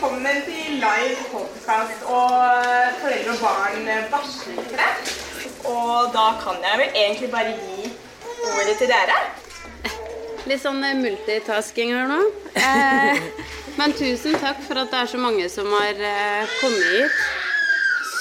velkommen 0.00 0.44
til 0.46 0.78
live 0.80 1.24
podcast 1.28 2.04
og 2.08 2.30
foreldre 3.02 3.32
og 3.34 3.40
barn-varslere. 3.42 4.86
Og 5.68 6.14
da 6.14 6.22
kan 6.40 6.62
jeg 6.64 6.78
vel 6.80 6.94
egentlig 7.02 7.28
bare 7.34 7.50
gi 7.52 7.90
ordet 8.46 8.76
til 8.78 8.88
dere. 8.88 9.18
Litt 10.48 10.62
sånn 10.62 10.80
eh, 10.88 10.96
multitasking 10.96 11.92
her 11.92 12.08
nå. 12.08 12.22
Eh, 12.70 13.20
men 13.76 13.92
tusen 13.92 14.40
takk 14.40 14.64
for 14.64 14.80
at 14.80 14.88
det 14.88 15.02
er 15.02 15.12
så 15.12 15.20
mange 15.20 15.50
som 15.52 15.68
har 15.76 16.00
eh, 16.00 16.56
kommet 16.62 16.88
hit. 16.94 17.20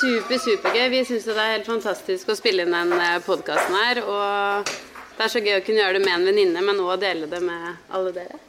Super, 0.02 0.43
supergøy. 0.50 0.84
Vi 0.98 1.02
syns 1.07 1.32
det 1.32 1.38
er 1.38 1.55
helt 1.55 1.71
fantastisk 1.71 2.27
å 2.27 2.39
spille 2.41 2.68
inn 2.68 2.75
den 2.75 3.23
podkasten 3.23 3.80
her. 3.86 4.04
Og 4.04 4.75
det 5.16 5.30
er 5.30 5.32
så 5.32 5.46
gøy 5.48 5.61
å 5.61 5.64
kunne 5.64 5.80
gjøre 5.86 6.02
det 6.02 6.05
med 6.09 6.18
en 6.18 6.30
venninne, 6.34 6.68
men 6.73 6.84
òg 6.84 7.00
dele 7.07 7.32
det 7.32 7.39
med 7.39 7.71
alle 7.88 8.16
dere. 8.20 8.43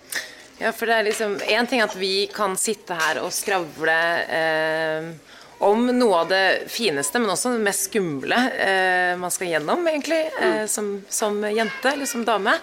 Ja, 0.60 0.74
for 0.76 0.90
det 0.90 0.96
er 0.98 1.06
liksom 1.08 1.38
Én 1.48 1.66
ting 1.66 1.80
at 1.80 1.96
vi 1.96 2.28
kan 2.32 2.56
sitte 2.60 2.96
her 2.98 3.22
og 3.22 3.32
skravle 3.32 3.96
eh, 4.28 5.06
om 5.64 5.86
noe 5.92 6.22
av 6.22 6.28
det 6.30 6.44
fineste, 6.72 7.20
men 7.20 7.32
også 7.32 7.54
det 7.54 7.64
mest 7.64 7.90
skumle 7.90 8.36
eh, 8.64 9.12
man 9.20 9.32
skal 9.32 9.50
gjennom, 9.50 9.84
egentlig, 9.88 10.22
eh, 10.40 10.64
som, 10.72 10.94
som, 11.08 11.36
jente 11.44 11.92
eller 11.92 12.08
som 12.08 12.24
dame. 12.24 12.54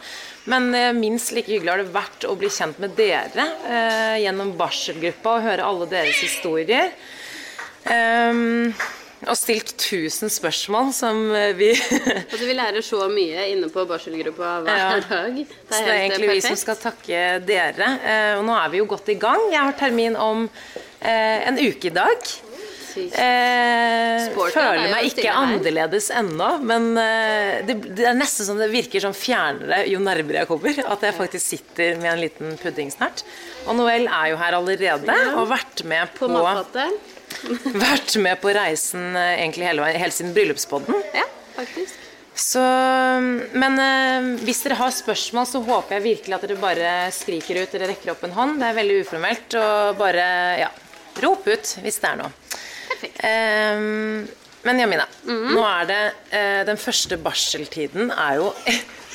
Men 0.49 0.69
eh, 0.73 0.93
minst 0.97 1.33
like 1.33 1.51
hyggelig 1.51 1.73
har 1.73 1.83
det 1.83 1.93
vært 1.93 2.25
å 2.25 2.33
bli 2.39 2.49
kjent 2.53 2.81
med 2.81 2.95
dere 2.97 3.45
eh, 3.69 4.15
gjennom 4.23 4.55
barselgruppa 4.57 5.35
og 5.35 5.45
høre 5.45 5.67
alle 5.69 5.89
deres 5.93 6.21
historier. 6.25 6.93
Um, 7.87 8.73
og 9.25 9.33
stilt 9.37 9.73
tusen 9.81 10.29
spørsmål 10.29 10.91
som 10.93 11.21
eh, 11.33 11.53
vi 11.57 11.71
Altså 12.31 12.43
Vi 12.43 12.57
lærer 12.57 12.85
så 12.85 13.07
mye 13.09 13.47
inne 13.53 13.69
på 13.73 13.85
barselgruppa 13.89 14.57
hver 14.65 14.81
ja. 14.83 14.89
dag. 15.01 15.39
Det 15.39 15.47
er, 15.47 15.71
så 15.71 15.79
det 15.81 15.93
er 15.93 16.01
egentlig 16.03 16.27
perfekt. 16.27 16.35
vi 16.35 16.49
som 16.49 16.59
skal 16.61 16.81
takke 16.81 17.23
dere. 17.47 17.93
Eh, 17.97 18.33
og 18.37 18.45
nå 18.47 18.57
er 18.59 18.73
vi 18.73 18.83
jo 18.83 18.89
godt 18.89 19.09
i 19.13 19.17
gang. 19.21 19.47
Jeg 19.53 19.63
har 19.63 19.79
termin 19.79 20.19
om 20.19 20.45
eh, 20.45 21.47
en 21.49 21.57
uke 21.57 21.89
i 21.89 21.95
dag. 21.95 22.35
Eh, 22.97 24.27
føler 24.33 24.87
meg 24.89 25.09
ikke 25.11 25.33
annerledes 25.33 26.09
ennå, 26.17 26.47
men 26.65 26.89
eh, 26.97 27.59
det, 27.67 27.75
det, 27.91 28.07
er 28.09 28.17
nesten 28.17 28.47
som 28.47 28.61
det 28.61 28.69
virker 28.71 29.03
som 29.03 29.13
fjernere 29.17 29.83
jo 29.91 30.01
nærmere 30.01 30.43
jeg 30.43 30.49
kommer. 30.49 30.81
At 30.87 31.05
jeg 31.05 31.17
faktisk 31.17 31.45
sitter 31.57 32.01
med 32.01 32.13
en 32.15 32.23
liten 32.23 32.57
pudding 32.61 32.89
snart. 32.93 33.25
Og 33.67 33.77
Noel 33.77 34.07
er 34.07 34.31
jo 34.33 34.41
her 34.41 34.57
allerede 34.57 35.19
og 35.33 35.43
har 35.43 35.53
vært 35.57 35.85
med 35.89 36.17
på, 36.17 36.31
på 36.31 36.87
vært 37.85 38.17
med 38.23 38.39
på 38.41 38.53
reisen 38.55 39.15
eh, 39.15 39.37
egentlig 39.41 39.69
hele, 39.69 39.87
hele 39.93 40.13
siden 40.13 40.33
bryllupspodden. 40.35 41.01
Ja, 41.15 41.25
faktisk. 41.55 42.03
Så, 42.37 42.61
men 43.57 43.79
eh, 43.81 44.27
hvis 44.45 44.61
dere 44.65 44.77
har 44.77 44.93
spørsmål, 44.93 45.47
så 45.49 45.61
håper 45.65 45.97
jeg 45.97 46.05
virkelig 46.05 46.37
at 46.37 46.43
dere 46.45 46.59
bare 46.61 46.91
skriker 47.15 47.63
ut 47.63 47.73
eller 47.73 47.93
rekker 47.93 48.13
opp 48.13 48.25
en 48.27 48.35
hånd. 48.35 48.59
Det 48.61 48.67
er 48.69 48.77
veldig 48.77 48.97
uformelt. 49.05 49.57
Og 49.57 50.01
bare 50.01 50.27
ja, 50.61 50.73
rop 51.25 51.47
ut 51.49 51.71
hvis 51.81 51.97
det 52.03 52.11
er 52.11 52.19
noe. 52.21 52.29
Eh, 53.25 53.87
men 54.67 54.79
Jamina, 54.79 55.05
mm 55.23 55.35
-hmm. 55.35 55.55
nå 55.55 55.65
er 55.65 55.85
det 55.85 56.13
eh, 56.37 56.65
Den 56.65 56.77
første 56.77 57.17
barseltiden 57.17 58.11
er 58.11 58.35
jo 58.35 58.53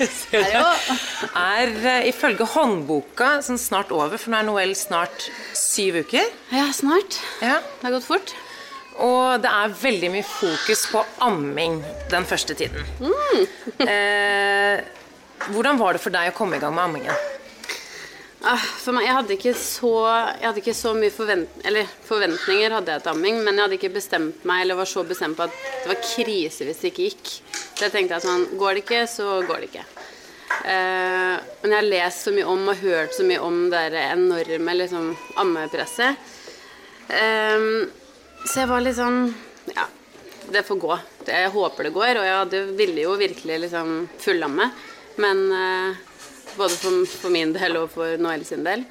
er 0.02 1.74
uh, 1.82 2.08
ifølge 2.08 2.46
håndboka 2.54 3.34
sånn 3.46 3.60
snart 3.60 3.92
over, 3.94 4.18
for 4.20 4.32
nå 4.32 4.40
er 4.40 4.48
Noel 4.48 4.74
snart 4.78 5.28
syv 5.56 6.02
uker. 6.02 6.32
Ja, 6.54 6.68
snart. 6.74 7.20
Ja. 7.40 7.60
Det 7.80 7.88
har 7.88 7.96
gått 7.96 8.08
fort. 8.08 8.34
Og 9.00 9.40
det 9.40 9.48
er 9.48 9.76
veldig 9.82 10.10
mye 10.12 10.26
fokus 10.26 10.84
på 10.92 11.04
amming 11.24 11.80
den 12.12 12.26
første 12.28 12.56
tiden. 12.58 12.84
Mm. 13.00 13.46
eh, 13.88 14.82
hvordan 15.48 15.78
var 15.80 15.96
det 15.96 16.02
for 16.02 16.14
deg 16.14 16.30
å 16.30 16.36
komme 16.36 16.58
i 16.58 16.62
gang 16.62 16.74
med 16.76 16.84
ammingen? 16.84 17.30
Ah, 18.42 18.58
for 18.58 18.90
meg, 18.90 19.04
jeg 19.06 19.14
hadde 19.14 19.34
ikke 19.36 19.52
så, 19.54 19.90
jeg 20.34 20.46
hadde 20.48 20.60
ikke 20.64 20.74
så 20.74 20.92
mye 20.98 21.12
forvent, 21.14 21.60
eller 21.68 21.90
forventninger 22.08 22.74
hadde 22.74 22.96
jeg 22.96 23.04
til 23.04 23.12
amming, 23.12 23.38
men 23.46 23.54
jeg 23.54 23.62
hadde 23.68 23.76
ikke 23.78 23.92
bestemt 23.94 24.46
meg 24.48 24.64
eller 24.64 24.80
var 24.80 24.90
så 24.90 25.04
bestemt 25.06 25.38
på 25.38 25.46
at 25.46 25.54
det 25.84 25.92
var 25.92 26.00
krise 26.02 26.66
hvis 26.66 26.82
det 26.82 26.90
ikke 26.90 27.06
gikk. 27.06 27.30
Så 27.54 27.86
jeg 27.86 27.94
tenkte 27.94 28.18
at 28.18 28.26
sånn, 28.26 28.48
går 28.58 28.74
det 28.74 28.82
ikke, 28.82 29.04
så 29.10 29.38
går 29.46 29.62
det 29.62 29.70
ikke. 29.70 29.84
Eh, 30.64 31.36
men 31.62 31.72
jeg 31.72 31.78
har 31.78 31.88
lest 31.88 32.26
så 32.26 32.34
mye 32.34 32.50
om 32.52 32.68
og 32.70 32.84
hørt 32.84 33.16
så 33.16 33.26
mye 33.26 33.40
om 33.42 33.64
det 33.72 33.82
enorme 34.02 34.76
liksom, 34.78 35.10
ammepresset. 35.42 36.30
Eh, 37.08 37.66
så 38.46 38.62
jeg 38.62 38.70
var 38.70 38.82
litt 38.82 38.98
sånn 38.98 39.24
Ja, 39.72 39.86
det 40.50 40.64
får 40.66 40.80
gå. 40.82 40.94
Jeg 41.26 41.52
håper 41.54 41.86
det 41.86 41.94
går. 41.94 42.18
Og 42.20 42.26
jeg 42.26 42.38
hadde, 42.38 42.64
ville 42.78 43.04
jo 43.04 43.18
virkelig 43.20 43.60
liksom 43.66 43.92
fullamme. 44.22 44.70
Men 45.22 45.44
eh, 45.52 46.08
Både 46.52 46.74
for, 46.76 47.06
for, 47.08 47.32
min 47.32 47.54
del 47.54 47.78
og 47.80 47.86
for 47.94 48.18
Noel 48.20 48.42
sin 48.44 48.64
del. 48.66 48.84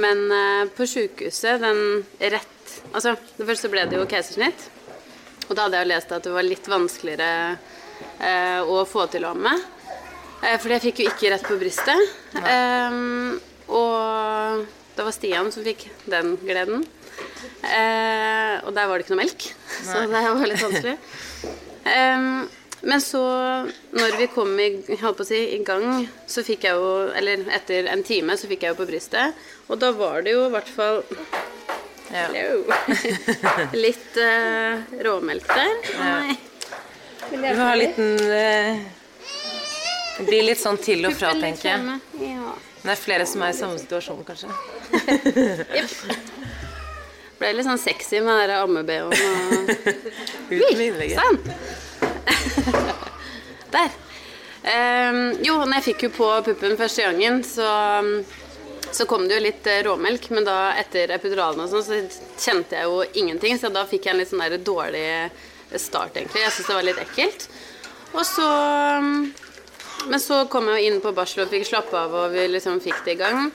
Men 0.00 0.24
eh, 0.32 0.62
på 0.72 0.86
sjukehuset, 0.88 1.60
den 1.60 2.04
rett 2.18 2.50
Altså, 2.94 3.14
det 3.36 3.46
første 3.46 3.68
ble 3.70 3.84
det 3.86 3.98
jo 3.98 4.06
keisersnitt. 4.08 4.64
Og 5.46 5.52
da 5.54 5.66
hadde 5.66 5.82
jeg 5.82 5.90
lest 5.90 6.12
at 6.14 6.24
det 6.24 6.32
var 6.34 6.46
litt 6.46 6.66
vanskeligere 6.68 7.56
eh, 8.18 8.60
å 8.64 8.80
få 8.88 9.06
til 9.12 9.26
å 9.26 9.32
amme. 9.34 9.52
Eh, 10.44 10.58
fordi 10.60 10.76
jeg 10.76 10.84
fikk 10.90 11.00
jo 11.00 11.10
ikke 11.10 11.30
rett 11.32 11.46
på 11.46 11.56
brystet. 11.60 12.16
Um, 12.36 13.38
og 13.72 14.64
det 14.94 15.06
var 15.06 15.14
Stian 15.16 15.48
som 15.54 15.64
fikk 15.64 15.86
den 16.10 16.34
gleden. 16.42 16.84
Uh, 17.64 18.60
og 18.66 18.74
der 18.76 18.88
var 18.88 18.98
det 18.98 19.04
ikke 19.04 19.14
noe 19.14 19.22
melk, 19.22 19.46
Nei. 19.86 19.86
så 19.88 20.02
det 20.10 20.20
var 20.26 20.50
litt 20.50 20.64
vanskelig. 20.64 20.94
Um, 21.84 22.28
men 22.84 23.00
så, 23.00 23.22
når 23.96 24.16
vi 24.18 24.26
kom 24.34 24.50
i, 24.60 24.68
si, 25.24 25.38
i, 25.56 25.60
gang, 25.64 26.04
så 26.28 26.44
fikk 26.44 26.66
jeg 26.66 26.76
jo 26.76 26.88
Eller 27.16 27.46
etter 27.56 27.86
en 27.88 28.02
time 28.04 28.36
så 28.36 28.48
fikk 28.50 28.66
jeg 28.66 28.74
jo 28.74 28.78
på 28.82 28.86
brystet. 28.90 29.38
Og 29.72 29.80
da 29.80 29.88
var 29.96 30.24
det 30.26 30.34
jo 30.34 30.42
i 30.44 30.50
hvert 30.52 30.68
fall 30.68 31.00
ja. 32.12 32.26
Litt 33.86 34.20
uh, 34.20 34.84
råmelk 35.06 35.48
der. 35.48 35.72
Ja. 35.94 36.12
Du 37.30 37.40
får 37.40 37.62
ha 37.62 37.70
en 37.72 37.80
liten 37.80 38.12
uh 38.20 38.84
det 40.18 40.24
blir 40.28 40.44
litt 40.46 40.60
sånn 40.60 40.78
til 40.78 41.06
og 41.08 41.16
fra, 41.18 41.32
tenker 41.38 41.68
jeg. 41.72 41.98
Ja. 42.22 42.54
Det 42.84 42.92
er 42.92 43.00
flere 43.00 43.26
som 43.26 43.42
er 43.42 43.54
i 43.54 43.56
samme 43.56 43.78
situasjon, 43.80 44.22
kanskje. 44.28 44.48
yep. 45.78 45.90
Ble 47.40 47.52
litt 47.56 47.66
sånn 47.66 47.80
sexy 47.80 48.20
med 48.22 48.44
den 48.44 48.58
amme-BH-en 48.60 49.10
og 49.10 49.70
Ut 50.52 50.70
med 50.76 50.84
innlegget. 50.86 51.18
Sånn. 51.18 51.38
Der. 53.74 53.90
Um, 54.64 55.18
jo, 55.44 55.58
når 55.64 55.80
jeg 55.80 55.86
fikk 55.90 56.06
jo 56.06 56.10
på 56.20 56.28
puppen 56.46 56.76
første 56.78 57.08
gangen, 57.08 57.42
så, 57.44 57.68
så 58.94 59.06
kom 59.10 59.26
det 59.28 59.38
jo 59.38 59.44
litt 59.48 59.66
eh, 59.68 59.82
råmelk. 59.88 60.30
Men 60.36 60.46
da 60.46 60.58
etter 60.78 61.10
epiduralen 61.16 61.64
og 61.64 61.72
sånn, 61.72 61.84
så 61.88 61.94
kjente 62.38 62.78
jeg 62.78 62.86
jo 62.86 63.02
ingenting. 63.24 63.58
Så 63.58 63.72
da 63.74 63.82
fikk 63.88 64.06
jeg 64.06 64.14
en 64.14 64.22
litt 64.22 64.30
sånn 64.30 64.44
der 64.44 64.60
dårlig 64.62 65.08
start, 65.74 66.14
egentlig. 66.20 66.44
Jeg 66.44 66.54
syntes 66.54 66.70
det 66.70 66.78
var 66.78 66.86
litt 66.86 67.02
ekkelt. 67.02 67.48
Og 68.14 68.22
så 68.28 68.48
men 70.08 70.20
så 70.20 70.44
kom 70.50 70.68
jeg 70.72 70.88
inn 70.88 71.00
på 71.04 71.12
barsel 71.16 71.44
og 71.44 71.52
fikk 71.52 71.66
slappe 71.68 71.96
av, 71.98 72.14
og 72.14 72.34
vi 72.34 72.46
liksom 72.50 72.80
fikk 72.84 73.04
det 73.06 73.16
i 73.16 73.20
gang. 73.22 73.50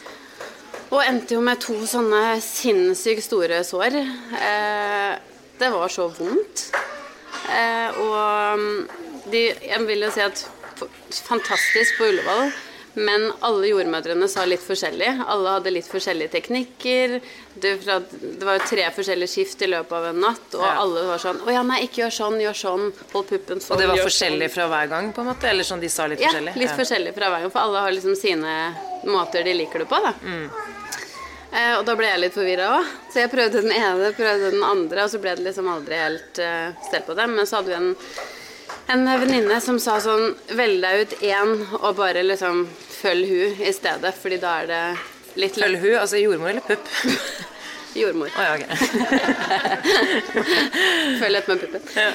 Og 0.90 1.04
endte 1.04 1.36
jo 1.36 1.42
med 1.46 1.62
to 1.62 1.76
sånne 1.86 2.40
sinnssykt 2.42 3.26
store 3.28 3.62
sår. 3.68 4.00
Eh, 4.40 5.12
det 5.60 5.70
var 5.74 5.92
så 5.94 6.08
vondt. 6.10 6.70
Eh, 7.50 8.00
og 8.02 8.62
mm, 8.62 8.80
de, 9.30 9.44
jeg 9.70 9.86
vil 9.86 10.08
jo 10.08 10.10
si 10.16 10.24
at 10.26 10.46
fantastisk 11.28 12.00
på 12.00 12.10
Ullevål. 12.10 12.50
Men 13.00 13.30
alle 13.46 13.70
jordmødrene 13.70 14.28
sa 14.28 14.44
litt 14.48 14.64
forskjellig. 14.64 15.10
Alle 15.28 15.56
hadde 15.56 15.72
litt 15.72 15.88
forskjellige 15.88 16.34
teknikker. 16.34 17.20
Det, 17.54 17.74
var 17.86 18.58
jo 18.58 18.66
tre 18.68 18.88
forskjellige 18.96 19.32
skift 19.32 19.64
i 19.64 19.70
løpet 19.72 19.96
av 19.96 20.10
en 20.10 20.20
natt, 20.24 20.48
og 20.56 20.64
ja. 20.66 20.74
alle 20.84 21.06
var 21.08 21.22
sånn 21.24 21.42
'Å 21.44 21.54
ja, 21.54 21.64
nei, 21.68 21.82
ikke 21.88 22.04
gjør 22.04 22.16
sånn, 22.18 22.40
gjør 22.44 22.58
sånn. 22.62 22.88
Hold 23.14 23.30
puppen 23.30 23.64
sånn.' 23.64 23.76
Og 23.76 23.84
det 23.84 23.92
var 23.92 24.04
forskjellig 24.04 24.50
sånn. 24.50 24.56
fra 24.56 24.68
hver 24.74 24.92
gang, 24.94 25.14
på 25.14 25.24
en 25.24 25.32
måte? 25.32 25.50
Eller 25.52 25.68
sånn 25.68 25.84
de 25.84 25.92
sa 25.92 26.08
litt 26.08 26.24
ja, 26.24 26.32
forskjellig? 26.32 26.56
Litt 26.56 26.62
ja, 26.62 26.66
litt 26.66 26.82
forskjellig 26.82 27.16
fra 27.16 27.32
hver 27.32 27.46
gang. 27.46 27.54
For 27.56 27.68
alle 27.68 27.86
har 27.86 27.96
liksom 27.96 28.16
sine 28.20 28.58
måter 29.08 29.48
de 29.48 29.56
liker 29.62 29.86
det 29.86 29.90
på, 29.92 30.02
da. 30.04 30.14
Mm. 30.24 30.50
Eh, 31.52 31.76
og 31.80 31.86
da 31.88 31.96
ble 31.98 32.10
jeg 32.12 32.22
litt 32.22 32.36
forvirra 32.36 32.74
òg. 32.78 32.90
Så 33.10 33.24
jeg 33.24 33.32
prøvde 33.32 33.64
den 33.64 33.74
ene, 33.74 34.12
prøvde 34.18 34.52
den 34.54 34.66
andre, 34.66 35.06
og 35.06 35.14
så 35.14 35.22
ble 35.22 35.34
det 35.38 35.48
liksom 35.48 35.70
aldri 35.72 35.98
helt 35.98 36.42
uh, 36.44 36.76
stell 36.86 37.08
på 37.08 37.16
det. 37.18 37.26
Men 37.32 37.50
så 37.50 37.60
hadde 37.60 37.74
vi 37.74 37.80
en 37.80 37.96
en 38.90 39.06
venninne 39.06 39.62
som 39.62 39.80
sa 39.82 40.00
sånn 40.02 40.36
Velg 40.58 40.82
deg 40.84 41.02
ut 41.04 41.14
én 41.30 41.50
og 41.80 41.96
bare 42.00 42.24
liksom 42.26 42.68
følg 43.00 43.30
hun 43.30 43.62
i 43.64 43.74
stedet, 43.76 44.14
fordi 44.18 44.38
da 44.42 44.50
er 44.64 44.68
det 44.70 44.84
litt 45.40 45.56
Følg 45.60 45.78
hun? 45.84 45.96
Altså 46.02 46.18
jordmor 46.22 46.50
eller 46.54 46.66
pupp? 46.66 46.86
Jordmor. 47.98 48.30
Oh, 48.38 48.44
ja, 48.44 48.54
okay. 48.54 48.70
følg 51.22 51.36
etter 51.40 51.56
med 51.56 51.62
puppen. 51.64 51.82
Ja. 51.98 52.10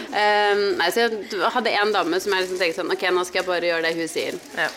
Um, 0.55 0.61
nei, 0.79 0.89
så 0.95 0.99
jeg 1.03 1.11
hadde 1.57 1.77
en 1.81 1.95
dame 1.95 2.17
som 2.23 2.31
jeg 2.35 2.43
liksom 2.45 2.61
tenkte 2.61 2.79
sånn 2.79 2.95
Ok, 2.95 3.03
nå 3.11 3.23
skal 3.27 3.39
jeg 3.41 3.49
bare 3.49 3.69
gjøre 3.73 3.87
det 3.89 3.95
hun 3.99 4.13
sier. 4.13 4.35
Ja. 4.55 4.69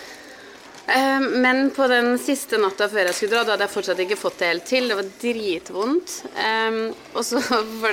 Um, 0.88 1.24
men 1.44 1.58
på 1.76 1.84
den 1.92 2.08
siste 2.22 2.56
natta 2.62 2.86
før 2.90 3.06
jeg 3.12 3.18
skulle 3.18 3.34
dra, 3.36 3.44
da 3.46 3.52
hadde 3.54 3.66
jeg 3.68 3.76
fortsatt 3.76 4.04
ikke 4.08 4.18
fått 4.18 4.40
det 4.42 4.52
helt 4.54 4.68
til. 4.70 4.84
Det 4.90 4.98
var 4.98 5.08
dritvondt. 5.22 6.10
Um, 6.34 6.80
og 7.14 7.24
så 7.30 7.38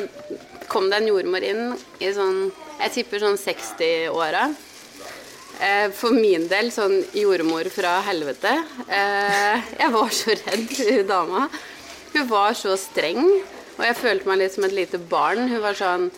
kom 0.73 0.85
det 0.89 0.97
en 1.03 1.11
jordmor 1.13 1.43
inn 1.45 1.63
i 2.01 2.09
sånn 2.17 2.39
jeg 2.81 2.95
tipper 2.99 3.23
sånn 3.23 3.39
60-åra. 3.41 4.49
Eh, 5.63 5.89
for 5.95 6.15
min 6.15 6.49
del 6.51 6.71
sånn 6.75 6.99
jordmor 7.15 7.69
fra 7.73 8.01
helvete. 8.09 8.53
Eh, 8.89 9.73
jeg 9.79 9.95
var 9.95 10.15
så 10.15 10.35
redd, 10.43 10.77
dama. 11.09 11.49
Hun 12.15 12.29
var 12.31 12.55
så 12.59 12.75
streng, 12.79 13.23
og 13.77 13.83
jeg 13.87 13.99
følte 13.99 14.31
meg 14.31 14.43
litt 14.43 14.55
som 14.55 14.67
et 14.67 14.75
lite 14.75 14.99
barn. 14.99 15.49
Hun 15.51 15.63
var 15.63 15.79
sånn 15.79 16.11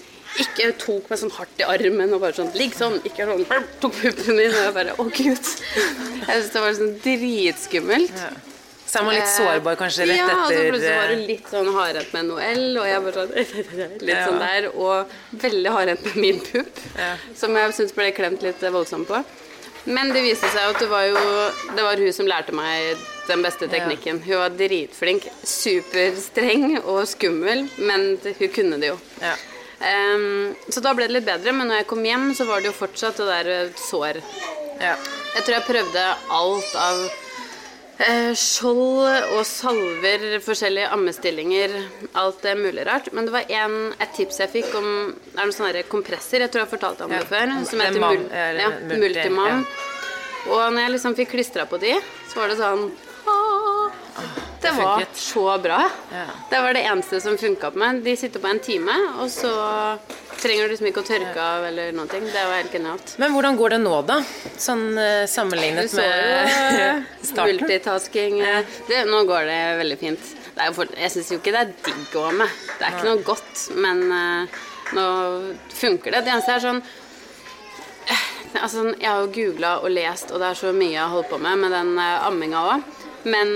ikke 0.43 0.73
tok 0.77 1.07
meg 1.09 1.21
sånn 1.21 1.33
hardt 1.33 1.63
i 1.63 1.65
armen 1.65 2.13
og 2.13 2.21
bare 2.21 2.37
sånn 2.37 2.51
'Ligg 2.53 2.75
sånn!' 2.77 2.99
Ikke 3.09 3.25
sånn 3.25 3.47
Tok 3.81 3.95
puppen 4.03 4.37
min, 4.37 4.53
og 4.53 4.61
jeg 4.67 4.75
bare 4.75 4.93
'Å, 4.97 5.05
gud'. 5.09 5.53
Jeg 6.27 6.43
syntes 6.43 6.53
det 6.53 6.61
var 6.61 6.75
sånn 6.77 6.99
dritskummelt. 7.05 8.19
Så 8.87 9.01
er 9.01 9.07
man 9.07 9.17
litt 9.17 9.31
sårbar 9.33 9.79
kanskje 9.81 10.07
rett 10.07 10.21
ja, 10.21 10.27
etter 10.27 10.37
Ja, 10.37 10.43
og 10.43 10.53
så 10.53 10.67
plutselig 10.71 10.93
var 10.95 11.09
hun 11.11 11.17
eh, 11.17 11.27
litt 11.31 11.49
sånn 11.51 11.71
hardhendt 11.75 12.13
med 12.15 12.29
Noel, 12.29 12.63
og 12.79 12.87
jeg 12.87 13.03
bare 13.07 13.25
sånn 13.25 13.33
Litt 14.11 14.21
sånn 14.23 14.45
der. 14.45 14.69
Og 14.75 15.43
veldig 15.47 15.73
hardhendt 15.75 16.07
med 16.11 16.21
min 16.23 16.39
pupp, 16.45 16.85
ja. 16.95 17.11
som 17.39 17.59
jeg 17.59 17.75
syns 17.81 17.97
ble 17.97 18.13
klemt 18.15 18.47
litt 18.47 18.63
voldsomt 18.63 19.11
på. 19.11 19.25
Men 19.87 20.11
det 20.15 20.23
viste 20.25 20.49
seg 20.51 20.73
at 20.73 20.81
det 20.83 20.89
var 20.91 21.05
jo 21.07 21.19
Det 21.77 21.83
var 21.87 22.01
hun 22.03 22.15
som 22.15 22.27
lærte 22.27 22.55
meg 22.55 22.97
den 23.27 23.43
beste 23.43 23.67
teknikken. 23.71 24.21
Hun 24.23 24.39
var 24.39 24.55
dritflink. 24.55 25.27
Superstreng 25.43 26.77
og 26.85 27.03
skummel, 27.11 27.65
men 27.83 28.13
hun 28.23 28.51
kunne 28.55 28.79
det 28.83 28.93
jo. 28.93 28.99
Ja. 29.19 29.35
Um, 29.77 30.55
så 30.71 30.81
da 30.81 30.95
ble 30.97 31.09
det 31.09 31.19
litt 31.19 31.27
bedre, 31.27 31.53
men 31.53 31.69
når 31.69 31.83
jeg 31.83 31.89
kom 31.91 32.07
hjem, 32.07 32.31
så 32.39 32.47
var 32.49 32.63
det 32.63 32.71
jo 32.71 32.77
fortsatt 32.79 33.19
det 33.19 33.27
der 33.29 33.51
eh, 33.53 33.81
sår. 33.83 34.23
Ja. 34.81 34.95
Jeg 35.35 35.43
tror 35.43 35.57
jeg 35.57 35.67
prøvde 35.67 36.05
alt 36.39 36.79
av 36.81 37.03
eh, 37.03 37.26
skjold 38.37 39.33
og 39.33 39.43
salver, 39.49 40.27
forskjellige 40.45 40.91
ammestillinger, 40.93 41.73
alt 42.21 42.43
det 42.45 42.53
mulig 42.59 42.85
rart. 42.87 43.09
Men 43.17 43.29
det 43.29 43.33
var 43.33 43.53
en, 43.63 43.77
et 43.97 44.13
tips 44.17 44.43
jeg 44.45 44.53
fikk 44.53 44.77
om 44.77 44.89
er 45.15 45.43
noen 45.43 45.57
sånne 45.57 45.85
kompresser, 45.89 46.45
jeg 46.45 46.53
tror 46.53 46.65
jeg 46.65 46.69
har 46.69 46.75
fortalt 46.75 47.05
om 47.07 47.15
ja. 47.17 47.23
det 47.23 47.31
før, 47.31 47.55
som 47.71 47.85
heter 47.85 48.05
mul 48.05 48.27
ja, 48.61 48.71
Multimam. 48.93 49.67
Og 50.47 50.63
når 50.71 50.81
jeg 50.85 50.95
liksom 50.95 51.17
fikk 51.19 51.33
klistra 51.35 51.67
på 51.67 51.81
de, 51.83 51.97
så 52.31 52.43
var 52.43 52.53
det 52.53 52.61
sånn 52.61 52.89
det 54.67 54.73
var 54.73 55.05
så 55.15 55.59
bra. 55.63 55.83
Det 56.51 56.61
var 56.61 56.75
det 56.75 56.83
eneste 56.89 57.21
som 57.21 57.37
funka 57.39 57.71
på 57.71 57.79
meg. 57.79 58.01
De 58.03 58.17
sitter 58.19 58.43
på 58.43 58.49
en 58.51 58.61
time, 58.63 58.95
og 59.21 59.29
så 59.31 59.53
trenger 60.43 60.67
du 60.67 60.75
liksom 60.75 60.89
ikke 60.91 61.03
å 61.03 61.09
tørke 61.09 61.43
av 61.43 61.67
eller 61.69 61.93
noe. 61.97 62.09
Det 62.09 62.33
var 62.35 62.57
helt 62.59 62.75
genialt. 62.75 63.15
Men 63.23 63.35
hvordan 63.35 63.61
går 63.61 63.77
det 63.77 63.83
nå, 63.85 63.95
da? 64.09 64.19
Sånn 64.57 64.89
sammenlignet 64.97 65.33
sammenlignet 65.33 65.95
med 65.97 67.07
starten? 67.31 67.63
Multitasking. 67.63 68.43
Det, 68.89 69.05
nå 69.09 69.23
går 69.29 69.49
det 69.51 69.61
veldig 69.83 70.01
fint. 70.01 70.35
Det 70.57 70.71
for, 70.73 70.89
jeg 70.97 71.13
syns 71.13 71.33
jo 71.35 71.37
ikke 71.37 71.53
det 71.53 71.63
er 71.67 71.73
digg 71.85 72.15
å 72.17 72.29
ha 72.31 72.37
med. 72.39 72.61
Det 72.79 72.87
er 72.87 72.95
ikke 72.95 73.09
noe 73.11 73.25
godt, 73.27 73.65
men 73.77 73.99
uh, 74.09 74.63
nå 74.97 75.09
funker 75.77 76.15
det. 76.15 76.23
Det 76.25 76.33
eneste 76.33 76.55
er 76.55 76.65
sånn 76.65 76.81
uh, 76.81 78.23
Altså, 78.63 78.87
jeg 78.95 79.11
har 79.11 79.21
jo 79.21 79.33
googla 79.35 79.75
og 79.85 79.93
lest, 79.93 80.33
og 80.33 80.41
det 80.41 80.49
er 80.49 80.57
så 80.57 80.73
mye 80.73 80.95
jeg 80.95 81.03
har 81.03 81.13
holdt 81.13 81.29
på 81.29 81.41
med 81.45 81.61
med 81.61 81.77
den 81.77 81.93
amminga 82.01 82.63
òg. 82.71 82.87
Men 83.29 83.53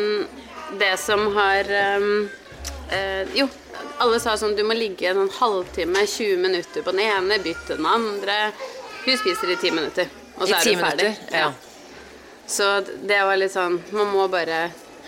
det 0.83 0.93
som 1.01 1.25
har 1.39 1.73
um, 1.97 2.29
uh, 2.93 3.23
Jo, 3.39 3.49
alle 4.01 4.21
sa 4.23 4.37
sånn 4.41 4.57
du 4.59 4.63
må 4.67 4.77
ligge 4.77 5.11
en 5.11 5.31
halvtime, 5.41 6.05
20 6.07 6.43
minutter 6.43 6.85
på 6.87 6.95
den 6.97 7.05
ene, 7.07 7.41
bytte 7.45 7.77
den 7.79 7.89
andre. 7.89 8.39
Hun 9.05 9.19
spiser 9.21 9.55
i 9.55 9.59
ti 9.61 9.73
minutter, 9.73 10.11
og 10.37 10.47
så 10.47 10.53
I 10.53 10.57
er 10.59 10.71
hun 10.71 10.87
ferdig. 10.87 11.11
Ja. 11.31 11.49
ja. 11.49 11.51
Så 12.51 12.71
det 13.07 13.21
var 13.23 13.37
litt 13.39 13.53
sånn 13.55 13.77
Man 13.95 14.09
må 14.11 14.25
bare 14.27 14.65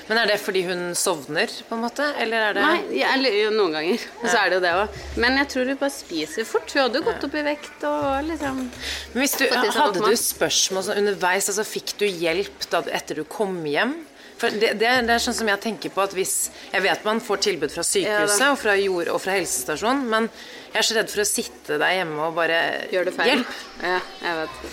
men 0.08 0.18
er 0.18 0.28
det 0.32 0.38
fordi 0.42 0.64
hun 0.66 0.80
sovner, 0.98 1.50
på 1.68 1.76
en 1.76 1.82
måte? 1.84 2.04
Eller 2.20 2.48
er 2.48 2.56
det 2.56 2.62
Nei, 2.66 2.98
ja, 2.98 3.12
noen 3.54 3.76
ganger. 3.76 4.02
Og 4.22 4.26
så 4.26 4.40
er 4.40 4.50
det 4.50 4.58
jo 4.58 4.62
det 4.64 4.72
òg. 4.80 4.96
Men 5.22 5.38
jeg 5.40 5.50
tror 5.52 5.70
hun 5.70 5.78
bare 5.80 5.94
spiser 5.94 6.48
fort. 6.48 6.72
Hun 6.74 6.82
hadde 6.82 7.00
jo 7.00 7.06
gått 7.06 7.26
opp 7.28 7.36
i 7.38 7.44
vekt 7.46 7.86
og 7.88 8.26
liksom 8.26 8.58
Men 8.66 9.22
hvis 9.22 9.36
du, 9.38 9.46
Hadde 9.52 10.02
du 10.02 10.16
spørsmål 10.18 10.86
sånn 10.88 11.02
underveis? 11.04 11.48
Altså 11.52 11.64
Fikk 11.68 11.94
du 12.02 12.06
hjelp 12.08 12.66
da, 12.72 12.82
etter 12.98 13.22
du 13.22 13.24
kom 13.30 13.60
hjem? 13.68 13.94
For 14.42 14.50
det, 14.50 14.72
det, 14.80 14.88
det, 15.06 15.14
er 15.14 15.22
sånn 15.22 15.36
som 15.38 15.50
jeg 15.52 15.62
tenker 15.62 15.92
på 15.94 16.02
at 16.02 16.16
hvis 16.16 16.50
Jeg 16.72 16.82
vet 16.82 17.04
man 17.06 17.22
får 17.22 17.44
tilbud 17.46 17.70
fra 17.70 17.84
sykehuset 17.86 18.48
og 18.48 18.58
fra 18.58 18.74
jord 18.80 19.12
og 19.12 19.22
fra 19.22 19.36
helsestasjonen, 19.36 20.02
men 20.10 20.26
jeg 20.72 20.80
er 20.80 20.88
så 20.88 20.98
redd 20.98 21.12
for 21.12 21.22
å 21.22 21.28
sitte 21.28 21.78
der 21.78 21.96
hjemme 22.00 22.26
og 22.26 22.36
bare 22.40 22.58
Gjør 22.90 23.08
det 23.10 23.14
feil. 23.14 23.32
Hjelp! 23.32 23.56
Ja, 23.84 23.98
jeg 24.24 24.38
vet. 24.42 24.68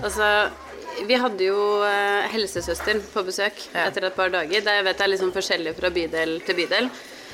Altså 0.00 0.32
vi 1.06 1.16
hadde 1.16 1.46
jo 1.46 1.60
helsesøsteren 1.80 2.32
helsesøster 2.34 2.98
på 3.14 3.22
besøk 3.24 3.62
ja. 3.70 3.86
etter 3.86 4.08
et 4.08 4.16
par 4.16 4.32
dager. 4.32 4.64
Det 4.64 4.74
jeg 4.80 4.84
vet 4.84 5.00
er 5.00 5.10
liksom 5.12 5.32
forskjellig 5.32 5.72
fra 5.78 5.90
bydel 5.94 6.34
til 6.44 6.58
bydel. 6.58 6.90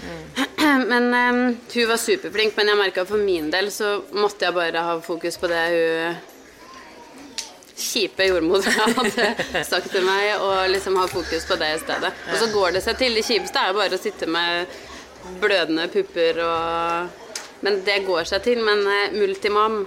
Mm. 0.07 0.25
Men 0.93 1.09
um, 1.15 1.43
hun 1.73 1.89
var 1.89 2.01
superflink, 2.01 2.57
men 2.59 2.69
jeg 2.69 2.79
merka 2.79 3.05
for 3.09 3.23
min 3.23 3.47
del 3.53 3.71
så 3.73 4.01
måtte 4.19 4.45
jeg 4.45 4.57
bare 4.57 4.83
ha 4.83 4.97
fokus 5.01 5.39
på 5.41 5.49
det 5.49 5.63
hun 5.73 6.17
kjipe 7.77 8.27
jordmor 8.29 8.65
hadde 8.65 9.65
sagt 9.69 9.91
til 9.93 10.05
meg, 10.07 10.33
og 10.41 10.71
liksom 10.73 10.97
ha 11.01 11.07
fokus 11.11 11.47
på 11.49 11.59
det 11.61 11.75
i 11.75 11.83
stedet. 11.83 12.13
Og 12.33 12.41
så 12.41 12.51
går 12.55 12.77
det 12.77 12.83
seg 12.87 12.99
til. 13.01 13.17
Det 13.17 13.25
kjipeste 13.27 13.63
er 13.63 13.73
jo 13.73 13.79
bare 13.81 13.99
å 13.99 14.03
sitte 14.03 14.29
med 14.31 14.77
blødende 15.43 15.89
pupper 15.93 16.43
og 16.47 17.23
Men 17.65 17.81
det 17.87 18.03
går 18.05 18.27
seg 18.29 18.43
til. 18.45 18.61
Men 18.63 18.83
eh, 18.85 19.15
Multimam, 19.17 19.81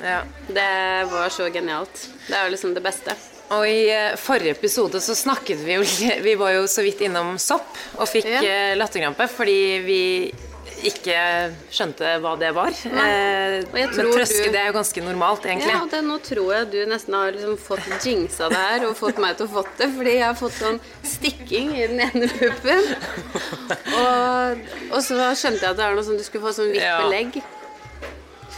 ja. 0.00 0.20
det 0.46 0.70
var 1.10 1.32
så 1.34 1.48
genialt. 1.50 2.04
Det 2.28 2.36
er 2.38 2.46
jo 2.46 2.52
liksom 2.54 2.76
det 2.76 2.82
beste. 2.84 3.16
Og 3.56 3.64
i 3.66 3.88
eh, 3.90 4.14
forrige 4.20 4.54
episode 4.54 5.00
så 5.02 5.16
snakket 5.18 5.64
vi 5.66 5.76
jo 5.76 5.86
Vi 6.28 6.36
var 6.38 6.54
jo 6.54 6.66
så 6.70 6.84
vidt 6.86 7.02
innom 7.04 7.34
sopp 7.42 7.74
og 7.98 8.06
fikk 8.08 8.30
ja. 8.30 8.42
Eh, 8.44 8.76
latterkrampe 8.78 9.26
fordi 9.32 9.58
vi 9.84 10.02
ikke 10.86 11.18
skjønte 11.74 12.12
hva 12.22 12.34
det 12.38 12.50
var. 12.56 12.74
Eh, 12.86 13.56
men 13.72 13.92
trøske, 13.94 14.46
du... 14.46 14.52
det 14.54 14.60
er 14.60 14.70
jo 14.70 14.76
ganske 14.78 15.04
normalt, 15.04 15.46
egentlig. 15.48 15.72
Ja, 15.74 15.82
det, 15.90 16.02
nå 16.06 16.18
tror 16.24 16.52
jeg 16.54 16.70
du 16.74 16.78
nesten 16.90 17.16
har 17.18 17.34
liksom 17.34 17.58
fått 17.60 18.06
jinxa 18.06 18.50
det 18.52 18.62
her 18.62 18.88
og 18.88 18.96
fått 18.98 19.20
meg 19.22 19.38
til 19.38 19.48
å 19.48 19.52
fått 19.58 19.74
det, 19.80 19.90
fordi 19.96 20.16
jeg 20.16 20.26
har 20.26 20.38
fått 20.38 20.56
sånn 20.60 20.80
stikking 21.02 21.74
i 21.76 21.86
den 21.90 22.02
ene 22.06 22.30
puppen. 22.38 22.90
Og, 23.98 24.66
og 24.92 24.98
så 25.04 25.30
skjønte 25.38 25.64
jeg 25.64 25.70
at 25.72 25.78
det 25.78 25.86
er 25.86 25.96
noe 25.96 26.06
sånn 26.06 26.20
du 26.20 26.26
skulle 26.26 26.48
få 26.48 26.56
sånn 26.60 26.72
hvitt 26.74 26.84
ja. 26.84 26.98
belegg. 27.04 27.40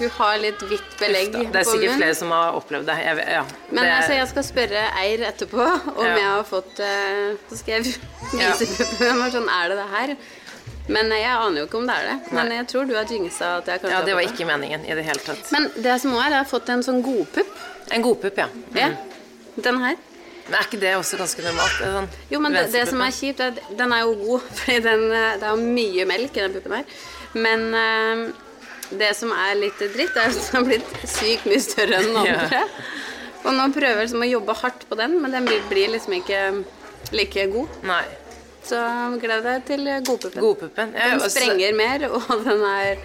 Hun 0.01 0.09
har 0.17 0.39
litt 0.41 0.63
hvitt 0.65 0.93
belegg 0.97 1.29
på 1.29 1.41
munnen. 1.43 1.53
Det 1.53 1.61
er 1.61 1.69
sikkert 1.69 1.99
flere 2.01 2.17
som 2.17 2.31
har 2.33 2.57
opplevd 2.57 2.87
det. 2.89 2.97
Jeg, 3.05 3.25
ja, 3.37 3.43
Men 3.69 3.85
det... 3.85 3.91
Altså, 3.99 4.15
jeg 4.17 4.29
skal 4.31 4.47
spørre 4.49 4.85
Eir 5.03 5.25
etterpå 5.29 5.61
om 5.61 6.07
ja. 6.07 6.15
jeg 6.15 6.29
har 6.31 6.47
fått 6.49 6.81
uh, 6.81 7.35
Så 7.51 7.59
skal 7.61 7.75
jeg 7.77 7.99
vise 8.33 8.69
puppen. 8.79 9.21
Sånn, 9.35 9.51
er 9.53 9.73
det 9.73 9.77
det 9.83 9.89
her? 9.93 10.15
Men 10.91 11.13
jeg 11.15 11.31
aner 11.31 11.63
jo 11.63 11.69
ikke 11.69 11.79
om 11.79 11.87
det 11.87 11.97
er 12.01 12.09
det. 12.09 12.17
Men 12.35 12.49
Nei. 12.51 12.59
jeg 12.59 12.69
tror 12.73 12.89
du 12.89 12.95
har 12.99 13.11
jinxa 13.11 13.51
at 13.61 13.71
jeg 13.71 13.83
kanskje 13.83 13.95
Ja, 13.95 14.03
det 14.07 14.17
var 14.19 14.27
ikke 14.27 14.47
meningen 14.49 14.85
i 14.87 14.97
det 14.99 15.07
hele 15.07 15.23
tatt. 15.23 15.51
Men 15.55 15.69
det 15.77 15.97
som 16.03 16.15
òg 16.17 16.25
er, 16.25 16.35
jeg 16.35 16.43
har 16.43 16.51
fått 16.51 16.71
en 16.75 16.85
sånn 16.87 17.01
godpupp. 17.07 17.59
En 17.95 18.05
godpupp, 18.07 18.41
ja. 18.43 18.49
Mm. 18.51 18.79
ja. 18.81 18.91
Den 19.61 19.81
her. 19.85 19.99
Men 20.49 20.59
er 20.59 20.67
ikke 20.67 20.81
det 20.83 20.93
også 20.99 21.19
ganske 21.21 21.45
normalt? 21.47 21.79
Sånn 21.79 22.09
jo, 22.33 22.43
men 22.43 22.57
det, 22.57 22.67
det, 22.75 22.85
som 22.91 23.03
er 23.05 23.15
kjipt, 23.15 23.43
er 23.45 23.55
at 23.55 23.75
den 23.79 23.95
er 23.95 24.03
jo 24.03 24.17
god, 24.25 24.47
fordi 24.61 24.79
den, 24.87 25.05
det 25.15 25.47
er 25.47 25.51
jo 25.51 25.75
mye 25.79 26.07
melk 26.11 26.39
i 26.39 26.45
den 26.47 26.57
puppen 26.57 26.79
her. 26.81 26.97
Men 27.39 27.67
uh, 27.71 28.25
det 28.99 29.13
som 29.15 29.31
er 29.37 29.55
litt 29.61 29.79
dritt, 29.79 30.17
er 30.19 30.27
at 30.27 30.41
den 30.41 30.59
har 30.59 30.67
blitt 30.67 30.97
sykt 31.07 31.47
mye 31.47 31.63
større 31.63 32.01
enn 32.01 32.11
den 32.11 32.23
andre. 32.25 32.51
Ja. 32.61 32.67
Og 33.41 33.55
nå 33.57 33.71
prøver 33.73 33.95
jeg 33.95 34.05
liksom 34.05 34.21
å 34.21 34.27
jobbe 34.29 34.55
hardt 34.59 34.83
på 34.85 34.97
den, 35.01 35.15
men 35.23 35.33
den 35.33 35.47
blir 35.49 35.95
liksom 35.95 36.13
ikke 36.19 36.41
like 37.17 37.47
god. 37.55 37.79
Nei. 37.89 38.03
Så 38.71 38.83
gled 39.23 39.47
deg 39.47 39.65
til 39.67 39.89
godpuppen. 40.07 40.43
godpuppen. 40.45 40.93
Ja, 40.95 41.15
den 41.17 41.33
sprenger 41.33 41.75
mer, 41.75 42.07
og 42.11 42.45
den 42.47 42.69
er 42.71 43.01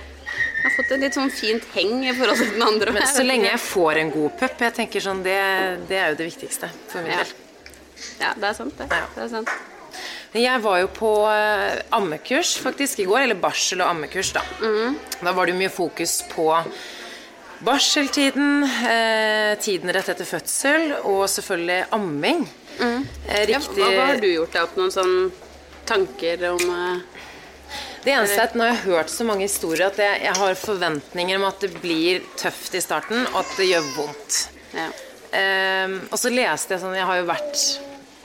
har 0.66 0.74
fått 0.74 0.96
et 0.96 1.04
litt 1.06 1.16
sånn 1.18 1.32
fint 1.34 1.66
heng 1.76 2.04
i 2.06 2.14
forhold 2.16 2.42
til 2.42 2.52
den 2.56 2.66
andre. 2.66 2.96
Men 2.96 3.08
så 3.10 3.26
lenge 3.26 3.50
jeg 3.52 3.62
får 3.62 4.02
en 4.02 4.12
god 4.16 4.36
pupp, 4.42 4.66
jeg 4.66 4.78
tenker 4.80 5.04
sånn, 5.04 5.22
det, 5.26 5.38
det, 5.90 6.02
er 6.02 6.14
jo 6.14 6.20
det 6.22 6.30
viktigste 6.32 6.72
for 6.90 7.06
min 7.06 7.14
ja. 7.14 7.22
del. 7.22 7.34
Ja, 8.20 8.34
det 8.34 8.50
er 8.50 8.58
sant, 8.58 8.76
det. 8.80 8.90
Ja. 8.92 9.06
det 9.16 9.24
er 9.28 9.32
sant. 9.38 9.56
Jeg 10.36 10.60
var 10.66 10.82
jo 10.82 10.90
på 10.92 11.14
uh, 11.30 11.78
ammekurs 11.96 12.58
faktisk 12.60 13.00
i 13.00 13.08
går, 13.08 13.22
eller 13.28 13.40
barsel- 13.40 13.86
og 13.86 13.94
ammekurs, 13.94 14.34
da. 14.36 14.44
Mm. 14.60 14.98
Da 15.22 15.34
var 15.38 15.48
det 15.48 15.56
mye 15.56 15.72
fokus 15.72 16.20
på 16.34 16.50
barseltiden, 17.66 18.66
eh, 18.68 19.54
tiden 19.64 19.90
rett 19.96 20.10
etter 20.12 20.28
fødsel 20.28 20.92
og 21.08 21.24
selvfølgelig 21.32 21.86
amming. 21.96 22.44
Mm. 22.82 23.06
Eh, 23.30 23.46
riktig 23.48 23.80
ja, 23.80 23.88
hva, 23.96 24.10
har 24.12 24.20
du 24.20 24.28
gjort 24.28 24.52
deg 24.54 24.68
opp 24.68 24.76
noen 24.76 24.92
sånne 24.92 25.45
tanker 25.88 26.44
om 26.52 26.70
uh, 26.70 27.00
Det 28.04 28.14
eneste 28.14 28.38
er 28.38 28.50
at 28.50 28.58
nå 28.58 28.66
har 28.66 28.74
jeg 28.74 28.84
hørt 28.86 29.14
så 29.14 29.26
mange 29.28 29.48
historier 29.48 29.88
at 29.90 30.00
jeg, 30.02 30.22
jeg, 30.26 30.36
har 30.38 30.60
forventninger 30.60 31.40
om 31.40 31.48
at 31.48 31.66
det 31.66 31.72
blir 31.82 32.26
tøft 32.40 32.78
i 32.78 32.84
starten, 32.84 33.26
og 33.32 33.42
at 33.42 33.56
det 33.60 33.70
gjør 33.72 33.90
vondt. 33.96 34.40
Ja. 34.76 34.90
Um, 35.36 35.98
og 36.12 36.20
så 36.22 36.30
leste 36.32 36.76
jeg 36.76 36.80
sånn 36.80 36.94
Jeg 36.96 37.04
har 37.10 37.18
jo 37.18 37.24
vært 37.28 37.58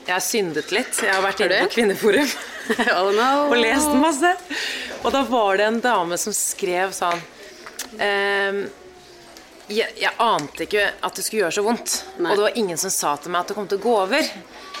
Jeg 0.05 0.13
har 0.13 0.21
syndet 0.23 0.69
litt. 0.71 0.99
Jeg 1.03 1.11
har 1.11 1.23
vært 1.23 1.41
inne 1.43 1.63
på 1.65 1.73
Kvinneforum 1.73 2.29
oh 2.93 3.49
og 3.49 3.55
lest 3.57 3.91
masse. 3.99 4.31
Og 5.01 5.09
da 5.11 5.23
var 5.27 5.59
det 5.59 5.65
en 5.67 5.81
dame 5.83 6.19
som 6.21 6.35
skrev 6.35 6.93
sånn 6.95 7.19
um, 7.97 8.61
jeg, 9.71 9.87
jeg, 10.01 10.11
ante 10.19 10.65
ikke 10.65 10.87
at 10.99 11.15
det 11.15 11.23
skulle 11.25 11.45
gjøre 11.45 11.55
så 11.55 11.63
vondt. 11.65 11.97
Nei. 12.19 12.31
Og 12.31 12.37
det 12.37 12.45
var 12.47 12.57
ingen 12.59 12.79
som 12.79 12.93
sa 12.93 13.15
til 13.21 13.33
meg 13.33 13.43
at 13.43 13.51
det 13.51 13.57
kom 13.57 13.69
til 13.71 13.79
å 13.79 13.85
gå 13.85 13.95
over. 14.03 14.31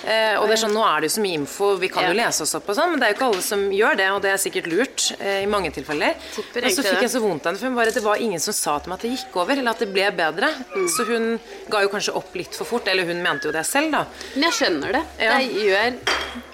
Eh, 0.03 0.35
og 0.39 0.47
det 0.49 0.55
er 0.55 0.61
sånn, 0.63 0.73
Nå 0.73 0.81
er 0.85 1.01
det 1.03 1.09
jo 1.11 1.13
så 1.17 1.23
mye 1.23 1.37
info, 1.37 1.67
vi 1.81 1.89
kan 1.93 2.07
jo 2.09 2.15
lese 2.17 2.41
oss 2.45 2.55
opp, 2.57 2.69
og 2.71 2.77
sånn, 2.77 2.93
men 2.93 3.01
det 3.01 3.07
er 3.07 3.13
jo 3.13 3.17
ikke 3.19 3.27
alle 3.29 3.43
som 3.45 3.65
gjør 3.75 3.97
det. 3.99 4.07
Og 4.15 4.21
det 4.23 4.31
er 4.33 4.41
sikkert 4.41 4.69
lurt 4.71 5.07
eh, 5.19 5.41
i 5.43 5.49
mange 5.51 5.71
tilfeller. 5.75 6.15
Tipper 6.35 6.65
og 6.65 6.75
så 6.77 6.85
fikk 6.87 7.05
jeg 7.05 7.13
så 7.13 7.21
vondt 7.23 7.45
av 7.45 7.53
henne, 7.53 7.61
for 7.61 7.77
bare, 7.81 7.93
det 7.95 8.03
var 8.05 8.23
ingen 8.23 8.41
som 8.43 8.55
sa 8.57 8.77
til 8.79 8.91
meg 8.93 8.99
at 8.99 9.05
det 9.07 9.13
gikk 9.15 9.37
over, 9.43 9.57
eller 9.61 9.75
at 9.75 9.83
det 9.85 9.89
ble 9.93 10.07
bedre. 10.17 10.51
Mm. 10.75 10.87
Så 10.95 11.07
hun 11.09 11.27
ga 11.71 11.83
jo 11.85 11.91
kanskje 11.93 12.15
opp 12.17 12.35
litt 12.39 12.57
for 12.57 12.69
fort, 12.69 12.87
eller 12.91 13.05
hun 13.09 13.21
mente 13.23 13.49
jo 13.49 13.55
det 13.55 13.65
selv, 13.69 13.91
da. 13.93 14.05
Men 14.35 14.47
jeg 14.49 14.57
skjønner 14.61 14.97
det. 14.97 15.03
Ja. 15.21 15.37
Det 15.37 15.65
gjør 15.67 15.99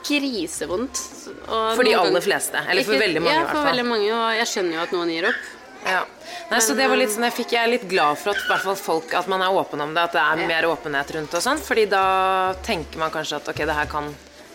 grisevondt. 0.08 1.04
For 1.48 1.84
de 1.84 1.94
aller 1.98 2.24
fleste, 2.24 2.60
eller 2.68 2.84
for 2.84 2.96
Ikke- 2.96 3.06
veldig 3.06 3.22
mange 3.22 3.36
i 3.36 3.40
Ja, 3.40 3.48
for 3.52 3.64
veldig 3.68 3.86
mange, 3.86 4.10
og 4.12 4.36
jeg 4.38 4.48
skjønner 4.48 4.74
jo 4.74 4.82
at 4.82 4.92
noen 4.96 5.10
gir 5.14 5.28
opp. 5.30 5.46
Ja. 5.86 6.04
Nei, 6.50 6.60
så 6.64 6.76
det 6.76 6.88
var 6.90 6.98
litt 7.00 7.10
sånn, 7.12 7.24
Jeg 7.28 7.34
fikk 7.34 7.52
jeg 7.52 7.64
er 7.64 7.72
litt 7.72 7.88
glad 7.90 8.18
for 8.18 8.32
at, 8.32 8.78
folk, 8.80 9.14
at 9.14 9.28
man 9.28 9.42
er 9.42 9.52
åpen 9.52 9.82
om 9.82 9.94
det, 9.94 10.04
at 10.04 10.12
det 10.12 10.22
er 10.22 10.38
Ja. 10.42 10.48
mer 10.48 10.64
åpenhet 10.72 11.12
rundt 11.16 11.34
og 11.34 11.42
sånn. 11.42 11.58
fordi 11.60 11.86
da 11.90 12.54
tenker 12.64 12.98
man 12.98 13.12
kanskje 13.12 13.36
at 13.38 13.48
ok, 13.50 13.56
det 13.66 13.76
her 13.76 13.86
kan, 13.86 14.08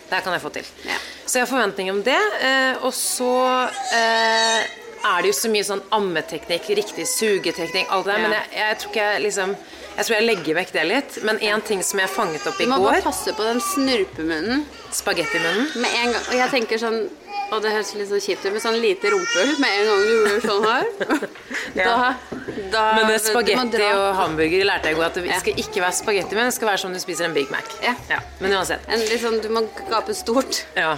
det 0.09 0.13
her 0.17 0.21
kan 0.21 0.33
jeg 0.33 0.41
få 0.41 0.51
til. 0.53 0.65
Ja. 0.85 0.97
Så 1.25 1.39
jeg 1.39 1.47
har 1.47 1.51
forventninger 1.57 1.91
om 1.93 2.03
det. 2.03 2.21
Eh, 2.41 2.75
og 2.85 2.93
så 2.93 3.69
eh, 3.93 4.63
er 5.03 5.21
det 5.21 5.31
jo 5.31 5.37
så 5.39 5.49
mye 5.51 5.63
sånn 5.63 5.81
ammeteknikk, 5.91 6.67
riktig 6.77 7.07
sugeteknikk, 7.07 7.87
alt 7.91 8.05
det 8.05 8.13
der. 8.15 8.21
Men 8.21 8.31
jeg, 8.37 8.47
jeg 8.57 8.77
tror 8.79 8.91
ikke 8.91 9.07
jeg 9.13 9.21
liksom 9.23 9.55
Jeg 9.97 10.05
tror 10.07 10.15
jeg 10.17 10.25
legger 10.25 10.55
vekk 10.57 10.71
det 10.73 10.83
litt. 10.89 11.17
Men 11.23 11.37
én 11.39 11.61
ting 11.65 11.83
som 11.85 11.99
jeg 12.01 12.09
fanget 12.09 12.47
opp 12.49 12.59
i 12.61 12.65
går 12.65 12.71
Du 12.77 12.81
må 12.81 12.87
bare 12.89 13.01
passe 13.05 13.33
på 13.37 13.43
den 13.45 13.59
snurpemunnen 13.61 14.63
Spagettimunnen. 14.91 15.67
med 15.81 15.91
en 16.01 16.11
gang. 16.15 16.23
Og 16.31 16.33
jeg 16.39 16.49
tenker 16.51 16.77
sånn 16.81 16.97
Og 17.53 17.61
det 17.61 17.69
høres 17.75 17.91
litt 17.93 18.09
sånn 18.09 18.21
kjipt 18.23 18.45
ut 18.47 18.53
med 18.55 18.61
sånn 18.63 18.79
lite 18.81 19.11
rumpehull 19.13 19.51
med 19.61 19.69
en 19.77 19.85
gang 19.89 20.01
du 20.07 20.13
gjør 20.15 20.41
sånn 20.47 20.63
her. 20.65 21.27
Da, 21.77 22.15
da 22.71 22.81
Men 22.97 23.19
spagetti 23.21 23.81
og 23.93 24.15
hamburger 24.17 24.65
lærte 24.65 24.89
jeg 24.89 24.95
i 24.95 24.97
går 24.99 25.05
at 25.07 25.15
det 25.17 25.23
Ja. 25.27 25.39
skal 25.41 25.57
ikke 25.61 25.81
være 25.81 25.95
spagetti, 25.97 26.35
men 26.37 26.45
det 26.49 26.53
skal 26.53 26.67
være 26.69 26.81
som 26.83 26.93
du 26.93 26.99
spiser 27.01 27.25
en 27.25 27.33
Big 27.33 27.49
Mac. 27.53 27.65
Ja. 27.81 27.93
Men 28.39 28.53
uansett. 28.57 28.85
sånn, 29.21 29.41
Du 29.41 29.49
må 29.49 29.63
gape 29.89 30.13
stort. 30.13 30.63
Ja. 30.77 30.97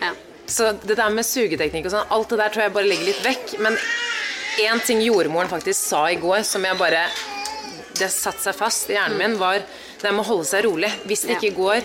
Ja. 0.00 0.12
Så 0.46 0.72
det 0.82 0.96
der 0.98 1.10
med 1.10 1.24
sugeteknikk 1.26 1.86
og 1.86 1.92
sånn, 1.94 2.06
alt 2.10 2.28
det 2.28 2.38
der 2.38 2.48
tror 2.54 2.62
jeg 2.64 2.72
bare 2.74 2.88
legger 2.90 3.04
litt 3.10 3.22
vekk. 3.26 3.58
Men 3.60 3.76
én 4.58 4.82
ting 4.86 5.00
jordmoren 5.02 5.48
faktisk 5.48 5.78
sa 5.78 6.06
i 6.10 6.16
går, 6.16 6.42
som 6.42 6.64
jeg 6.64 6.78
bare 6.78 7.06
Det 8.00 8.08
satte 8.12 8.42
seg 8.46 8.56
fast 8.56 8.90
i 8.90 8.96
hjernen 8.96 9.20
min, 9.20 9.36
var 9.40 9.60
det 9.60 10.12
med 10.14 10.24
å 10.24 10.28
holde 10.30 10.48
seg 10.48 10.64
rolig. 10.64 10.88
Hvis 11.04 11.26
det 11.28 11.36
ikke 11.36 11.56
går 11.58 11.84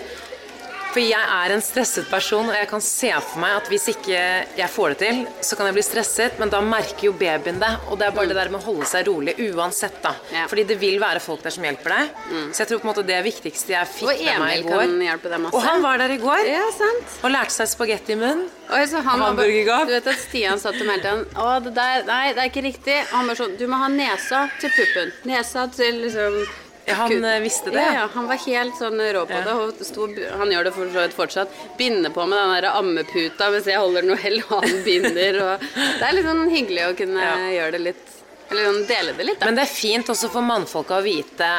For 0.96 1.04
jeg 1.04 1.28
er 1.28 1.52
en 1.52 1.60
stresset 1.60 2.06
person, 2.08 2.46
og 2.48 2.54
jeg 2.56 2.68
kan 2.70 2.80
se 2.80 3.10
for 3.20 3.40
meg 3.42 3.58
at 3.58 3.66
hvis 3.68 3.82
ikke 3.92 4.20
jeg 4.56 4.68
får 4.72 4.94
det 4.94 4.96
til, 5.02 5.18
så 5.44 5.58
kan 5.58 5.68
jeg 5.68 5.76
bli 5.76 5.82
stresset, 5.84 6.38
men 6.40 6.48
da 6.48 6.62
merker 6.64 7.10
jo 7.10 7.12
babyen 7.20 7.60
det. 7.60 7.68
Og 7.90 8.00
det 8.00 8.06
er 8.06 8.14
bare 8.16 8.30
det 8.30 8.38
der 8.38 8.48
med 8.54 8.62
å 8.62 8.70
holde 8.70 8.88
seg 8.88 9.04
rolig 9.10 9.34
uansett, 9.44 9.98
da. 10.00 10.14
Ja. 10.32 10.46
Fordi 10.48 10.64
det 10.70 10.78
vil 10.80 10.96
være 11.02 11.20
folk 11.20 11.44
der 11.44 11.52
som 11.52 11.68
hjelper 11.68 11.92
deg. 11.98 12.24
Så 12.48 12.64
jeg 12.64 12.70
tror 12.70 12.80
på 12.80 12.88
en 12.88 12.92
måte 12.94 13.04
det 13.12 13.20
viktigste 13.28 13.76
jeg 13.76 13.92
fikk 13.92 14.08
med 14.08 14.40
meg 14.40 14.56
i 14.56 14.64
går 14.64 14.72
Og 14.72 14.86
Emil 14.86 14.96
kan 14.96 15.06
hjelpe 15.10 15.36
deg 15.36 15.44
masse. 15.44 15.60
Og 15.60 15.68
han 15.68 15.84
var 15.84 16.00
der 16.00 16.16
i 16.16 16.20
går. 16.24 16.48
Ja, 16.48 16.66
sant. 16.80 17.16
Og 17.20 17.36
lærte 17.36 17.58
seg 17.60 17.72
spagetti 17.76 18.16
i 18.16 18.20
munnen. 18.24 18.48
Oi, 18.72 18.84
så 18.88 19.04
han 19.04 19.28
Hamburgergap. 19.28 19.90
Du 19.90 19.98
vet 19.98 20.12
at 20.16 20.22
Stian 20.24 20.64
satt 20.64 20.80
og 20.80 20.88
meldte 20.88 21.12
tiden 21.12 21.26
Å, 21.38 21.50
det 21.62 21.76
der 21.76 22.08
Nei, 22.08 22.22
det 22.32 22.40
er 22.40 22.48
ikke 22.48 22.64
riktig. 22.64 23.02
Og 23.10 23.18
han 23.20 23.28
bare 23.28 23.44
sånn 23.44 23.58
Du 23.60 23.68
må 23.68 23.84
ha 23.84 23.92
nesa 23.92 24.46
til 24.62 24.72
puppen. 24.72 25.12
Nesa 25.28 25.68
til 25.76 26.06
liksom 26.06 26.40
Ja, 26.86 26.94
han 26.94 27.24
eh, 27.24 27.40
visste 27.42 27.70
det. 27.74 27.82
Ja, 27.82 28.08
han 28.14 28.28
var 28.30 28.38
helt 28.46 28.76
sånn 28.78 29.00
rå 29.00 29.24
på 29.26 29.38
det. 29.46 29.54
Og 29.58 29.80
sto, 29.86 30.06
han 30.38 30.52
gjør 30.54 30.68
det 30.68 30.74
for 30.76 30.92
så 30.94 31.02
vidt 31.02 31.16
fortsatt. 31.16 31.56
Binder 31.78 32.12
på 32.14 32.26
med 32.30 32.38
den 32.38 32.52
der 32.54 32.68
ammeputa 32.70 33.48
mens 33.50 33.66
jeg 33.66 33.80
holder 33.82 34.06
Noel, 34.06 34.38
og 34.46 34.60
han 34.62 34.76
binder. 34.86 35.40
Og 35.42 35.64
det 35.74 36.06
er 36.06 36.14
litt 36.14 36.28
sånn 36.28 36.44
hyggelig 36.52 36.84
å 36.86 36.92
kunne 37.00 37.32
gjøre 37.56 37.74
det 37.78 37.82
litt 37.90 38.12
Eller 38.46 38.68
sånn 38.68 38.84
dele 38.86 39.16
det 39.18 39.24
litt, 39.26 39.40
da. 39.40 39.48
Men 39.50 39.58
det 39.58 39.64
er 39.66 39.72
fint 39.72 40.14
også 40.14 40.30
for 40.30 40.46
mannfolka 40.46 41.00
å 41.00 41.02
vite 41.02 41.50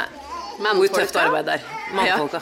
hvor 0.57 0.87
tøft 0.89 1.17
arbeid 1.19 1.49
er. 1.57 1.65
Mannfolka. 1.93 2.41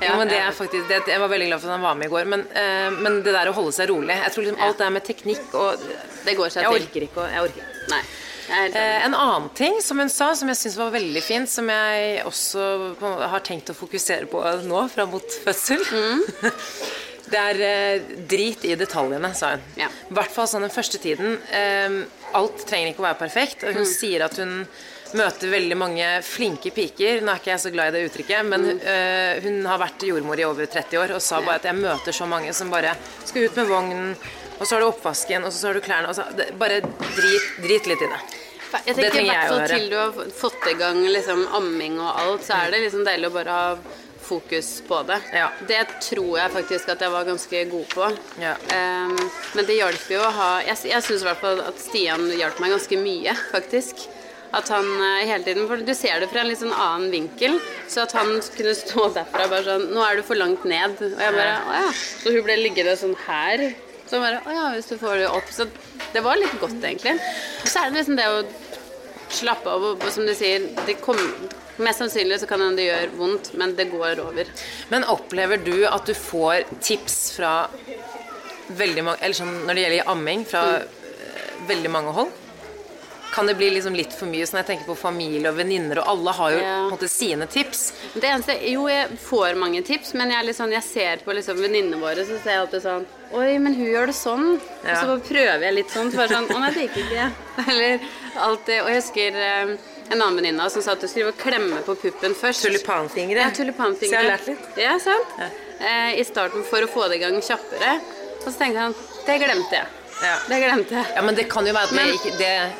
Ja, 0.00 0.16
men 0.18 0.30
det 0.30 0.38
er 0.40 0.54
faktisk, 0.56 0.88
det, 0.88 1.02
jeg 1.12 1.20
var 1.20 1.30
veldig 1.30 1.50
glad 1.50 1.60
for 1.62 1.70
at 1.70 1.76
han 1.76 1.84
var 1.84 1.98
med 1.98 2.08
i 2.08 2.12
går. 2.12 2.24
Men, 2.32 2.46
uh, 2.48 2.88
men 2.98 3.20
det 3.26 3.34
der 3.36 3.50
å 3.50 3.54
holde 3.56 3.74
seg 3.76 3.90
rolig 3.92 4.16
Jeg 4.16 4.32
tror 4.34 4.46
liksom 4.46 4.64
alt 4.64 4.80
det 4.80 4.86
er 4.88 4.96
med 4.96 5.06
teknikk 5.06 5.54
og 5.58 5.84
Det 6.24 6.34
går 6.38 6.54
seg 6.54 6.64
Jeg 6.66 6.72
til. 6.72 6.88
orker 6.88 7.06
ikke 7.08 7.28
jeg 7.34 7.44
orker. 7.44 7.68
ikke. 7.68 7.92
Nei. 7.92 8.02
Eh, 8.50 9.04
en 9.04 9.14
annen 9.14 9.48
ting 9.54 9.80
som 9.84 9.98
hun 10.00 10.08
sa, 10.08 10.30
som 10.34 10.48
jeg 10.48 10.56
syns 10.56 10.76
var 10.80 10.90
veldig 10.94 11.22
fint, 11.22 11.48
som 11.52 11.68
jeg 11.68 12.22
også 12.24 12.64
har 13.28 13.40
tenkt 13.44 13.68
å 13.72 13.76
fokusere 13.76 14.26
på 14.30 14.40
nå 14.64 14.84
fram 14.92 15.10
mot 15.16 15.36
fødsel 15.44 15.84
Mm. 15.92 16.22
Det 17.28 17.36
er 17.36 17.58
eh, 17.60 18.04
drit 18.24 18.62
i 18.64 18.72
detaljene, 18.80 19.34
sa 19.36 19.50
hun. 19.52 19.64
Ja. 19.76 19.90
I 20.08 20.14
hvert 20.16 20.32
fall 20.32 20.46
sånn 20.48 20.64
den 20.64 20.72
første 20.72 20.96
tiden. 21.02 21.34
Eh, 21.52 21.98
alt 22.38 22.62
trenger 22.64 22.94
ikke 22.94 23.02
å 23.04 23.08
være 23.10 23.18
perfekt. 23.20 23.66
Hun 23.68 23.82
Mm. 23.82 23.90
sier 23.90 24.24
at 24.24 24.38
hun 24.40 24.62
møter 25.12 25.52
veldig 25.52 25.76
mange 25.76 26.06
flinke 26.24 26.72
piker. 26.72 27.20
Nå 27.20 27.28
er 27.34 27.36
ikke 27.42 27.52
jeg 27.52 27.60
så 27.66 27.72
glad 27.74 27.92
i 27.92 27.98
det 27.98 28.08
uttrykket, 28.08 28.46
men 28.48 28.64
Mm. 28.64 28.80
eh, 28.80 29.40
hun 29.44 29.60
har 29.66 29.78
vært 29.78 30.08
jordmor 30.08 30.40
i 30.40 30.44
over 30.48 30.64
30 30.66 30.96
år 30.96 31.14
og 31.16 31.20
sa 31.20 31.42
bare 31.42 31.56
at 31.60 31.64
jeg 31.68 31.76
møter 31.76 32.12
så 32.16 32.26
mange 32.26 32.54
som 32.54 32.70
bare 32.70 32.96
skal 33.26 33.44
ut 33.44 33.56
med 33.56 33.66
vognen, 33.68 34.16
og 34.58 34.66
så 34.66 34.74
har 34.74 34.82
du 34.82 34.88
oppvasken, 34.88 35.46
og 35.46 35.54
så 35.54 35.70
har 35.70 35.78
du 35.78 35.84
klærne 35.84 36.10
og 36.10 36.18
så, 36.18 36.26
det, 36.36 36.50
Bare 36.58 36.80
drit, 36.82 37.48
drit 37.62 37.88
litt 37.90 38.04
i 38.04 38.10
det. 38.10 38.20
Jeg 38.68 38.82
tenker 38.84 39.02
det 39.02 39.12
trenger 39.14 39.32
jeg 39.32 39.48
å 39.48 39.54
høre. 39.62 39.68
til 39.78 39.86
du 39.88 39.96
har 39.96 40.34
fått 40.36 40.66
i 40.68 40.74
gang 40.76 41.00
liksom, 41.08 41.46
amming 41.56 41.96
og 42.02 42.10
alt, 42.10 42.44
så 42.44 42.58
er 42.58 42.74
det 42.74 42.82
liksom 42.84 43.06
deilig 43.06 43.30
å 43.30 43.36
bare 43.38 43.56
ha 43.56 43.70
fokus 44.28 44.82
på 44.88 45.00
det. 45.08 45.16
Ja. 45.32 45.48
Det 45.68 45.80
tror 46.04 46.34
jeg 46.36 46.52
faktisk 46.52 46.92
at 46.92 47.00
jeg 47.04 47.14
var 47.14 47.24
ganske 47.24 47.64
god 47.70 47.88
på. 47.94 48.10
Ja. 48.42 48.54
Um, 48.68 49.16
men 49.56 49.68
det 49.68 49.78
hjelper 49.78 50.18
jo 50.18 50.22
å 50.26 50.34
ha 50.36 50.50
Jeg, 50.66 50.76
jeg 50.90 51.06
syns 51.06 51.24
i 51.24 51.28
hvert 51.30 51.40
fall 51.40 51.62
at 51.64 51.80
Stian 51.80 52.26
hjalp 52.36 52.60
meg 52.60 52.74
ganske 52.76 53.00
mye, 53.00 53.34
faktisk. 53.54 54.04
At 54.56 54.70
han 54.72 54.86
eh, 55.04 55.26
hele 55.28 55.44
tiden 55.44 55.66
For 55.68 55.80
du 55.84 55.90
ser 55.92 56.22
det 56.22 56.30
fra 56.32 56.40
en 56.40 56.48
litt 56.48 56.60
sånn 56.62 56.72
annen 56.72 57.10
vinkel. 57.12 57.58
Så 57.88 58.06
at 58.06 58.14
han 58.16 58.30
kunne 58.54 58.72
stå 58.76 59.10
derfra 59.16 59.44
bare 59.50 59.64
sånn 59.66 59.90
Nå 59.92 60.04
er 60.04 60.16
du 60.16 60.24
for 60.24 60.40
langt 60.40 60.64
ned. 60.68 60.96
Og 61.04 61.20
jeg 61.20 61.36
bare 61.36 61.58
Å 61.68 61.82
ja. 61.82 61.90
Så 61.92 62.32
hun 62.32 62.46
ble 62.46 62.56
liggende 62.62 62.96
sånn 62.96 63.16
her. 63.26 63.68
Så 64.08 64.20
bare 64.22 64.40
Å 64.44 64.56
ja, 64.56 64.66
hvis 64.74 64.88
du 64.90 64.96
får 65.00 65.22
det 65.22 65.28
opp. 65.30 65.52
Så 65.52 65.68
det 66.14 66.24
var 66.24 66.40
litt 66.40 66.56
godt, 66.60 66.78
egentlig. 66.80 67.18
Så 67.64 67.82
er 67.82 67.90
det 67.90 68.00
liksom 68.00 68.18
det 68.18 68.28
å 68.32 68.42
slappe 69.28 69.70
av 69.70 69.84
og, 69.90 70.04
som 70.12 70.24
du 70.24 70.32
sier 70.36 70.70
det 70.86 70.98
kom, 71.04 71.18
Mest 71.78 72.00
sannsynlig 72.02 72.40
så 72.42 72.48
kan 72.50 72.62
det 72.74 72.88
gjøre 72.88 73.12
vondt, 73.14 73.52
men 73.54 73.76
det 73.78 73.84
går 73.92 74.18
over. 74.18 74.48
Men 74.90 75.04
opplever 75.06 75.60
du 75.62 75.84
at 75.86 76.08
du 76.08 76.14
får 76.16 76.64
tips 76.82 77.18
fra 77.36 77.52
veldig 78.68 79.04
mange 79.06 79.22
Eller 79.22 79.38
sånn 79.38 79.52
når 79.62 79.78
det 79.78 79.84
gjelder 79.84 80.10
amming, 80.12 80.42
fra 80.48 80.64
mm. 80.72 80.96
veldig 81.70 81.92
mange 81.94 82.16
hold? 82.16 82.47
Kan 83.32 83.46
det 83.46 83.54
bli 83.58 83.68
liksom 83.70 83.94
litt 83.94 84.12
for 84.16 84.26
mye? 84.26 84.46
Sånn 84.48 84.58
jeg 84.62 84.66
tenker 84.70 84.86
på 84.88 84.96
familie 84.96 85.50
og 85.50 85.56
venninner, 85.58 86.00
og 86.00 86.08
alle 86.08 86.32
har 86.32 86.50
jo 86.54 86.58
Ja. 86.58 86.64
på 86.64 86.86
en 86.88 86.94
måte 86.96 87.08
sine 87.12 87.46
tips. 87.46 87.92
Det 88.14 88.24
eneste, 88.24 88.56
Jo, 88.70 88.86
jeg 88.88 89.08
får 89.20 89.54
mange 89.56 89.82
tips, 89.84 90.14
men 90.14 90.30
jeg, 90.30 90.46
liksom, 90.46 90.66
sånn, 90.66 90.72
jeg 90.72 90.82
ser 90.82 91.16
på 91.24 91.34
liksom 91.36 91.60
venninnene 91.60 92.00
våre, 92.00 92.24
så 92.24 92.40
ser 92.42 92.50
jeg 92.50 92.60
alltid 92.64 92.82
sånn 92.82 93.06
Oi, 93.34 93.58
men 93.58 93.74
hun 93.74 93.84
gjør 93.86 94.06
det 94.06 94.14
sånn. 94.16 94.46
Og 94.56 94.96
så 94.96 95.04
bare 95.06 95.20
prøver 95.20 95.60
jeg 95.66 95.74
litt 95.74 95.90
sånn. 95.90 96.10
Så 96.10 96.16
bare 96.16 96.28
sånn 96.28 96.48
Å 96.48 96.58
nei, 96.60 96.70
det 96.72 96.88
gikk 96.88 96.96
ikke. 97.04 97.32
Eller 97.68 98.00
alltid 98.36 98.80
Og 98.80 98.88
jeg 98.88 99.02
husker 99.02 99.36
eh, 99.36 99.76
en 100.10 100.22
annen 100.22 100.36
venninne 100.40 100.70
som 100.72 100.80
sa 100.80 100.92
at 100.92 101.00
du 101.04 101.06
skulle 101.06 101.32
klemme 101.36 101.82
på 101.84 101.94
puppen 102.00 102.32
først. 102.34 102.64
Tulipanfingre. 102.64 103.36
Ja, 103.44 103.50
tulipanfingre. 103.50 104.08
Så 104.08 104.16
jeg 104.16 104.24
har 104.24 104.38
lært 104.38 104.46
litt. 104.48 104.66
Ja, 104.80 104.96
sant? 104.98 105.36
Eh, 105.78 106.16
I 106.18 106.24
starten 106.24 106.64
for 106.64 106.80
å 106.80 106.88
få 106.88 107.08
det 107.12 107.20
i 107.20 107.22
gang 107.26 107.36
kjappere. 107.44 108.00
Og 108.40 108.48
så 108.48 108.56
tenkte 108.58 108.80
han 108.86 108.94
Det 109.26 109.36
glemte 109.44 109.76
jeg. 109.76 109.86
Ja. 110.22 110.36
Det 110.48 110.62
glemte 110.64 110.96
jeg. 110.96 111.06
Ja, 111.14 111.22
men 111.22 111.34
det 111.36 111.44
kan 111.52 111.66
jo 111.68 111.72
være 111.76 111.84
at 111.84 111.90
det 111.94 112.14
ikke 112.16 112.38
det, 112.40 112.72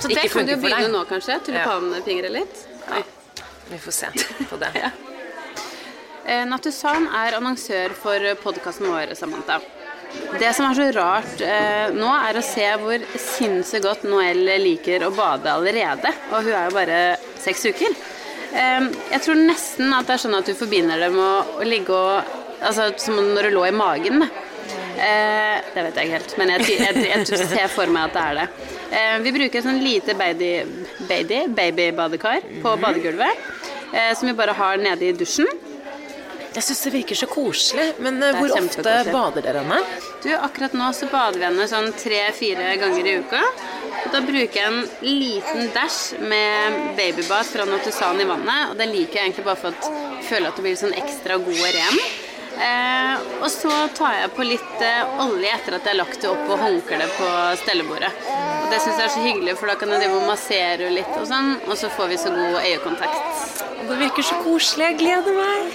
Så 0.00 0.08
det 0.10 0.28
kan 0.32 0.46
du 0.46 0.56
begynne 0.56 0.90
nå, 0.92 1.04
kanskje. 1.08 1.38
Tulipanfingre 1.46 2.30
litt. 2.34 2.66
Ja, 2.88 3.02
Vi 3.70 3.78
får 3.78 3.92
se 4.02 4.12
på 4.50 4.60
det. 4.60 4.72
Ja. 4.84 4.90
Eh, 6.24 6.46
Natusan 6.48 7.04
er 7.12 7.34
annonsør 7.36 7.92
for 8.00 8.22
podkasten 8.40 8.88
vår, 8.88 9.10
Samantha. 9.18 9.58
Det 10.40 10.52
som 10.56 10.64
er 10.70 10.78
så 10.78 10.86
rart 10.96 11.42
eh, 11.44 11.90
nå, 11.92 12.08
er 12.08 12.38
å 12.38 12.44
se 12.44 12.64
hvor 12.80 13.02
sinnssykt 13.20 13.84
godt 13.84 14.06
Noel 14.08 14.40
liker 14.62 15.04
å 15.04 15.10
bade 15.12 15.52
allerede. 15.52 16.12
Og 16.30 16.46
hun 16.46 16.54
er 16.54 16.70
jo 16.70 16.76
bare 16.78 17.00
seks 17.42 17.66
uker. 17.68 17.92
Eh, 18.56 18.86
jeg 19.12 19.20
tror 19.26 19.36
nesten 19.42 19.92
at 19.92 20.08
det 20.08 20.16
er 20.16 20.22
sånn 20.24 20.38
at 20.38 20.48
du 20.48 20.54
forbinder 20.56 21.02
det 21.04 21.10
med 21.12 21.24
å, 21.26 21.60
å 21.60 21.68
ligge 21.68 21.92
og 22.00 22.40
Altså 22.64 22.86
som 22.96 23.18
når 23.18 23.50
du 23.50 23.56
lå 23.58 23.64
i 23.68 23.72
magen. 23.76 24.22
da. 24.22 24.26
Eh, 25.04 25.58
det 25.74 25.84
vet 25.86 25.98
jeg 25.98 26.08
ikke 26.08 26.16
helt, 26.16 26.34
men 26.40 26.52
jeg, 26.54 26.78
jeg, 26.80 27.04
jeg, 27.10 27.48
ser 27.50 27.68
for 27.72 27.90
meg 27.92 28.08
at 28.08 28.16
det 28.16 28.24
er 28.24 28.40
det. 28.40 28.46
Eh, 28.94 29.14
vi 29.26 29.34
bruker 29.36 29.60
et 29.60 29.66
sånn 29.66 29.82
lite 29.84 30.16
baby, 30.16 30.50
baby, 31.10 31.44
babybadekar 31.52 32.46
på 32.64 32.74
badegulvet, 32.80 33.44
eh, 33.92 34.12
som 34.16 34.30
vi 34.30 34.36
bare 34.38 34.56
har 34.56 34.80
nede 34.80 35.10
i 35.10 35.14
dusjen. 35.18 35.50
Jeg 36.54 36.62
syns 36.62 36.84
det 36.86 36.92
virker 36.94 37.18
så 37.18 37.26
koselig. 37.26 37.86
Men 38.04 38.22
eh, 38.22 38.36
hvor 38.38 38.52
ofte 38.54 38.82
bader 39.10 39.42
dere 39.42 39.64
henne? 39.64 39.80
Du, 40.22 40.30
akkurat 40.36 40.76
nå 40.78 40.90
så 40.94 41.08
bader 41.10 41.40
vi 41.40 41.48
henne 41.48 41.66
sånn 41.70 41.90
tre-fire 41.98 42.76
ganger 42.80 43.08
i 43.10 43.16
uka. 43.24 43.40
Og 44.04 44.12
da 44.12 44.20
bruker 44.22 44.60
jeg 44.60 44.68
en 44.68 44.84
liten 45.02 45.72
dash 45.74 46.20
med 46.22 46.78
babybad 46.98 47.48
fra 47.48 47.66
Notusan 47.66 48.22
i 48.22 48.28
vannet. 48.28 48.70
Og 48.70 48.78
det 48.78 48.86
liker 48.92 49.18
jeg 49.18 49.32
egentlig 49.32 49.48
bare 49.48 49.62
for 49.64 49.74
å 49.74 50.20
føle 50.28 50.50
at 50.50 50.60
det 50.60 50.66
blir 50.68 50.78
sånn 50.78 50.94
ekstra 51.00 51.40
god 51.42 51.58
og 51.58 51.74
ren. 51.74 52.04
Eh, 52.54 53.22
og 53.42 53.50
så 53.50 53.72
tar 53.96 54.14
jeg 54.20 54.32
på 54.36 54.46
litt 54.46 54.82
eh, 54.84 55.22
olje 55.24 55.50
etter 55.56 55.76
at 55.76 55.86
jeg 55.86 55.94
har 55.94 56.00
lagt 56.00 56.20
det 56.22 56.30
opp 56.30 56.44
på 56.48 56.58
håndkleet 56.60 57.16
på 57.18 57.30
stellebordet. 57.64 58.10
Og 58.28 58.68
det 58.70 58.80
syns 58.80 59.00
jeg 59.00 59.06
er 59.08 59.14
så 59.16 59.24
hyggelig, 59.24 59.56
for 59.60 59.70
da 59.70 59.78
kan 59.80 59.90
jeg 59.94 60.04
drive 60.04 60.20
og 60.20 60.28
massere 60.28 60.92
litt 60.94 61.16
og 61.18 61.26
sånn, 61.30 61.56
og 61.66 61.74
så 61.80 61.90
får 61.94 62.12
vi 62.12 62.20
så 62.22 62.32
god 62.34 62.60
øyekontakt. 62.62 63.64
Det 63.84 63.96
virker 64.00 64.24
så 64.24 64.38
koselig. 64.44 64.86
Jeg 64.92 65.00
gleder 65.02 65.36
meg. 65.36 65.74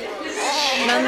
Men 0.88 1.06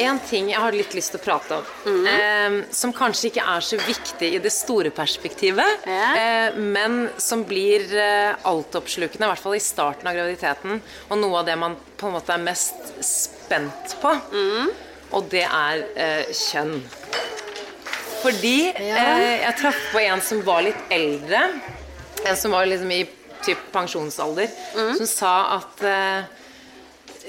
én 0.00 0.16
eh, 0.16 0.22
ting 0.26 0.48
jeg 0.50 0.62
har 0.62 0.74
litt 0.74 0.94
lyst 0.96 1.12
til 1.12 1.20
å 1.20 1.24
prate 1.24 1.58
om, 1.60 1.66
mm 1.84 2.06
uh, 2.10 2.56
som 2.74 2.92
kanskje 2.94 3.28
ikke 3.28 3.44
er 3.52 3.64
så 3.64 3.76
viktig 3.78 4.28
i 4.34 4.38
det 4.42 4.50
store 4.54 4.90
perspektivet, 4.94 5.84
yeah. 5.86 6.54
men 6.56 7.10
som 7.20 7.42
blir 7.46 7.84
altoppslukende, 8.48 9.26
i 9.26 9.30
hvert 9.30 9.42
fall 9.42 9.56
i 9.58 9.62
starten 9.62 10.08
av 10.08 10.16
graviditeten, 10.16 10.80
og 11.08 11.20
noe 11.20 11.42
av 11.42 11.50
det 11.50 11.58
man 11.60 11.76
på 12.00 12.08
en 12.08 12.16
måte 12.16 12.34
er 12.34 12.42
mest 12.42 13.39
spent 13.50 13.94
på, 13.98 14.14
mm. 14.30 14.72
og 15.18 15.30
det 15.32 15.44
er 15.44 15.84
kjønn. 16.30 16.76
Fordi 18.20 18.56
ja. 18.70 19.04
jeg 19.46 19.54
traff 19.58 19.78
på 19.90 20.02
en 20.04 20.22
som 20.22 20.42
var 20.46 20.62
litt 20.66 20.92
eldre, 20.92 21.46
en 22.20 22.36
som 22.38 22.52
var 22.54 22.68
liksom 22.68 22.92
i 22.94 23.00
typ 23.42 23.62
pensjonsalder, 23.72 24.50
mm. 24.76 24.92
som 25.00 25.08
sa 25.08 25.34
at 25.56 25.82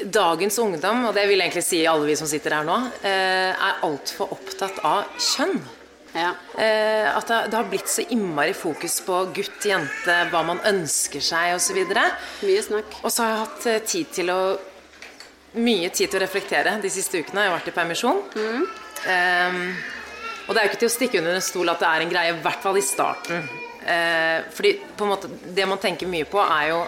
dagens 0.04 0.58
ungdom, 0.60 1.06
og 1.08 1.14
det 1.16 1.28
vil 1.30 1.42
egentlig 1.42 1.64
si 1.66 1.84
alle 1.88 2.08
vi 2.08 2.16
som 2.20 2.30
sitter 2.30 2.58
her 2.58 2.68
nå, 2.68 2.78
eh, 3.04 3.52
er 3.52 3.86
altfor 3.86 4.34
opptatt 4.36 4.82
av 4.88 5.10
kjønn. 5.20 5.60
Ja. 6.12 6.34
Eh, 6.60 7.08
at 7.08 7.28
det 7.28 7.56
har 7.56 7.70
blitt 7.72 7.88
så 7.90 8.04
innmari 8.12 8.54
fokus 8.58 9.00
på 9.06 9.22
gutt, 9.36 9.64
jente, 9.66 10.18
hva 10.32 10.44
man 10.48 10.60
ønsker 10.68 11.24
seg 11.24 11.56
osv. 11.56 11.80
Mye 11.88 12.66
snakk. 12.66 13.00
Og 13.02 13.14
så 13.14 13.24
har 13.24 13.32
jeg 13.32 13.44
hatt 13.46 13.70
eh, 13.72 13.82
tid 13.94 14.12
til 14.20 14.34
å 14.34 14.42
mye 15.58 15.90
tid 15.92 16.12
til 16.12 16.20
å 16.20 16.24
reflektere 16.24 16.78
de 16.84 16.92
siste 16.92 17.20
ukene. 17.20 17.44
Jeg 17.44 17.52
har 17.52 17.58
vært 17.58 17.72
i 17.72 17.76
permisjon. 17.76 18.22
Mm. 18.36 18.64
Um, 19.02 19.60
og 20.48 20.54
det 20.54 20.62
er 20.62 20.66
jo 20.66 20.72
ikke 20.72 20.82
til 20.84 20.92
å 20.92 20.94
stikke 20.96 21.20
under 21.22 21.38
en 21.38 21.44
stol 21.44 21.74
at 21.74 21.84
det 21.84 21.90
er 21.90 22.06
en 22.06 22.14
greie, 22.14 22.32
i 22.32 22.40
hvert 22.46 22.64
fall 22.64 22.80
i 22.80 22.86
starten. 22.86 23.46
Uh, 23.82 24.48
fordi 24.56 24.78
på 24.98 25.06
en 25.06 25.12
måte, 25.12 25.32
det 25.58 25.68
man 25.68 25.82
tenker 25.82 26.10
mye 26.10 26.28
på, 26.30 26.42
er 26.42 26.72
jo 26.72 26.82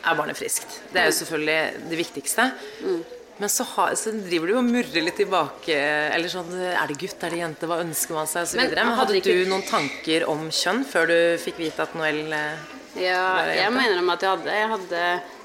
er 0.00 0.16
barnet 0.16 0.38
friskt. 0.38 0.80
Det 0.92 1.02
er 1.02 1.10
jo 1.10 1.16
selvfølgelig 1.18 1.88
det 1.90 1.98
viktigste. 1.98 2.46
Mm. 2.80 3.00
Men 3.40 3.48
så, 3.48 3.64
har, 3.64 3.94
så, 3.96 4.12
driver 4.12 4.50
du 4.50 4.56
og 4.58 4.66
murrer 4.66 5.04
litt 5.04 5.16
tilbake. 5.16 5.76
Eller 6.12 6.28
sånn 6.32 6.50
Er 6.60 6.90
det 6.90 6.98
gutt, 7.00 7.22
er 7.24 7.32
det 7.32 7.40
jente, 7.40 7.68
hva 7.68 7.78
ønsker 7.80 8.16
man 8.16 8.28
seg? 8.28 8.44
Og 8.44 8.50
så 8.50 8.58
Men, 8.60 8.74
Men 8.76 8.98
hadde 8.98 9.16
ikke... 9.16 9.36
du 9.36 9.48
noen 9.48 9.64
tanker 9.68 10.26
om 10.28 10.48
kjønn 10.52 10.84
før 10.88 11.08
du 11.08 11.16
fikk 11.40 11.60
vite 11.62 11.86
at 11.86 11.96
Noel 11.96 12.20
eh, 12.36 12.68
ja, 12.98 13.46
jeg 13.54 13.70
mener 13.70 14.00
om 14.00 14.08
at 14.10 14.24
jeg 14.24 14.32
hadde. 14.34 14.54
Jeg 14.58 14.70
hadde 14.72 15.02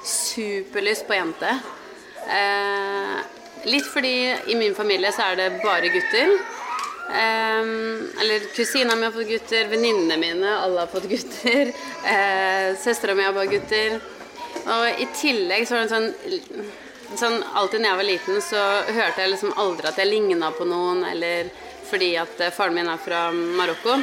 superlyst 0.10 1.06
på 1.08 1.14
jente. 1.14 1.52
Eh, 2.30 3.18
litt 3.70 3.88
fordi 3.90 4.34
i 4.52 4.56
min 4.58 4.76
familie 4.78 5.12
så 5.14 5.32
er 5.32 5.40
det 5.40 5.50
bare 5.64 5.92
gutter. 5.94 6.34
Eh, 7.10 7.62
eller 8.22 8.48
kusina 8.56 8.96
mi 8.96 9.08
har 9.08 9.14
fått 9.16 9.30
gutter, 9.30 9.70
venninnene 9.70 10.18
mine, 10.22 10.58
alle 10.58 10.86
har 10.86 10.92
fått 10.92 11.10
gutter. 11.12 11.74
Eh, 12.06 12.72
Søstera 12.82 13.16
mi 13.16 13.26
har 13.26 13.34
bare 13.34 13.52
gutter. 13.54 14.00
Og 14.66 15.04
i 15.04 15.08
tillegg 15.14 15.68
så 15.68 15.78
var 15.78 15.86
det 15.86 15.94
sånn 15.94 16.74
Sånn, 17.16 17.36
alltid 17.54 17.80
når 17.80 17.88
jeg 17.88 17.98
var 18.00 18.08
liten, 18.08 18.38
så 18.42 18.62
hørte 18.90 19.22
jeg 19.22 19.30
liksom 19.30 19.52
aldri 19.62 19.88
at 19.88 20.00
jeg 20.02 20.10
ligna 20.10 20.50
på 20.52 20.66
noen, 20.68 21.04
eller 21.06 21.52
fordi 21.86 22.10
at 22.18 22.42
faren 22.52 22.74
min 22.76 22.90
er 22.92 22.98
fra 23.00 23.28
Marokko. 23.32 24.00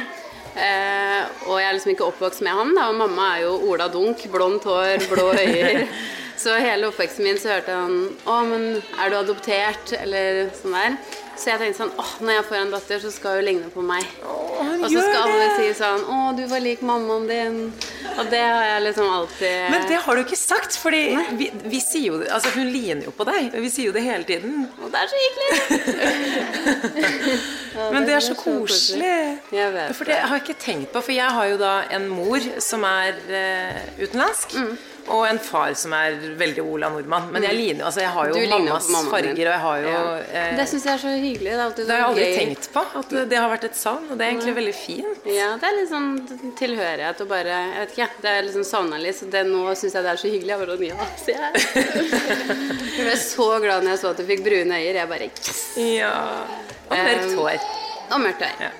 Eh, 0.53 1.21
og 1.49 1.57
jeg 1.57 1.67
er 1.67 1.75
liksom 1.75 1.93
ikke 1.93 2.07
oppvokst 2.07 2.43
med 2.45 2.55
han, 2.55 2.73
da, 2.77 2.87
og 2.89 2.99
mamma 3.01 3.27
er 3.35 3.43
jo 3.43 3.53
Ola 3.69 3.89
Dunk, 3.91 4.23
blondt 4.33 4.65
hår, 4.69 5.03
blå 5.11 5.31
øyer. 5.33 5.83
så 6.43 6.59
hele 6.59 6.89
oppveksten 6.91 7.25
min 7.27 7.39
så 7.39 7.55
hørte 7.55 7.75
han 7.75 7.97
'Å, 8.25 8.39
men 8.49 8.83
er 8.99 9.09
du 9.09 9.19
adoptert?' 9.19 9.95
eller 10.01 10.49
sånn 10.59 10.75
der. 10.75 10.97
Så 11.33 11.49
jeg 11.49 11.59
tenkte 11.59 11.79
sånn 11.81 11.95
åh, 11.97 12.11
når 12.21 12.35
jeg 12.35 12.45
får 12.45 12.57
en 12.59 12.71
datter, 12.75 12.99
så 13.01 13.09
skal 13.11 13.39
hun 13.39 13.47
ligne 13.47 13.69
på 13.73 13.81
meg. 13.85 14.05
Åh, 14.21 14.73
og 14.83 14.85
så 14.85 15.01
skal 15.01 15.23
alle 15.23 15.47
si 15.57 15.71
sånn 15.79 16.03
Å, 16.05 16.17
du 16.37 16.43
var 16.51 16.61
lik 16.61 16.83
mammaen 16.85 17.25
din. 17.27 17.57
Og 18.13 18.29
det 18.29 18.41
har 18.43 18.63
jeg 18.67 18.83
liksom 18.85 19.09
alltid 19.09 19.71
Men 19.73 19.87
det 19.89 19.97
har 20.05 20.15
du 20.15 20.21
ikke 20.21 20.37
sagt, 20.37 20.77
fordi 20.77 21.01
vi, 21.39 21.47
vi, 21.65 21.79
sier 21.81 22.05
jo 22.11 22.19
Altså, 22.27 22.51
hun 22.53 22.69
ligner 22.69 23.07
jo 23.07 23.15
på 23.17 23.25
deg. 23.25 23.49
Vi 23.63 23.71
sier 23.73 23.89
jo 23.89 23.95
det 23.95 24.05
hele 24.05 24.27
tiden. 24.29 24.67
Og 24.77 24.93
det 24.93 25.01
er 25.01 25.09
så 25.09 25.23
hyggelig. 25.23 25.51
ja, 27.79 27.89
Men 27.95 28.07
det 28.07 28.17
er 28.19 28.25
så 28.27 28.37
koselig. 28.37 29.17
Jeg 29.57 29.73
vet 29.73 29.97
for 29.97 30.09
det 30.09 30.21
har 30.21 30.37
jeg 30.37 30.45
ikke 30.45 30.59
tenkt 30.61 30.93
på, 30.93 31.01
for 31.01 31.15
jeg 31.15 31.37
har 31.37 31.49
jo 31.49 31.57
da 31.61 31.73
en 31.97 32.07
mor 32.11 32.45
som 32.61 32.85
er 32.87 33.17
uh, 33.29 33.81
utenlandsk. 34.03 34.53
Mm. 34.59 34.73
Og 35.11 35.25
en 35.27 35.39
far 35.39 35.73
som 35.75 35.93
er 35.97 36.15
veldig 36.39 36.63
Ola 36.63 36.87
nordmann. 36.93 37.25
Men 37.33 37.43
jeg, 37.43 37.57
ligner, 37.57 37.85
altså 37.89 38.03
jeg 38.03 38.11
har 38.15 38.29
jo 38.31 38.43
mammas 38.53 38.87
mamma 38.93 39.11
farger. 39.11 39.41
Og 39.41 39.51
jeg 39.51 39.61
har 39.63 39.79
jo 39.81 39.89
ja. 39.89 40.03
eh, 40.23 40.51
Det 40.59 40.67
syns 40.71 40.85
jeg 40.87 40.93
er 40.93 41.01
så 41.01 41.11
hyggelig. 41.11 41.55
Det, 41.59 41.65
det 41.79 41.89
har 41.89 41.99
jeg 41.99 42.07
aldri 42.07 42.27
gøy. 42.27 42.35
tenkt 42.37 42.69
på. 42.73 42.83
At 43.01 43.15
det 43.31 43.39
har 43.39 43.49
vært 43.51 43.67
et 43.67 43.79
savn. 43.79 44.05
Og 44.07 44.19
det 44.19 44.25
er 44.25 44.33
egentlig 44.33 44.55
veldig 44.59 44.75
fint. 44.77 45.27
Ja, 45.27 45.49
det 45.59 45.69
er 45.69 45.77
litt 45.79 45.91
sånn 45.91 46.53
tilhørighet 46.59 47.23
og 47.25 47.31
bare 47.33 47.57
Jeg 47.57 47.81
vet 47.81 47.97
ikke, 47.97 48.09
det 48.23 48.31
er 48.31 48.47
liksom 48.47 48.67
savna 48.69 49.01
litt. 49.01 49.19
Så 49.19 49.27
det, 49.33 49.43
nå 49.49 49.65
syns 49.79 49.97
jeg 49.97 50.07
det 50.07 50.13
er 50.13 50.21
så 50.23 50.31
hyggelig. 50.31 50.53
Jeg 50.53 50.61
bare 50.63 50.87
ja, 50.87 51.09
sier 51.25 51.43
jeg. 51.43 51.51
jeg 52.97 53.09
ble 53.09 53.17
så 53.25 53.49
glad 53.65 53.83
når 53.83 53.95
jeg 53.95 54.03
så 54.05 54.13
at 54.13 54.23
du 54.23 54.25
fikk 54.29 54.45
brune 54.47 54.79
øyer. 54.79 55.01
Jeg 55.01 55.11
bare 55.11 55.29
yes. 55.33 55.65
Ja. 55.83 56.13
Og 56.87 56.95
mørkt 56.95 57.37
hår. 57.41 57.67
Og 58.13 58.23
mørkt 58.23 58.47
hår. 58.47 58.55
Ja. 58.69 58.71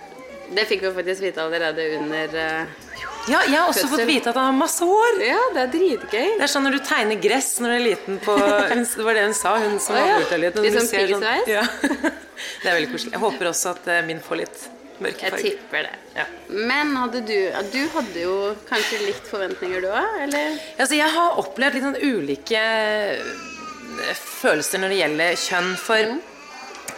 Det 0.54 0.68
fikk 0.70 0.84
vi 0.86 0.96
faktisk 0.96 1.24
vite 1.26 1.44
allerede 1.44 1.86
under 1.98 2.36
uh, 2.38 2.83
ja, 3.30 3.40
jeg 3.48 3.56
har 3.56 3.70
også 3.72 3.88
fått 3.92 4.04
vite 4.08 4.32
at 4.32 4.38
han 4.40 4.50
har 4.50 4.58
masse 4.58 4.86
hår. 4.88 5.22
Ja, 5.24 5.40
Det 5.56 5.62
er 5.64 5.72
dritgøy. 5.74 6.30
Det 6.38 6.46
er 6.46 6.52
sånn 6.52 6.66
når 6.68 6.78
du 6.78 6.84
tegner 6.88 7.20
gress 7.24 7.50
når 7.64 7.74
du 7.74 7.76
er 7.78 7.84
liten 7.86 8.20
på 8.24 8.36
Det 8.36 9.06
var 9.08 9.18
det 9.18 9.26
hun 9.30 9.38
sa, 9.38 9.56
hun 9.64 9.80
som 9.84 9.98
var 9.98 10.20
ultralyd. 10.20 10.60
Litt 10.66 10.78
sånn 10.80 10.92
piggsveis? 10.92 11.52
Ja. 11.52 11.66
Det 12.64 12.68
er 12.68 12.76
veldig 12.76 12.92
koselig. 12.92 13.14
Jeg 13.14 13.22
håper 13.22 13.50
også 13.54 13.72
at 13.78 13.88
eh, 13.94 14.02
min 14.08 14.20
får 14.24 14.40
litt 14.42 14.64
mørke 15.04 15.30
farger. 15.30 15.46
Jeg 15.46 15.56
tipper 15.60 15.86
det. 15.88 15.94
Ja. 16.18 16.26
Men 16.72 16.92
hadde 17.00 17.22
du 17.28 17.38
Du 17.72 17.80
hadde 17.94 18.26
jo 18.26 18.36
kanskje 18.68 19.00
litt 19.06 19.30
forventninger, 19.30 19.86
du 19.86 19.90
òg? 19.94 20.20
Eller? 20.26 20.60
Altså, 20.76 20.98
jeg 20.98 21.16
har 21.16 21.40
opplevd 21.44 21.78
litt 21.78 21.88
sånn 21.88 22.00
ulike 22.04 22.60
eh, 22.60 24.20
følelser 24.20 24.84
når 24.84 24.96
det 24.96 25.02
gjelder 25.04 25.42
kjønn. 25.46 25.74
For 25.80 26.12
mm. 26.12 26.22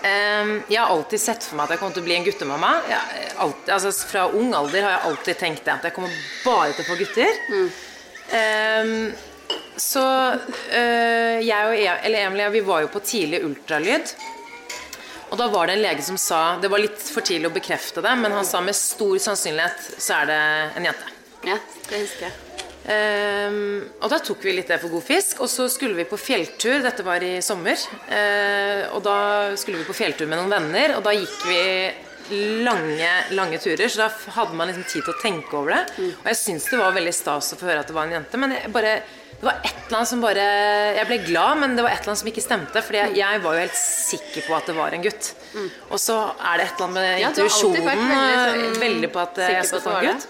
Um, 0.06 0.52
jeg 0.70 0.78
har 0.78 0.92
alltid 0.94 1.22
sett 1.22 1.46
for 1.48 1.58
meg 1.58 1.66
at 1.66 1.76
jeg 1.76 1.82
kommer 1.82 1.96
til 1.96 2.04
å 2.04 2.08
bli 2.08 2.18
en 2.18 2.26
guttemamma. 2.28 2.72
Alltid, 3.42 3.72
altså, 3.74 3.94
fra 4.06 4.28
ung 4.38 4.54
alder 4.54 4.86
har 4.86 4.96
jeg 4.96 5.10
alltid 5.12 5.40
tenkt 5.42 5.66
det. 5.66 5.78
At 5.80 5.88
jeg 5.90 5.96
kommer 5.96 6.20
bare 6.46 6.76
til 6.76 6.86
å 6.86 6.90
få 6.92 7.00
gutter. 7.00 7.42
Mm. 7.50 7.70
Um, 8.36 9.56
så 9.82 10.06
uh, 10.36 11.36
jeg 11.44 11.68
og 11.68 11.76
e 11.76 11.90
eller 11.90 12.30
Emilie 12.30 12.54
vi 12.54 12.64
var 12.66 12.86
jo 12.86 12.94
på 12.94 13.04
tidlig 13.06 13.44
ultralyd. 13.48 14.16
Og 15.32 15.40
da 15.42 15.50
var 15.52 15.68
det 15.68 15.76
en 15.76 15.84
lege 15.84 16.04
som 16.06 16.18
sa 16.22 16.58
Det 16.62 16.70
var 16.72 16.80
litt 16.84 17.02
for 17.02 17.26
tidlig 17.26 17.50
å 17.50 17.56
bekrefte 17.56 18.04
det, 18.06 18.14
men 18.22 18.36
han 18.38 18.46
sa 18.48 18.62
med 18.64 18.78
stor 18.78 19.18
sannsynlighet 19.20 19.96
så 19.98 20.22
er 20.22 20.32
det 20.32 20.42
en 20.78 20.92
jente. 20.92 21.16
Ja, 21.46 21.58
det 21.90 22.06
husker 22.06 22.30
jeg. 22.30 22.55
Um, 22.86 23.82
og 24.04 24.12
da 24.14 24.20
tok 24.22 24.44
vi 24.46 24.54
litt 24.54 24.70
det 24.70 24.78
for 24.82 24.94
god 24.94 25.06
fisk. 25.06 25.42
Og 25.44 25.50
så 25.52 25.68
skulle 25.72 25.98
vi 25.98 26.08
på 26.10 26.20
fjelltur. 26.22 26.82
Dette 26.86 27.06
var 27.06 27.24
i 27.26 27.38
sommer. 27.46 27.80
Uh, 28.10 28.94
og 28.96 29.02
da 29.06 29.18
skulle 29.60 29.82
vi 29.82 29.88
på 29.88 29.98
fjelltur 29.98 30.30
med 30.30 30.42
noen 30.42 30.54
venner, 30.54 30.98
og 30.98 31.06
da 31.06 31.16
gikk 31.16 31.40
vi 31.50 31.64
lange, 32.66 33.12
lange 33.38 33.60
turer. 33.62 33.88
Så 33.90 34.02
da 34.02 34.10
hadde 34.38 34.58
man 34.58 34.72
liksom 34.72 34.88
tid 34.88 35.06
til 35.06 35.14
å 35.14 35.22
tenke 35.22 35.58
over 35.58 35.76
det. 35.76 35.84
Mm. 35.98 36.16
Og 36.24 36.32
jeg 36.32 36.42
syns 36.42 36.72
det 36.72 36.82
var 36.82 36.96
veldig 36.96 37.14
stas 37.16 37.54
å 37.54 37.60
få 37.60 37.70
høre 37.70 37.86
at 37.86 37.92
det 37.92 37.98
var 37.98 38.10
en 38.10 38.18
jente. 38.20 38.42
Men 38.42 38.56
bare, 38.74 38.96
det 39.36 39.46
var 39.46 39.60
et 39.60 39.82
eller 39.86 40.00
annet 40.00 40.10
som 40.10 40.22
bare 40.24 40.46
Jeg 40.96 41.08
ble 41.10 41.18
glad, 41.26 41.60
men 41.62 41.76
det 41.78 41.84
var 41.86 41.94
et 41.94 42.00
eller 42.00 42.14
annet 42.14 42.24
som 42.24 42.32
ikke 42.32 42.46
stemte. 42.46 42.86
Fordi 42.86 43.02
jeg, 43.02 43.18
jeg 43.22 43.44
var 43.46 43.58
jo 43.58 43.66
helt 43.66 43.82
sikker 43.82 44.48
på 44.48 44.58
at 44.58 44.72
det 44.72 44.78
var 44.78 44.98
en 44.98 45.06
gutt. 45.06 45.34
Mm. 45.54 45.70
Og 45.90 46.02
så 46.02 46.22
er 46.38 46.62
det 46.62 46.70
et 46.70 46.74
eller 46.74 46.88
annet 46.88 46.98
med 47.02 47.12
ja, 47.22 47.34
intuisjonen 47.34 47.92
veldig, 47.92 48.74
veldig, 48.86 49.14
på 49.14 49.26
at 49.26 49.46
jeg 49.46 49.70
skal 49.72 49.86
få 49.86 50.00
en 50.00 50.10
gutt. 50.12 50.28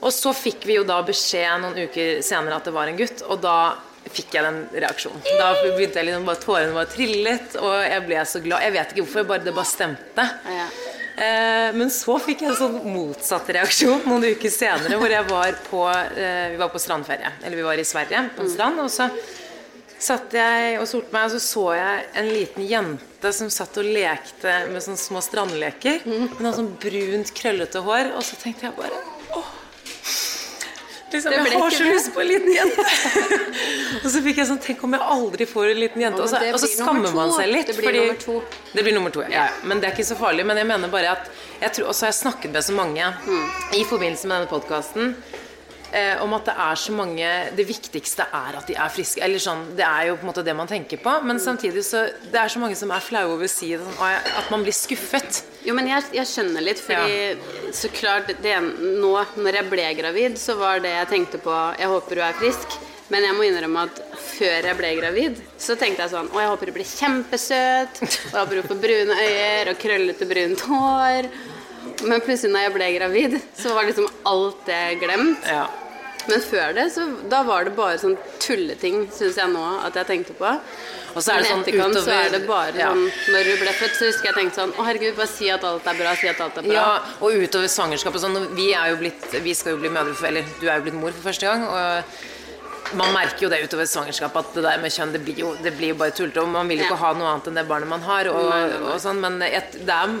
Og 0.00 0.12
så 0.16 0.32
fikk 0.36 0.64
vi 0.68 0.78
jo 0.78 0.84
da 0.88 1.00
beskjed 1.04 1.60
noen 1.62 1.86
uker 1.86 2.20
senere 2.24 2.56
at 2.56 2.68
det 2.68 2.74
var 2.74 2.88
en 2.88 2.98
gutt, 2.98 3.24
og 3.28 3.42
da 3.44 3.56
fikk 4.10 4.32
jeg 4.34 4.46
den 4.46 4.62
reaksjonen. 4.82 5.20
Da 5.38 5.50
begynte 5.60 6.00
jeg 6.00 6.08
liksom 6.08 6.24
bare 6.28 6.40
Tårene 6.40 6.76
bare 6.76 6.90
trillet, 6.90 7.58
og 7.60 7.74
jeg 7.84 8.06
ble 8.06 8.22
så 8.26 8.40
glad. 8.44 8.64
Jeg 8.64 8.74
vet 8.76 8.94
ikke 8.94 9.04
hvorfor, 9.04 9.28
bare 9.28 9.44
det 9.44 9.54
bare 9.56 9.68
stemte. 9.68 10.26
Ja. 10.48 10.70
Eh, 11.20 11.68
men 11.76 11.92
så 11.92 12.16
fikk 12.22 12.46
jeg 12.46 12.54
en 12.54 12.56
sånn 12.56 12.78
motsatt 12.94 13.50
reaksjon 13.52 14.06
noen 14.08 14.30
uker 14.32 14.52
senere, 14.54 14.96
hvor 14.96 15.12
jeg 15.12 15.26
var 15.28 15.58
på 15.66 15.84
eh, 15.92 16.46
Vi 16.54 16.58
var 16.62 16.72
på 16.72 16.80
strandferie. 16.80 17.34
Eller 17.44 17.60
vi 17.60 17.66
var 17.66 17.82
i 17.82 17.86
Sverige, 17.86 18.24
på 18.34 18.44
en 18.44 18.48
mm. 18.48 18.54
strand. 18.54 18.80
Og 18.80 18.90
så 18.94 19.10
satt 20.00 20.32
jeg 20.32 20.80
og 20.80 20.88
solte 20.88 21.12
meg, 21.12 21.28
og 21.28 21.36
så 21.36 21.42
så 21.44 21.66
jeg 21.76 22.10
en 22.22 22.32
liten 22.32 22.64
jente 22.66 23.34
som 23.36 23.52
satt 23.52 23.76
og 23.82 23.92
lekte 23.92 24.62
med 24.72 24.80
sånne 24.80 25.02
små 25.02 25.20
strandleker. 25.24 26.00
Mm. 26.08 26.28
Hun 26.38 26.44
hadde 26.46 26.58
sånn 26.62 26.74
brunt, 26.80 27.34
krøllete 27.36 27.84
hår. 27.84 28.14
Og 28.16 28.24
så 28.24 28.40
tenkte 28.40 28.70
jeg 28.70 28.78
bare 28.80 29.19
Liksom, 31.10 31.32
jeg 31.32 31.58
har 31.58 31.70
så 31.74 31.84
lyst 31.84 32.12
på 32.14 32.20
en 32.22 32.28
liten 32.28 32.52
jente! 32.54 32.84
og 34.04 34.10
så 34.12 34.20
fikk 34.22 34.36
jeg 34.38 34.46
sånn 34.46 34.60
Tenk 34.62 34.84
om 34.86 34.92
jeg 34.94 35.02
aldri 35.16 35.46
får 35.50 35.72
en 35.72 35.80
liten 35.82 36.04
jente. 36.04 36.22
Og 36.22 36.30
så, 36.30 36.38
og 36.54 36.62
så 36.62 36.70
skammer 36.70 37.16
man 37.16 37.32
seg 37.34 37.50
litt. 37.50 37.66
Det 37.72 37.74
blir 37.80 37.88
fordi, 37.90 38.04
nummer 38.04 38.20
to. 38.22 38.36
Det 38.70 38.84
blir 38.86 38.94
nummer 38.94 39.14
to, 39.16 39.24
ja. 39.26 39.48
Men 39.66 39.82
det 39.82 39.90
er 39.90 39.96
ikke 39.96 40.06
så 40.06 40.18
farlig. 40.20 40.46
Men 40.46 40.60
jeg 40.62 40.68
mener 40.70 40.92
bare 40.92 41.16
at 41.16 41.30
jeg 41.60 41.74
tror, 41.76 41.90
også 41.90 42.06
har 42.06 42.12
jeg 42.12 42.20
snakket 42.20 42.54
med 42.54 42.66
så 42.68 42.76
mange 42.78 43.10
mm. 43.26 43.46
i 43.80 43.82
forbindelse 43.90 44.30
med 44.30 44.38
denne 44.38 44.52
podkasten 44.52 45.16
eh, 45.92 46.22
om 46.22 46.34
at 46.36 46.48
det 46.48 46.54
er 46.64 46.80
så 46.80 46.94
mange 46.94 47.28
Det 47.56 47.66
viktigste 47.66 48.26
er 48.26 48.58
at 48.58 48.68
de 48.68 48.76
er 48.76 48.92
friske. 48.92 49.22
Eller 49.24 49.42
sånn, 49.42 49.64
Det 49.76 49.86
er 49.86 50.10
jo 50.10 50.18
på 50.18 50.26
en 50.26 50.32
måte 50.32 50.44
det 50.46 50.56
man 50.56 50.70
tenker 50.70 51.00
på. 51.02 51.16
Men 51.22 51.38
mm. 51.38 51.44
samtidig 51.44 51.84
så 51.86 52.06
det 52.30 52.40
er 52.40 52.52
så 52.52 52.62
mange 52.62 52.78
som 52.78 52.92
er 52.94 53.04
flaue 53.04 53.34
over 53.34 53.48
å 53.48 53.50
si 53.50 53.72
det, 53.74 53.80
sånn, 53.84 54.20
at 54.42 54.52
man 54.52 54.66
blir 54.66 54.76
skuffet. 54.76 55.42
Jo, 55.66 55.74
men 55.76 55.90
jeg, 55.90 56.06
jeg 56.16 56.28
skjønner 56.30 56.64
litt, 56.64 56.80
fordi 56.80 57.16
ja. 57.16 57.72
så 57.76 57.90
klart 57.92 58.30
det, 58.42 58.54
Nå 59.00 59.10
når 59.36 59.58
jeg 59.60 59.68
ble 59.70 59.88
gravid, 59.98 60.38
så 60.40 60.56
var 60.60 60.80
det 60.80 60.94
jeg 60.94 61.10
tenkte 61.10 61.40
på 61.42 61.52
Jeg 61.78 61.90
håper 61.90 62.20
du 62.20 62.24
er 62.24 62.38
frisk. 62.40 62.80
Men 63.10 63.24
jeg 63.26 63.34
må 63.34 63.42
innrømme 63.42 63.88
at 63.88 63.96
før 64.22 64.68
jeg 64.68 64.78
ble 64.78 64.90
gravid, 65.00 65.38
så 65.58 65.74
tenkte 65.78 66.04
jeg 66.04 66.12
sånn 66.12 66.30
Å, 66.30 66.42
jeg 66.44 66.50
håper 66.52 66.70
du 66.70 66.74
blir 66.76 66.86
kjempesøt. 66.86 68.02
Og 68.04 68.28
jeg 68.30 68.36
håper 68.36 68.60
du 68.60 68.68
får 68.68 68.82
brune 68.84 69.16
øyer 69.24 69.72
og 69.72 69.80
krøllete 69.82 70.28
brunt 70.30 70.62
hår. 70.70 71.30
Men 72.06 72.22
plutselig 72.24 72.54
når 72.54 72.66
jeg 72.66 72.74
ble 72.76 72.88
gravid, 72.96 73.36
så 73.56 73.74
var 73.74 73.88
liksom 73.88 74.08
alt 74.30 74.66
det 74.68 74.82
glemt. 75.02 75.48
Ja. 75.48 75.66
Men 76.28 76.40
før 76.44 76.74
det, 76.76 76.84
så 76.92 77.04
da 77.32 77.42
var 77.46 77.64
det 77.64 77.72
bare 77.76 77.98
sånn 77.98 78.16
tulleting, 78.42 79.06
syns 79.14 79.38
jeg 79.40 79.48
nå 79.52 79.62
at 79.86 79.94
jeg 79.96 80.06
tenkte 80.10 80.34
på. 80.36 80.50
Og 81.14 81.22
så 81.24 81.32
er 81.34 81.40
det 81.42 81.48
sånn 81.50 81.62
etterkant 81.64 81.96
utover 81.96 82.04
så 82.06 82.16
er 82.16 82.34
det 82.34 82.40
bare 82.46 82.76
ja. 82.78 82.90
sånn 82.92 83.06
Når 83.34 83.48
du 83.48 83.52
ble 83.64 83.72
født, 83.80 83.94
så 83.98 84.10
husker 84.10 84.28
jeg 84.30 84.36
tenkte 84.36 84.60
sånn 84.60 84.74
Å, 84.78 84.84
herregud, 84.86 85.16
bare 85.16 85.26
si 85.32 85.48
at 85.50 85.64
alt 85.66 85.88
er 85.90 85.96
bra, 85.98 86.12
si 86.20 86.28
at 86.30 86.42
alt 86.44 86.60
er 86.60 86.68
bra. 86.68 86.74
Ja, 86.76 86.90
og 87.18 87.34
utover 87.34 87.66
svangerskapet 87.72 88.22
sånn, 88.22 88.36
Vi 88.54 88.68
er 88.78 88.92
jo 88.92 89.00
blitt 89.00 89.26
Vi 89.42 89.54
skal 89.58 89.74
jo 89.74 89.80
bli 89.82 89.90
mødre 89.90 90.14
for 90.14 90.28
Eller 90.30 90.46
du 90.60 90.68
er 90.68 90.76
jo 90.78 90.84
blitt 90.86 91.00
mor 91.00 91.10
for 91.16 91.26
første 91.32 91.48
gang. 91.50 91.64
Og 91.66 92.94
man 93.00 93.12
merker 93.14 93.44
jo 93.46 93.50
det 93.50 93.62
utover 93.66 93.86
svangerskapet 93.90 94.38
at 94.44 94.54
det 94.60 94.64
der 94.68 94.78
med 94.82 94.94
kjønn 94.94 95.12
det 95.14 95.20
blir 95.26 95.42
jo, 95.42 95.50
det 95.62 95.74
blir 95.78 95.92
jo 95.92 95.98
bare 95.98 96.14
tullete. 96.14 96.42
Og 96.42 96.48
man 96.54 96.70
vil 96.70 96.78
jo 96.78 96.86
ikke 96.86 96.96
Ja. 96.98 97.02
ha 97.04 97.12
noe 97.18 97.28
annet 97.34 97.50
enn 97.50 97.58
det 97.58 97.66
barnet 97.68 97.90
man 97.90 98.02
har. 98.06 98.30
Og, 98.30 98.48
Nei, 98.50 98.62
nei, 98.68 98.78
nei. 98.80 98.88
og 98.94 99.02
sånn, 99.02 99.20
men 99.22 99.42
et, 99.46 99.76
det, 99.82 99.94
er, 99.98 100.16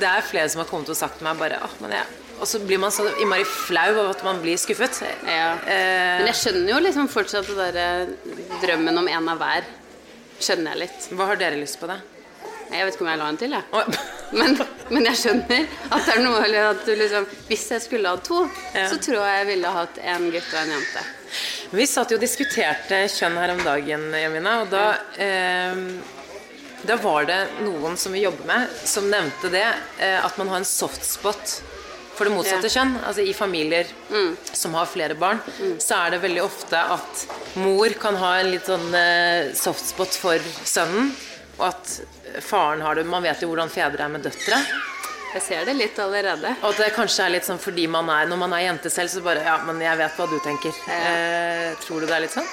det 0.00 0.08
er 0.12 0.24
flere 0.28 0.48
som 0.52 0.60
har 0.62 0.68
kommet 0.70 0.88
og 0.92 0.96
sagt 0.96 1.18
til 1.20 1.28
meg 1.28 1.40
bare 1.40 1.58
Å, 1.64 1.68
men 1.80 1.96
jeg 1.98 2.06
Og 2.40 2.46
så 2.46 2.60
blir 2.62 2.78
man 2.78 2.92
så 2.94 3.06
innmari 3.18 3.44
flau 3.48 3.88
over 3.96 4.10
at 4.14 4.22
man 4.26 4.38
blir 4.42 4.56
skuffet. 4.60 5.00
Ja. 5.26 5.52
Eh, 5.66 6.18
Men 6.22 6.28
jeg 6.30 6.38
skjønner 6.42 6.70
jo 6.74 6.78
liksom 6.84 7.08
fortsatt 7.10 7.48
det 7.50 7.56
derre 7.58 7.88
drømmen 8.62 8.98
om 9.02 9.08
en 9.10 9.28
av 9.34 9.40
hver. 9.42 9.66
Skjønner 10.38 10.76
jeg 10.76 10.84
litt. 10.84 11.08
hva 11.18 11.26
har 11.32 11.36
dere 11.40 11.58
lyst 11.58 11.80
på, 11.80 11.88
da? 11.90 11.98
Jeg 12.68 12.84
vet 12.84 12.94
ikke 12.98 13.04
om 13.06 13.08
jeg 13.10 13.18
la 13.18 13.26
en 13.32 13.38
til, 13.40 13.54
jeg. 13.56 13.64
Å, 13.72 13.82
Men, 14.38 14.58
men 14.92 15.06
jeg 15.08 15.16
skjønner 15.22 15.62
at 15.88 16.02
det 16.04 16.12
er 16.14 16.18
noe 16.20 16.42
eller 16.44 16.66
at 16.74 16.82
du 16.84 16.90
liksom 17.00 17.24
Hvis 17.48 17.62
jeg 17.72 17.80
skulle 17.80 18.10
hatt 18.12 18.26
to, 18.28 18.42
Ja. 18.76 18.82
så 18.90 18.98
tror 19.00 19.22
jeg 19.24 19.38
jeg 19.38 19.46
ville 19.54 19.70
hatt 19.72 19.96
en 20.04 20.26
gutt 20.34 20.50
og 20.52 20.58
en 20.60 20.72
jente. 20.74 21.04
Vi 21.72 21.86
satt 21.88 22.12
jo 22.12 22.18
og 22.18 22.22
diskuterte 22.26 22.98
kjønn 23.08 23.38
her 23.40 23.54
om 23.54 23.62
dagen, 23.64 24.04
Jamina, 24.20 24.58
og 24.66 24.68
da 24.72 24.84
eh, 25.16 25.80
Da 26.84 26.96
var 27.00 27.24
det 27.28 27.38
noen 27.64 27.96
som 27.98 28.12
vi 28.14 28.20
jobber 28.26 28.44
med, 28.52 28.76
som 28.86 29.08
nevnte 29.10 29.48
det, 29.52 29.64
eh, 29.98 30.20
at 30.24 30.36
man 30.38 30.52
har 30.52 30.60
en 30.60 30.68
softspot 30.68 31.56
for 32.18 32.26
det 32.28 32.34
motsatte 32.34 32.66
Ja. 32.68 32.74
kjønn. 32.76 32.96
Altså 33.06 33.24
i 33.24 33.32
familier 33.36 33.86
som 34.52 34.74
har 34.74 34.86
flere 34.90 35.14
barn, 35.18 35.40
så 35.78 36.02
er 36.06 36.16
det 36.16 36.20
veldig 36.26 36.42
ofte 36.44 36.76
at 36.98 37.24
mor 37.62 37.94
kan 38.02 38.18
ha 38.20 38.34
en 38.42 38.50
litt 38.52 38.66
sånn 38.68 38.90
eh, 38.94 39.52
softspot 39.54 40.18
for 40.18 40.38
sønnen, 40.66 41.12
og 41.58 41.68
at 41.70 41.96
faren 42.44 42.82
har 42.84 42.94
det 42.98 43.06
Man 43.08 43.22
vet 43.24 43.40
jo 43.42 43.48
hvordan 43.52 43.70
fedre 43.72 44.04
er 44.04 44.12
med 44.12 44.22
døtre. 44.26 44.58
Jeg 45.34 45.42
ser 45.44 45.64
det 45.68 45.74
litt 45.76 45.98
allerede. 46.00 46.54
Og 46.62 46.70
at 46.70 46.78
det 46.80 46.94
kanskje 46.96 47.24
er 47.26 47.32
litt 47.34 47.44
sånn 47.44 47.58
fordi 47.60 47.86
man 47.90 48.08
er 48.08 48.26
Når 48.30 48.38
man 48.40 48.52
er 48.56 48.62
jente 48.64 48.88
selv, 48.90 49.10
så 49.12 49.20
bare 49.22 49.42
Ja, 49.44 49.58
men 49.66 49.78
jeg 49.84 49.98
vet 50.00 50.16
hva 50.16 50.26
du 50.30 50.38
tenker. 50.40 50.72
Eh, 50.88 51.74
tror 51.84 52.00
du 52.00 52.06
det 52.08 52.14
er 52.16 52.20
litt 52.24 52.32
sånn? 52.32 52.46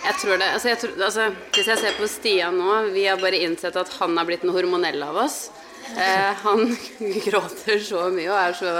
Jeg 0.00 0.14
tror 0.22 0.38
det, 0.40 0.46
altså 0.54 0.68
jeg 0.70 0.78
tror, 0.80 0.94
altså, 1.04 1.26
Hvis 1.52 1.66
jeg 1.68 1.78
ser 1.82 1.92
på 1.98 2.08
Stian 2.08 2.56
nå, 2.56 2.78
vi 2.94 3.04
har 3.04 3.18
bare 3.20 3.36
innsett 3.44 3.76
at 3.76 3.88
han 3.98 4.16
har 4.16 4.24
blitt 4.24 4.40
den 4.46 4.54
hormonelle 4.54 5.04
av 5.12 5.16
oss. 5.26 5.50
Eh, 5.96 6.32
han 6.42 6.76
gråter 7.26 7.80
så 7.84 8.08
mye 8.14 8.30
og 8.30 8.58
så 8.58 8.74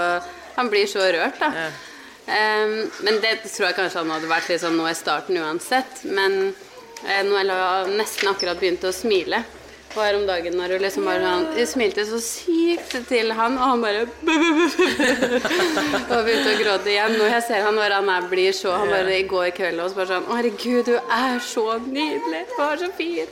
Han 0.55 0.69
blir 0.69 0.87
så 0.87 0.99
rørt, 0.99 1.39
da. 1.39 1.69
Eh, 2.27 2.73
men 3.05 3.21
det 3.23 3.37
tror 3.47 3.69
jeg 3.69 3.77
kanskje 3.77 4.03
han 4.03 4.11
hadde 4.13 4.29
vært 4.29 4.51
litt 4.51 4.61
sånn 4.63 4.77
nå 4.77 4.87
i 4.89 4.95
starten 4.97 5.39
uansett. 5.39 6.03
Men 6.03 6.53
eh, 7.07 7.23
Noel 7.27 7.53
har 7.55 7.91
nesten 7.95 8.29
akkurat 8.33 8.59
begynt 8.59 8.83
å 8.85 8.93
smile. 8.95 9.43
Og 9.91 10.01
her 10.03 10.17
om 10.19 10.25
dagen 10.27 10.55
når 10.57 10.75
hun 10.75 10.83
liksom 10.85 11.07
bare 11.09 11.21
sånn 11.25 11.47
Hun 11.57 11.67
smilte 11.67 12.05
så 12.07 12.19
sykt 12.23 12.95
til 13.09 13.33
han, 13.37 13.57
og 13.59 13.65
han 13.73 13.83
bare 13.83 14.01
Og 16.11 16.21
begynte 16.25 16.53
å 16.53 16.59
gråte 16.61 16.93
igjen. 16.93 17.17
Og 17.19 17.27
jeg 17.27 17.43
ser 17.47 17.65
han 17.67 17.75
når 17.77 17.97
han 17.97 18.11
er, 18.15 18.27
blir 18.31 18.55
så 18.55 18.75
Han 18.81 18.91
bare 18.93 19.17
i 19.19 19.25
går 19.29 19.49
kveld 19.57 19.83
også 19.85 19.99
bare 19.99 20.11
sånn 20.13 20.27
Å, 20.29 20.37
herregud, 20.39 20.83
du 20.87 20.95
er 21.01 21.41
så 21.45 21.65
nydelig. 21.85 22.43
Du 22.51 22.61
er 22.65 22.83
så 22.85 22.91
fin. 22.97 23.29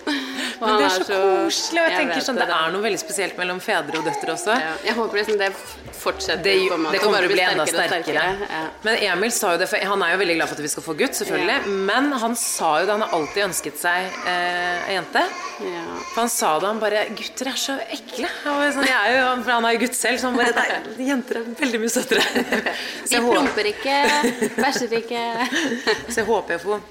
Og 0.60 0.66
Men 0.66 0.74
det 0.82 0.90
er 0.90 0.96
så 0.98 1.04
koselig. 1.08 1.84
Og 1.84 1.88
jeg, 1.88 1.98
tenker 2.00 2.26
sånn, 2.26 2.42
det 2.42 2.50
er 2.50 2.74
noe 2.76 2.84
veldig 2.84 3.02
spesielt 3.02 3.40
mellom 3.40 3.62
fedre 3.64 4.02
og 4.02 4.08
døtre 4.08 4.36
også. 4.36 4.58
Ja, 4.60 4.74
jeg 4.90 4.98
håper 5.00 5.22
liksom 5.22 5.40
det 5.40 5.54
fortsetter. 6.00 6.44
Det, 6.44 6.56
på 6.68 6.76
en 6.76 6.84
måte, 6.86 6.96
det 6.96 7.04
kommer 7.04 7.24
til 7.24 7.32
å 7.32 7.36
bli 7.36 7.46
enda 7.46 7.66
sterkere 7.68 8.00
sterkere. 8.00 8.48
Ja. 8.50 8.62
Men 8.82 9.04
Emil 9.04 9.32
sa 9.32 9.54
jo 9.54 9.62
det, 9.62 9.68
for 9.70 9.92
han 9.92 10.04
er 10.06 10.14
jo 10.14 10.22
veldig 10.22 10.36
glad 10.40 10.52
for 10.52 10.60
at 10.60 10.64
vi 10.64 10.72
skal 10.72 10.86
få 10.86 10.96
gutt, 11.00 11.18
selvfølgelig. 11.20 11.76
Men 11.90 12.12
han 12.24 12.36
sa 12.40 12.72
jo 12.80 12.88
det, 12.88 12.96
han 12.98 13.06
har 13.06 13.16
alltid 13.18 13.46
ønsket 13.50 13.80
seg 13.82 14.20
eh, 14.30 14.90
ei 14.90 14.98
jente. 14.98 15.24
Ja. 15.66 15.86
For 16.14 16.24
han 16.24 16.34
sa 16.34 16.49
det, 16.60 16.68
han 16.72 16.82
bare 16.82 17.06
'Gutter 17.14 17.52
er 17.52 17.60
så 17.60 17.76
ekle'. 17.94 18.30
Sånn, 18.44 18.88
jeg 18.88 18.98
er 18.98 19.18
jo, 19.18 19.28
for 19.44 19.52
han 19.56 19.68
er 19.70 19.76
jo 19.76 19.82
gutt 19.86 19.98
selv, 19.98 20.22
så 20.22 20.32
han 20.32 20.40
bare 20.40 20.54
Nei, 20.58 21.08
jenter 21.12 21.42
er 21.42 21.50
veldig 21.62 21.82
mye 21.84 21.94
søtere. 21.94 22.26
Vi 23.10 23.16
De 23.16 23.22
promper 23.26 23.72
ikke, 23.74 23.98
bæsjer 24.58 24.98
ikke. 25.04 25.24
så 26.12 26.22
jeg 26.22 26.28
håper 26.30 26.58
jeg 26.58 26.66
får 26.66 26.88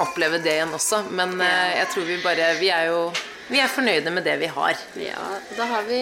oppleve 0.00 0.40
det 0.44 0.56
igjen 0.58 0.76
også. 0.76 1.04
Men 1.10 1.36
ja. 1.40 1.50
jeg 1.80 1.92
tror 1.94 2.08
vi 2.08 2.22
bare 2.24 2.54
Vi 2.60 2.72
er 2.72 2.88
jo 2.92 3.02
vi 3.50 3.58
er 3.58 3.66
fornøyde 3.66 4.10
med 4.14 4.22
det 4.22 4.36
vi 4.38 4.46
har. 4.46 4.78
Ja, 4.94 5.22
da 5.56 5.64
har 5.66 5.82
vi, 5.88 5.98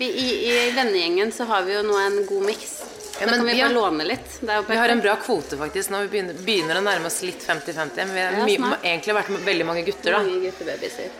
vi 0.00 0.08
i, 0.10 0.28
I 0.50 0.54
vennegjengen 0.74 1.30
så 1.30 1.46
har 1.46 1.62
vi 1.62 1.76
jo 1.76 1.84
nå 1.86 1.94
en 1.94 2.24
god 2.26 2.48
miks. 2.48 2.72
Ja, 3.20 3.26
da 3.26 3.32
kan 3.32 3.46
vi 3.46 3.56
bare 3.60 3.72
låne 3.74 4.04
litt. 4.06 4.38
Vi 4.40 4.76
har 4.76 4.88
en 4.88 5.00
bra 5.02 5.16
kvote 5.22 5.58
faktisk 5.58 5.90
når 5.90 6.06
vi 6.06 6.10
begynner, 6.12 6.34
begynner 6.46 6.78
å 6.78 6.84
nærme 6.86 7.10
oss 7.10 7.20
litt 7.26 7.42
50-50. 7.42 7.96
Men 7.96 8.14
vi 8.14 8.22
har 8.22 8.36
Ja, 8.38 8.76
egentlig 8.82 9.14
vært 9.16 9.32
med 9.34 9.46
veldig 9.48 9.66
mange 9.66 9.82
gutter, 9.88 10.14
da. 10.14 10.22
Mange 10.22 10.38
guttebabyser. 10.46 11.10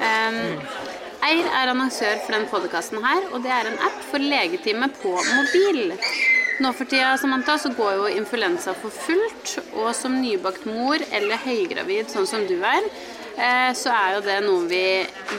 Um, 0.00 0.40
Eir 1.24 1.46
er 1.48 1.70
annonsør 1.72 2.18
for 2.24 2.36
den 2.36 2.46
podkasten 2.50 3.00
her, 3.04 3.28
og 3.32 3.44
det 3.44 3.52
er 3.52 3.70
en 3.70 3.78
app 3.86 4.00
for 4.10 4.20
legetime 4.20 4.90
på 5.00 5.12
mobil. 5.12 5.94
Nå 6.60 6.70
for 6.76 6.86
tida 6.86 7.16
Samantha, 7.18 7.56
så 7.58 7.72
går 7.74 7.94
jo 7.98 8.10
influensa 8.20 8.74
for 8.78 8.92
fullt, 8.92 9.56
og 9.74 9.88
som 9.96 10.20
nybakt 10.20 10.66
mor 10.70 11.00
eller 11.10 11.40
høygravid, 11.44 12.12
sånn 12.12 12.28
som 12.30 12.44
du 12.46 12.58
er, 12.60 12.84
eh, 13.36 13.72
så 13.74 13.90
er 13.90 14.14
jo 14.14 14.20
det 14.28 14.40
noe 14.44 14.68
vi 14.70 14.84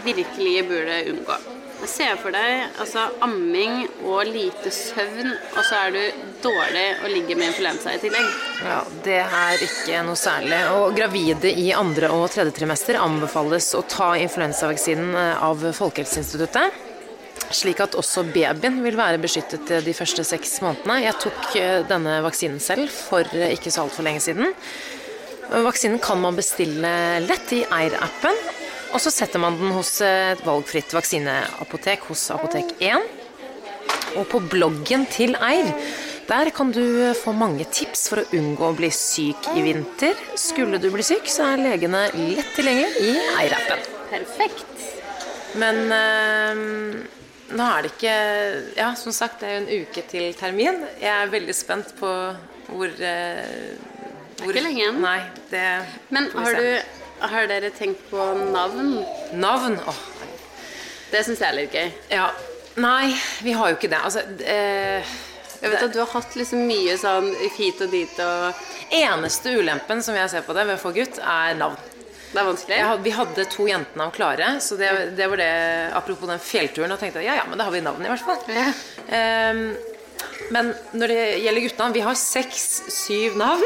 virkelig 0.03 0.57
burde 0.67 1.03
unngå. 1.13 1.55
Se 1.86 2.08
for 2.17 2.34
deg 2.34 2.80
altså, 2.82 3.06
amming 3.24 3.84
og 4.08 4.26
lite 4.28 4.71
søvn, 4.74 5.30
og 5.54 5.60
så 5.67 5.84
er 5.86 5.93
du 5.93 6.24
dårlig 6.43 6.86
og 7.04 7.12
ligger 7.13 7.38
med 7.39 7.52
influensa 7.52 7.93
i 7.93 8.02
tillegg. 8.02 8.32
Ja, 8.65 8.80
Det 9.06 9.19
er 9.21 9.65
ikke 9.67 10.02
noe 10.08 10.17
særlig. 10.19 10.60
Og 10.74 10.95
gravide 10.98 11.52
i 11.52 11.69
andre 11.78 12.10
og 12.15 12.28
tredje 12.34 12.56
trimester 12.58 12.98
anbefales 13.02 13.69
å 13.78 13.84
ta 13.89 14.15
influensavaksinen 14.17 15.13
eh, 15.21 15.45
av 15.45 15.62
Folkehelseinstituttet. 15.78 16.82
Slik 17.54 17.82
at 17.84 17.95
også 18.00 18.26
babyen 18.34 18.82
vil 18.82 18.98
være 18.98 19.21
beskyttet 19.21 19.69
de 19.86 19.93
første 19.95 20.26
seks 20.26 20.58
månedene. 20.65 21.04
Jeg 21.06 21.19
tok 21.21 21.56
eh, 21.62 21.80
denne 21.88 22.19
vaksinen 22.26 22.62
selv 22.63 22.89
for 22.89 23.30
eh, 23.38 23.54
ikke 23.54 23.74
så 23.74 23.86
altfor 23.86 24.08
lenge 24.08 24.26
siden. 24.26 24.56
Vaksinen 25.45 26.02
kan 26.02 26.17
man 26.17 26.38
bestille 26.38 26.91
lett 27.21 27.52
i 27.54 27.62
Eir-appen. 27.69 28.39
Og 28.95 29.01
så 29.03 29.12
setter 29.12 29.41
man 29.43 29.58
den 29.60 29.73
hos 29.75 29.97
et 30.05 30.39
valgfritt 30.47 30.93
vaksineapotek 30.95 32.05
hos 32.08 32.29
Apotek 32.31 32.77
1. 32.79 33.10
Og 34.15 34.23
på 34.31 34.39
bloggen 34.39 35.03
til 35.12 35.36
Eir 35.36 35.73
der 36.25 36.49
kan 36.55 36.71
du 36.73 37.13
få 37.19 37.36
mange 37.38 37.67
tips 37.69 38.08
for 38.10 38.23
å 38.23 38.29
unngå 38.34 38.71
å 38.71 38.77
bli 38.77 38.88
syk 38.89 39.49
i 39.53 39.62
vinter. 39.62 40.17
Skulle 40.39 40.79
du 40.81 40.88
bli 40.93 41.03
syk, 41.05 41.27
så 41.29 41.51
er 41.51 41.62
legene 41.62 42.08
lett 42.15 42.55
tilgjengelig 42.55 43.12
i 43.12 43.12
Eir-appen. 43.43 43.84
Perfekt. 44.10 44.88
Men 45.62 45.84
øh, 45.93 46.63
nå 47.55 47.67
er 47.67 47.86
det 47.86 47.91
ikke 47.93 48.15
Ja, 48.79 48.89
som 48.97 49.13
sagt, 49.15 49.43
det 49.43 49.51
er 49.51 49.53
jo 49.60 49.63
en 49.65 49.86
uke 49.86 50.05
til 50.10 50.34
termin. 50.39 50.81
Jeg 50.97 51.12
er 51.13 51.36
veldig 51.36 51.55
spent 51.55 51.93
på 51.99 52.10
hvor 52.71 52.89
eh, 52.89 53.75
Det 53.75 54.41
er 54.41 54.49
ikke 54.49 54.65
lenge 54.65 54.81
igjen. 54.81 55.01
Nei, 55.03 55.19
det 55.51 55.65
Men 56.10 56.31
har, 56.34 56.58
du, 56.58 57.05
har 57.31 57.47
dere 57.51 57.69
tenkt 57.75 58.01
på 58.09 58.25
navn? 58.51 58.97
Navn? 59.33 59.77
Åh, 59.88 60.01
Det 61.11 61.23
syns 61.25 61.39
jeg 61.39 61.49
er 61.49 61.57
litt 61.61 61.73
gøy. 61.75 61.91
ja. 62.15 62.29
Nei, 62.75 63.13
vi 63.39 63.53
har 63.55 63.69
jo 63.71 63.77
ikke 63.77 63.88
det. 63.88 63.99
Altså 64.03 64.19
eh, 64.43 65.11
Jeg 65.61 65.71
vet 65.71 65.83
at 65.85 65.93
du 65.93 65.99
har 66.01 66.09
hatt 66.11 66.33
liksom 66.35 66.65
mye 66.67 66.97
sånn 66.99 67.29
hit 67.55 67.79
og 67.85 67.93
dit 67.93 68.17
og 68.19 68.65
Eneste 68.91 69.53
ulempen 69.55 70.03
som 70.03 70.17
jeg 70.17 70.27
ser 70.33 70.43
på 70.43 70.51
det 70.57 70.65
ved 70.67 70.75
å 70.75 70.81
få 70.81 70.91
gutt, 70.93 71.15
er 71.23 71.55
navn. 71.55 71.77
Det 72.33 72.41
er 72.41 72.49
vanskelig? 72.49 72.81
Hadde, 72.83 73.03
vi 73.05 73.13
hadde 73.15 73.45
to 73.53 73.63
jentenavn 73.69 74.11
klare, 74.11 74.49
så 74.59 74.75
det, 74.75 74.89
det 75.15 75.29
var 75.31 75.39
det 75.39 75.49
Apropos 75.95 76.27
den 76.27 76.43
fjellturen, 76.43 76.91
og 76.91 76.99
tenkte 76.99 77.23
jeg, 77.23 77.29
ja 77.31 77.39
ja, 77.39 77.47
men 77.47 77.57
da 77.57 77.69
har 77.69 77.71
vi 77.71 77.79
navn 77.85 78.03
i 78.03 78.11
hvert 78.11 78.27
fall. 78.27 78.43
Ja. 78.51 78.67
Eh, 79.07 79.63
men 80.51 80.73
når 80.99 81.13
det 81.15 81.21
gjelder 81.45 81.63
guttene, 81.69 81.95
Vi 81.95 82.03
har 82.05 82.19
seks-syv 82.19 83.39
navn 83.39 83.63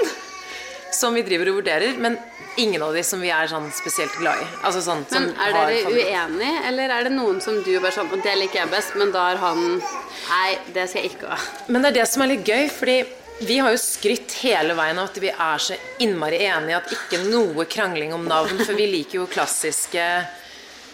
som 0.96 1.16
vi 1.16 1.24
driver 1.26 1.52
og 1.52 1.60
vurderer, 1.62 1.98
men 2.02 2.18
ingen 2.60 2.82
av 2.84 2.94
de 2.96 3.04
som 3.06 3.22
vi 3.22 3.30
er 3.32 3.48
sånn 3.52 3.70
spesielt 3.76 4.16
glad 4.20 4.42
i. 4.42 4.48
Altså 4.68 4.82
sånn 4.84 5.06
som 5.10 5.30
Men 5.30 5.36
er 5.40 5.56
dere 5.56 5.94
uenige, 5.94 6.64
eller 6.70 6.96
er 6.96 7.08
det 7.08 7.14
noen 7.14 7.40
som 7.44 7.62
du 7.64 7.72
bare 7.80 7.94
sånn 7.96 8.10
Og 8.12 8.24
det 8.26 8.36
liker 8.40 8.64
jeg 8.64 8.72
best, 8.74 8.98
men 9.00 9.14
da 9.16 9.30
har 9.30 9.40
han 9.44 9.80
Nei, 9.80 10.58
det 10.74 10.90
skal 10.90 11.06
jeg 11.06 11.14
ikke 11.14 11.32
ha. 11.32 11.40
Men 11.70 11.84
det 11.86 11.94
er 11.94 11.98
det 12.02 12.08
som 12.12 12.26
er 12.26 12.32
litt 12.34 12.48
gøy, 12.48 12.68
fordi 12.74 12.98
vi 13.40 13.58
har 13.64 13.72
jo 13.72 13.80
skrytt 13.80 14.36
hele 14.44 14.76
veien 14.76 15.00
av 15.00 15.08
at 15.08 15.20
vi 15.24 15.30
er 15.32 15.62
så 15.64 15.78
innmari 16.04 16.42
enige 16.44 16.82
at 16.82 16.92
ikke 16.92 17.22
noe 17.30 17.64
krangling 17.72 18.12
om 18.14 18.28
navn, 18.28 18.60
for 18.66 18.76
vi 18.76 18.90
liker 18.92 19.22
jo 19.22 19.30
klassiske 19.32 20.08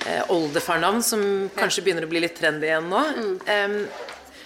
eh, 0.05 0.23
oldefarnavn 0.29 1.01
som 1.03 1.23
kanskje 1.57 1.87
begynner 1.87 2.05
å 2.05 2.11
bli 2.11 2.21
litt 2.21 2.37
trendy 2.37 2.69
igjen 2.69 2.91
nå. 2.91 3.01
Em, 3.49 3.79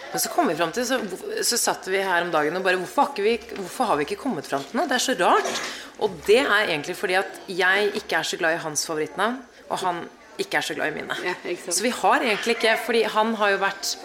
Men 0.10 0.22
så 0.24 0.32
kom 0.34 0.50
vi 0.50 0.58
fram 0.58 0.72
til, 0.74 0.88
så, 0.90 0.98
så 1.46 1.58
satt 1.60 1.88
vi 1.92 2.02
her 2.02 2.26
om 2.26 2.32
dagen 2.34 2.58
og 2.58 2.66
bare 2.66 2.80
hvorfor 2.82 3.12
har, 3.12 3.22
vi, 3.22 3.36
hvorfor 3.54 3.92
har 3.92 4.00
vi 4.00 4.08
ikke 4.08 4.22
kommet 4.24 4.48
fram 4.50 4.64
til 4.66 4.80
noe? 4.80 4.90
Det 4.90 4.98
er 4.98 5.06
så 5.06 5.18
rart. 5.20 5.66
Og 6.02 6.16
det 6.26 6.42
er 6.42 6.72
egentlig 6.72 6.96
fordi 6.98 7.20
at 7.20 7.42
jeg 7.52 7.92
ikke 8.00 8.22
er 8.22 8.26
så 8.26 8.40
glad 8.40 8.58
i 8.58 8.64
hans 8.64 8.86
favorittnavn, 8.90 9.38
og 9.70 9.84
han 9.84 10.06
ikke 10.40 10.58
er 10.58 10.66
så 10.66 10.78
glad 10.78 10.94
i 10.94 10.96
mine. 10.96 11.18
Ja, 11.26 11.36
så 11.68 11.84
vi 11.84 11.92
har 11.94 12.24
egentlig 12.24 12.56
ikke 12.58 12.78
Fordi 12.86 13.04
han 13.12 13.36
har 13.36 13.52
jo 13.54 13.60
vært 13.62 13.98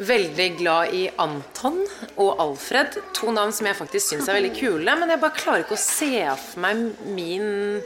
veldig 0.00 0.46
glad 0.56 0.94
i 0.96 1.02
Anton 1.20 1.82
og 2.14 2.40
Alfred. 2.40 2.96
To 3.18 3.34
navn 3.36 3.52
som 3.52 3.68
jeg 3.68 3.76
faktisk 3.76 4.14
syns 4.14 4.30
er 4.30 4.38
veldig 4.38 4.54
kule. 4.56 4.94
Men 4.96 5.12
jeg 5.12 5.20
bare 5.20 5.36
klarer 5.36 5.66
ikke 5.66 5.76
å 5.76 5.82
se 5.82 6.14
for 6.40 6.62
meg 6.64 6.86
min 7.16 7.82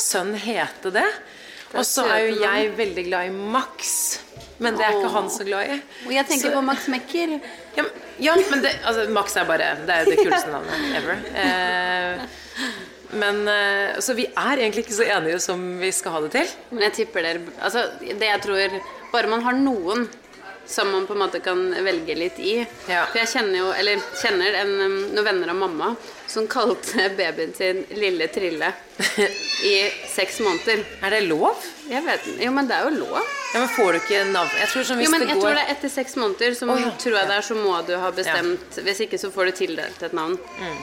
sønn 0.00 0.32
hete 0.38 0.94
det. 0.94 1.08
Og 1.74 1.84
så 1.84 2.06
er 2.08 2.28
jo 2.28 2.40
jeg 2.40 2.72
veldig 2.78 3.04
glad 3.10 3.28
i 3.28 3.34
Max. 3.52 3.90
Men 4.58 4.78
det 4.78 4.84
er 4.84 4.98
ikke 4.98 5.10
han 5.14 5.30
så 5.30 5.46
glad 5.46 5.70
i. 5.70 5.78
Og 6.06 6.12
jeg 6.14 6.26
tenker 6.26 6.50
så, 6.50 6.54
på 6.56 6.62
Max 6.66 6.86
Mekker. 6.90 7.34
Ja, 7.78 7.84
ja 8.26 8.36
men 8.50 8.62
det, 8.64 8.74
altså, 8.82 9.06
Max 9.14 9.36
er 9.38 9.48
bare 9.48 9.72
Det 9.86 9.94
er 9.94 10.04
jo 10.04 10.12
det 10.14 10.20
kuleste 10.26 10.54
navnet 10.54 10.96
ever. 10.98 11.26
Eh, 11.42 12.24
men 13.18 13.42
eh, 13.48 13.98
Så 14.04 14.16
vi 14.18 14.26
er 14.28 14.58
egentlig 14.58 14.86
ikke 14.86 14.98
så 14.98 15.06
enige 15.16 15.38
som 15.42 15.62
vi 15.80 15.92
skal 15.94 16.16
ha 16.16 16.24
det 16.26 16.32
til. 16.34 16.56
Men 16.72 16.88
jeg 16.88 16.96
tipper 17.02 17.28
dere 17.28 17.58
Altså, 17.58 17.86
det 18.02 18.32
jeg 18.32 18.42
tror 18.44 18.80
Bare 19.12 19.30
man 19.30 19.46
har 19.46 19.56
noen 19.56 20.08
som 20.68 20.90
man 20.90 21.06
på 21.06 21.12
en 21.12 21.18
måte 21.18 21.40
kan 21.40 21.60
velge 21.84 22.14
litt 22.14 22.38
i. 22.38 22.58
Ja. 22.88 23.06
For 23.08 23.22
jeg 23.22 23.30
kjenner 23.32 23.58
jo, 23.62 23.68
eller 23.72 24.02
kjenner 24.20 24.58
en, 24.60 24.74
noen 25.14 25.24
venner 25.24 25.52
av 25.54 25.56
mamma 25.56 25.94
som 26.28 26.46
kalte 26.50 27.08
babyen 27.18 27.54
sin 27.56 27.84
Lille 27.96 28.28
Trille 28.28 28.72
i 29.64 29.74
seks 30.12 30.42
måneder. 30.44 30.84
Er 31.02 31.16
det 31.16 31.22
lov? 31.30 31.64
Jeg 31.88 32.04
vet 32.04 32.28
Jo, 32.44 32.52
men 32.52 32.68
det 32.68 32.76
er 32.76 32.90
jo 32.90 32.98
lov. 32.98 33.18
Ja, 33.54 33.62
Men 33.62 33.68
får 33.72 33.92
du 33.92 33.98
ikke 34.02 34.24
navn 34.28 34.50
Jeg 34.60 34.68
tror 34.68 34.82
som 34.84 34.98
hvis 35.00 35.08
jo, 35.08 35.12
men 35.14 35.22
jeg 35.24 35.38
går... 35.38 35.40
tror 35.40 35.54
det 35.56 35.62
er 35.64 35.70
etter 35.72 35.92
seks 35.92 36.16
måneder, 36.20 36.56
så 36.58 36.66
oh, 36.68 36.80
ja. 36.82 36.90
tror 37.00 37.14
jeg 37.16 37.30
det 37.30 37.36
er, 37.38 37.46
så 37.48 37.56
må 37.56 37.78
du 37.88 37.94
ha 37.96 38.10
bestemt 38.12 38.76
ja. 38.76 38.84
Hvis 38.84 39.00
ikke 39.06 39.20
så 39.20 39.30
får 39.32 39.48
du 39.48 39.60
tildelt 39.62 40.02
et 40.04 40.16
navn. 40.16 40.36
Mm. 40.60 40.80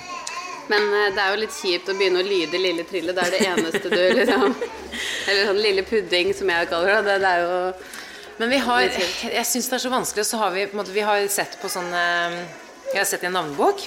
Men 0.71 0.87
uh, 0.89 1.11
det 1.13 1.21
er 1.21 1.35
jo 1.35 1.41
litt 1.43 1.53
kjipt 1.53 1.91
å 1.93 1.95
begynne 1.97 2.23
å 2.23 2.25
lyde 2.25 2.57
Lille 2.57 2.87
Trille. 2.89 3.13
Det 3.13 3.27
er 3.27 3.35
det 3.35 3.43
eneste 3.51 3.91
du 3.91 4.01
liksom 4.19 4.47
Eller 4.49 5.51
sånn 5.51 5.61
Lille 5.61 5.85
Pudding, 5.85 6.33
som 6.33 6.49
jeg 6.49 6.71
kaller 6.73 7.05
det. 7.05 7.19
Det 7.21 7.35
er 7.35 7.45
jo 7.45 7.59
men 8.37 8.51
vi 8.51 8.59
har 8.63 8.81
Jeg 8.83 9.45
syns 9.47 9.69
det 9.71 9.77
er 9.77 9.83
så 9.85 9.93
vanskelig, 9.93 10.25
og 10.25 10.29
så 10.29 10.39
har 10.43 10.53
vi 10.55 10.67
på 10.67 10.79
måte, 10.79 10.93
Vi 10.95 11.05
har 11.05 11.23
sett 11.31 11.57
på 11.61 11.71
sånn 11.71 11.91
Jeg 11.93 12.99
har 12.99 13.09
sett 13.09 13.23
i 13.23 13.29
en 13.29 13.37
navnebok, 13.37 13.83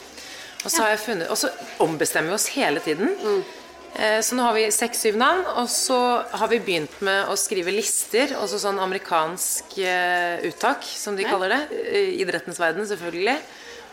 og 0.65 0.71
så, 0.71 0.83
har 0.83 0.95
jeg 0.95 1.05
funnet, 1.05 1.31
og 1.31 1.39
så 1.39 1.53
ombestemmer 1.85 2.33
vi 2.33 2.39
oss 2.39 2.49
hele 2.57 2.83
tiden. 2.83 3.15
Mm. 3.15 3.43
Så 4.23 4.37
nå 4.37 4.45
har 4.45 4.55
vi 4.55 4.67
seks-syv 4.75 5.17
navn, 5.19 5.45
og 5.59 5.69
så 5.71 5.99
har 6.39 6.51
vi 6.51 6.59
begynt 6.63 6.99
med 7.07 7.31
å 7.31 7.37
skrive 7.39 7.73
lister. 7.75 8.35
Også 8.43 8.61
sånn 8.63 8.79
amerikansk 8.83 9.79
eh, 9.81 10.45
uttak, 10.47 10.85
som 10.87 11.17
de 11.19 11.27
kaller 11.27 11.55
det. 11.55 11.61
I 11.89 12.03
idrettens 12.23 12.61
verden, 12.61 12.87
selvfølgelig. 12.91 13.39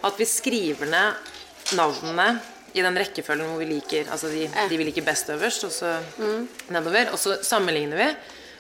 At 0.06 0.20
vi 0.20 0.28
skriver 0.30 0.92
ned 0.92 1.32
navnene 1.78 2.28
i 2.76 2.84
den 2.84 2.98
rekkefølgen 3.00 3.48
hvor 3.50 3.62
vi 3.64 3.70
liker 3.70 4.10
Altså 4.12 4.30
de, 4.30 4.44
de 4.70 4.78
vi 4.78 4.86
liker 4.90 5.06
best 5.08 5.32
øverst, 5.34 5.64
og 5.66 5.74
så 5.74 5.96
mm. 6.20 6.48
nedover. 6.76 7.14
Og 7.16 7.22
så 7.22 7.40
sammenligner 7.46 8.02
vi. 8.02 8.10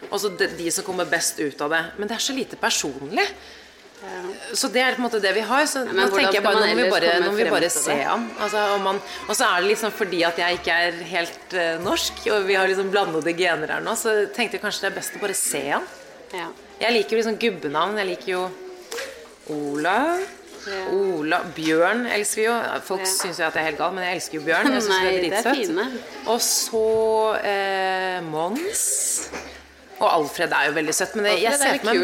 Og 0.09 0.21
så 0.21 0.31
de, 0.39 0.49
de, 0.57 0.71
som 0.73 0.85
kommer 0.87 1.07
best 1.09 1.39
ut 1.41 1.61
av 1.65 1.71
det. 1.73 1.83
Men 1.99 2.09
det 2.09 2.17
er 2.17 2.25
så 2.25 2.35
lite 2.35 2.59
personlig. 2.59 3.25
Ja. 4.05 4.21
Så 4.53 4.67
det 4.69 4.81
er 4.83 4.97
på 4.97 5.01
en 5.01 5.07
måte 5.07 5.21
det 5.23 5.31
vi 5.37 5.43
har. 5.45 5.65
Så 5.69 5.83
nå 5.87 6.07
tenker 6.13 6.39
jeg 6.39 6.45
bare, 6.45 6.61
nå 6.61 6.75
må 6.75 6.83
vi 6.83 6.91
bare, 6.93 7.13
nå 7.23 7.31
må 7.31 7.39
vi 7.39 7.49
bare 7.53 7.71
se 7.73 7.97
an. 8.03 8.27
Altså, 8.43 8.65
og, 8.77 9.33
så 9.33 9.49
er 9.49 9.63
det 9.63 9.71
liksom 9.73 9.95
fordi 9.95 10.21
at 10.27 10.39
jeg 10.41 10.59
ikke 10.59 10.79
er 10.87 11.01
helt 11.15 11.57
uh, 11.57 11.73
norsk, 11.83 12.25
og 12.35 12.47
vi 12.49 12.59
har 12.59 12.69
liksom 12.69 12.91
blandede 12.93 13.35
gener 13.37 13.77
her 13.77 13.85
nå, 13.85 13.95
så 13.99 14.17
tenkte 14.35 14.59
jeg 14.59 14.65
kanskje 14.65 14.87
det 14.87 14.91
er 14.91 14.99
best 14.99 15.17
å 15.17 15.23
bare 15.23 15.37
se 15.39 15.65
an. 15.79 15.91
Ja. 16.35 16.49
Jeg 16.81 16.97
liker 16.97 17.15
jo 17.15 17.21
liksom 17.21 17.37
gubbenavn. 17.39 18.01
Jeg 18.01 18.11
liker 18.13 18.33
jo 18.33 18.47
Olav. 19.55 20.25
Ja. 20.65 20.85
Ola 20.89 21.41
Bjørn 21.53 22.07
elsker 22.09 22.41
vi 22.41 22.47
jo. 22.47 22.55
Folk 22.87 23.03
ja. 23.03 23.09
syns 23.11 23.39
jo 23.39 23.45
at 23.45 23.53
jeg 23.53 23.61
er 23.61 23.69
helt 23.69 23.79
gal, 23.79 23.93
men 23.93 24.07
jeg 24.07 24.17
elsker 24.17 24.39
jo 24.39 24.45
Bjørn. 24.47 24.71
Jeg 24.73 24.87
Nei, 24.89 25.03
det 25.27 25.37
er 25.37 25.49
fine. 25.51 25.85
Og 26.33 26.41
så 26.41 26.87
eh, 27.45 28.17
Mons. 28.25 28.85
Og 29.95 30.07
Alfred 30.09 30.51
er 30.51 30.69
jo 30.69 30.75
veldig 30.75 30.95
søtt. 30.95 31.13
Men 31.15 31.29
det, 31.29 31.37
jeg 31.43 31.59
ser 31.59 31.77
for 31.79 31.91
meg, 31.91 32.01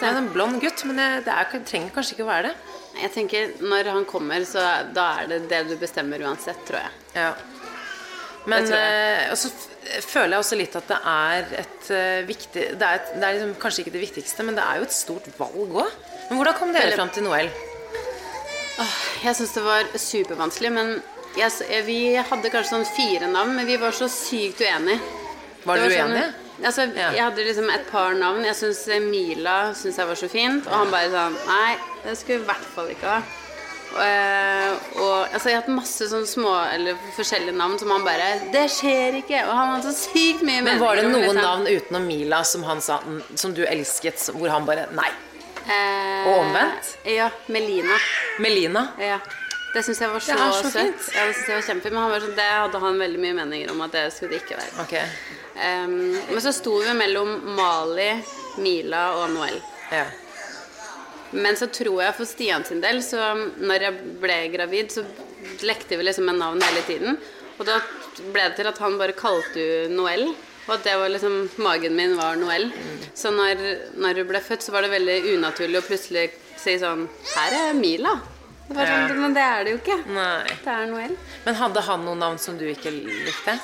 meg 0.00 0.20
en 0.22 0.30
blond 0.32 0.60
gutt, 0.62 0.84
men 0.88 1.00
det, 1.00 1.08
det 1.26 1.34
er, 1.34 1.58
trenger 1.68 1.92
kanskje 1.94 2.16
ikke 2.16 2.26
å 2.26 2.30
være 2.30 2.50
det. 2.50 2.78
Jeg 2.94 3.10
tenker 3.10 3.56
Når 3.66 3.90
han 3.90 4.04
kommer, 4.06 4.44
så 4.46 4.62
da 4.94 5.08
er 5.20 5.30
det 5.32 5.40
det 5.50 5.64
du 5.72 5.74
bestemmer 5.80 6.22
uansett, 6.24 6.60
tror 6.68 6.80
jeg. 6.80 6.94
Ja. 7.18 7.32
Men 8.48 8.68
og 9.32 9.38
så 9.40 9.48
føler 10.04 10.34
jeg 10.34 10.42
også 10.42 10.56
litt 10.58 10.74
at 10.76 10.88
det 10.90 10.98
er 11.08 11.52
et 11.62 11.86
uh, 11.88 12.18
viktig 12.28 12.64
Det 12.76 12.88
er, 12.88 12.98
et, 12.98 13.14
det 13.16 13.24
er 13.24 13.36
liksom, 13.38 13.54
kanskje 13.62 13.84
ikke 13.84 13.94
det 13.94 14.02
viktigste, 14.02 14.44
men 14.44 14.58
det 14.58 14.64
er 14.64 14.80
jo 14.80 14.88
et 14.88 14.96
stort 14.96 15.28
valg 15.38 15.78
òg. 15.84 15.96
Men 16.28 16.40
hvordan 16.40 16.58
kom 16.58 16.74
dere 16.76 16.92
fram 16.96 17.12
til 17.14 17.26
Noel? 17.26 17.50
Jeg 19.22 19.36
syns 19.38 19.52
det 19.54 19.64
var 19.64 19.90
supervanskelig. 20.00 20.72
Men 20.74 20.94
jeg, 21.38 21.82
vi 21.86 21.98
hadde 22.16 22.52
kanskje 22.52 22.76
sånn 22.76 22.88
fire 22.88 23.28
navn, 23.30 23.54
men 23.58 23.68
vi 23.68 23.78
var 23.80 23.94
så 23.96 24.08
sykt 24.12 24.62
uenige. 24.64 25.00
Var 25.64 25.80
dere 25.80 25.98
sånn, 25.98 26.14
uenige? 26.14 26.43
Altså, 26.62 26.86
ja. 26.94 27.10
Jeg 27.10 27.22
hadde 27.24 27.46
liksom 27.46 27.70
et 27.74 27.86
par 27.90 28.14
navn. 28.14 28.44
Jeg 28.46 28.54
syns 28.58 28.84
Mila 29.02 29.74
synes 29.74 29.98
jeg 29.98 30.06
var 30.06 30.20
så 30.20 30.28
fint. 30.30 30.68
Og 30.68 30.76
han 30.84 30.92
bare 30.92 31.10
sånn 31.10 31.40
Nei, 31.48 31.72
det 32.04 32.14
skulle 32.20 32.38
vi 32.42 32.44
i 32.44 32.50
hvert 32.52 32.68
fall 32.76 32.92
ikke 32.94 33.16
ha. 33.16 33.22
Og, 33.94 34.00
eh, 34.02 34.70
og, 34.98 35.18
altså, 35.28 35.50
jeg 35.50 35.56
har 35.56 35.62
hatt 35.62 35.74
masse 35.74 36.08
sånne 36.10 36.26
små 36.26 36.54
eller 36.72 36.98
forskjellige 37.14 37.54
navn 37.54 37.78
som 37.78 37.92
han 37.94 38.06
bare 38.06 38.30
'Det 38.50 38.64
skjer 38.70 39.20
ikke!' 39.22 39.44
Og 39.46 39.52
han 39.54 39.74
hadde 39.74 39.92
så 39.92 40.10
sykt 40.10 40.42
mye 40.42 40.62
meninger. 40.62 40.72
Men 40.72 40.80
var 40.80 40.96
det 40.96 41.04
noen 41.10 41.36
navn 41.36 41.66
utenom 41.66 42.06
Mila 42.06 42.42
som 42.44 42.64
han 42.64 42.80
sa 42.80 43.00
Som 43.36 43.54
du 43.54 43.64
elsket, 43.64 44.18
hvor 44.34 44.50
han 44.50 44.66
bare 44.66 44.88
'Nei'? 44.90 45.12
Eh, 45.64 46.26
og 46.28 46.38
omvendt? 46.44 46.96
Ja. 47.08 47.30
Melina. 47.48 47.96
Melina? 48.38 48.88
Ja. 48.98 49.18
Det 49.74 49.82
syns 49.82 50.00
jeg 50.04 50.10
var 50.12 50.22
så, 50.22 50.34
så 50.62 50.70
søtt. 50.70 51.06
Ja, 51.14 51.24
det 51.26 51.34
synes 51.34 51.48
jeg 51.48 51.56
var 51.58 51.64
kjempefint. 51.66 51.94
Men 51.96 52.04
han 52.04 52.20
sånn, 52.22 52.36
det 52.38 52.50
hadde 52.50 52.82
han 52.84 53.00
veldig 53.02 53.22
mye 53.24 53.36
meninger 53.40 53.72
om 53.72 53.80
at 53.86 53.96
det 53.96 54.04
skulle 54.14 54.36
det 54.36 54.44
ikke 54.44 54.58
være. 54.60 54.74
Okay. 54.84 55.06
Um, 55.54 55.96
men 56.30 56.42
så 56.44 56.52
sto 56.54 56.76
vi 56.82 56.94
mellom 56.98 57.32
Mali, 57.56 58.10
Mila 58.62 59.08
og 59.18 59.32
Noel. 59.34 59.58
Ja. 59.90 60.06
Men 61.34 61.58
så 61.58 61.66
tror 61.74 62.04
jeg 62.04 62.14
for 62.14 62.30
Stian 62.30 62.62
sin 62.66 62.82
del, 62.84 63.00
så 63.02 63.32
når 63.58 63.88
jeg 63.88 64.12
ble 64.22 64.36
gravid, 64.52 64.94
så 64.94 65.02
lekte 65.66 65.98
vi 65.98 66.06
liksom 66.06 66.28
med 66.30 66.38
navn 66.38 66.62
hele 66.62 66.84
tiden. 66.86 67.18
Og 67.58 67.66
da 67.66 67.80
ble 68.30 68.44
det 68.46 68.60
til 68.60 68.70
at 68.70 68.78
han 68.82 68.98
bare 69.00 69.16
kalte 69.18 69.54
du 69.58 69.94
Noel. 69.94 70.28
Og 70.64 70.76
at 70.78 70.86
det 70.86 70.94
var 70.96 71.10
liksom 71.12 71.34
Magen 71.60 71.96
min 71.98 72.14
var 72.16 72.38
Noel. 72.40 72.70
Så 73.18 73.34
når, 73.34 73.60
når 73.98 74.22
hun 74.22 74.30
ble 74.30 74.40
født, 74.40 74.64
så 74.64 74.72
var 74.72 74.86
det 74.86 74.94
veldig 74.94 75.18
unaturlig 75.34 75.82
å 75.82 75.84
plutselig 75.84 76.28
si 76.62 76.78
sånn 76.80 77.04
Her 77.34 77.58
er 77.58 77.76
Mila. 77.76 78.14
Det 78.68 78.76
var 78.78 78.90
sånn. 78.90 79.20
Men 79.20 79.36
det 79.36 79.44
er 79.44 79.64
det 79.64 79.74
jo 79.74 79.78
ikke. 79.82 80.00
Nei. 80.16 80.56
Det 80.64 80.74
er 80.74 80.90
Noel. 80.90 81.16
Men 81.44 81.58
hadde 81.60 81.84
han 81.88 82.04
noen 82.06 82.22
navn 82.24 82.40
som 82.40 82.58
du 82.60 82.64
ikke 82.70 82.92
likte? 82.94 83.58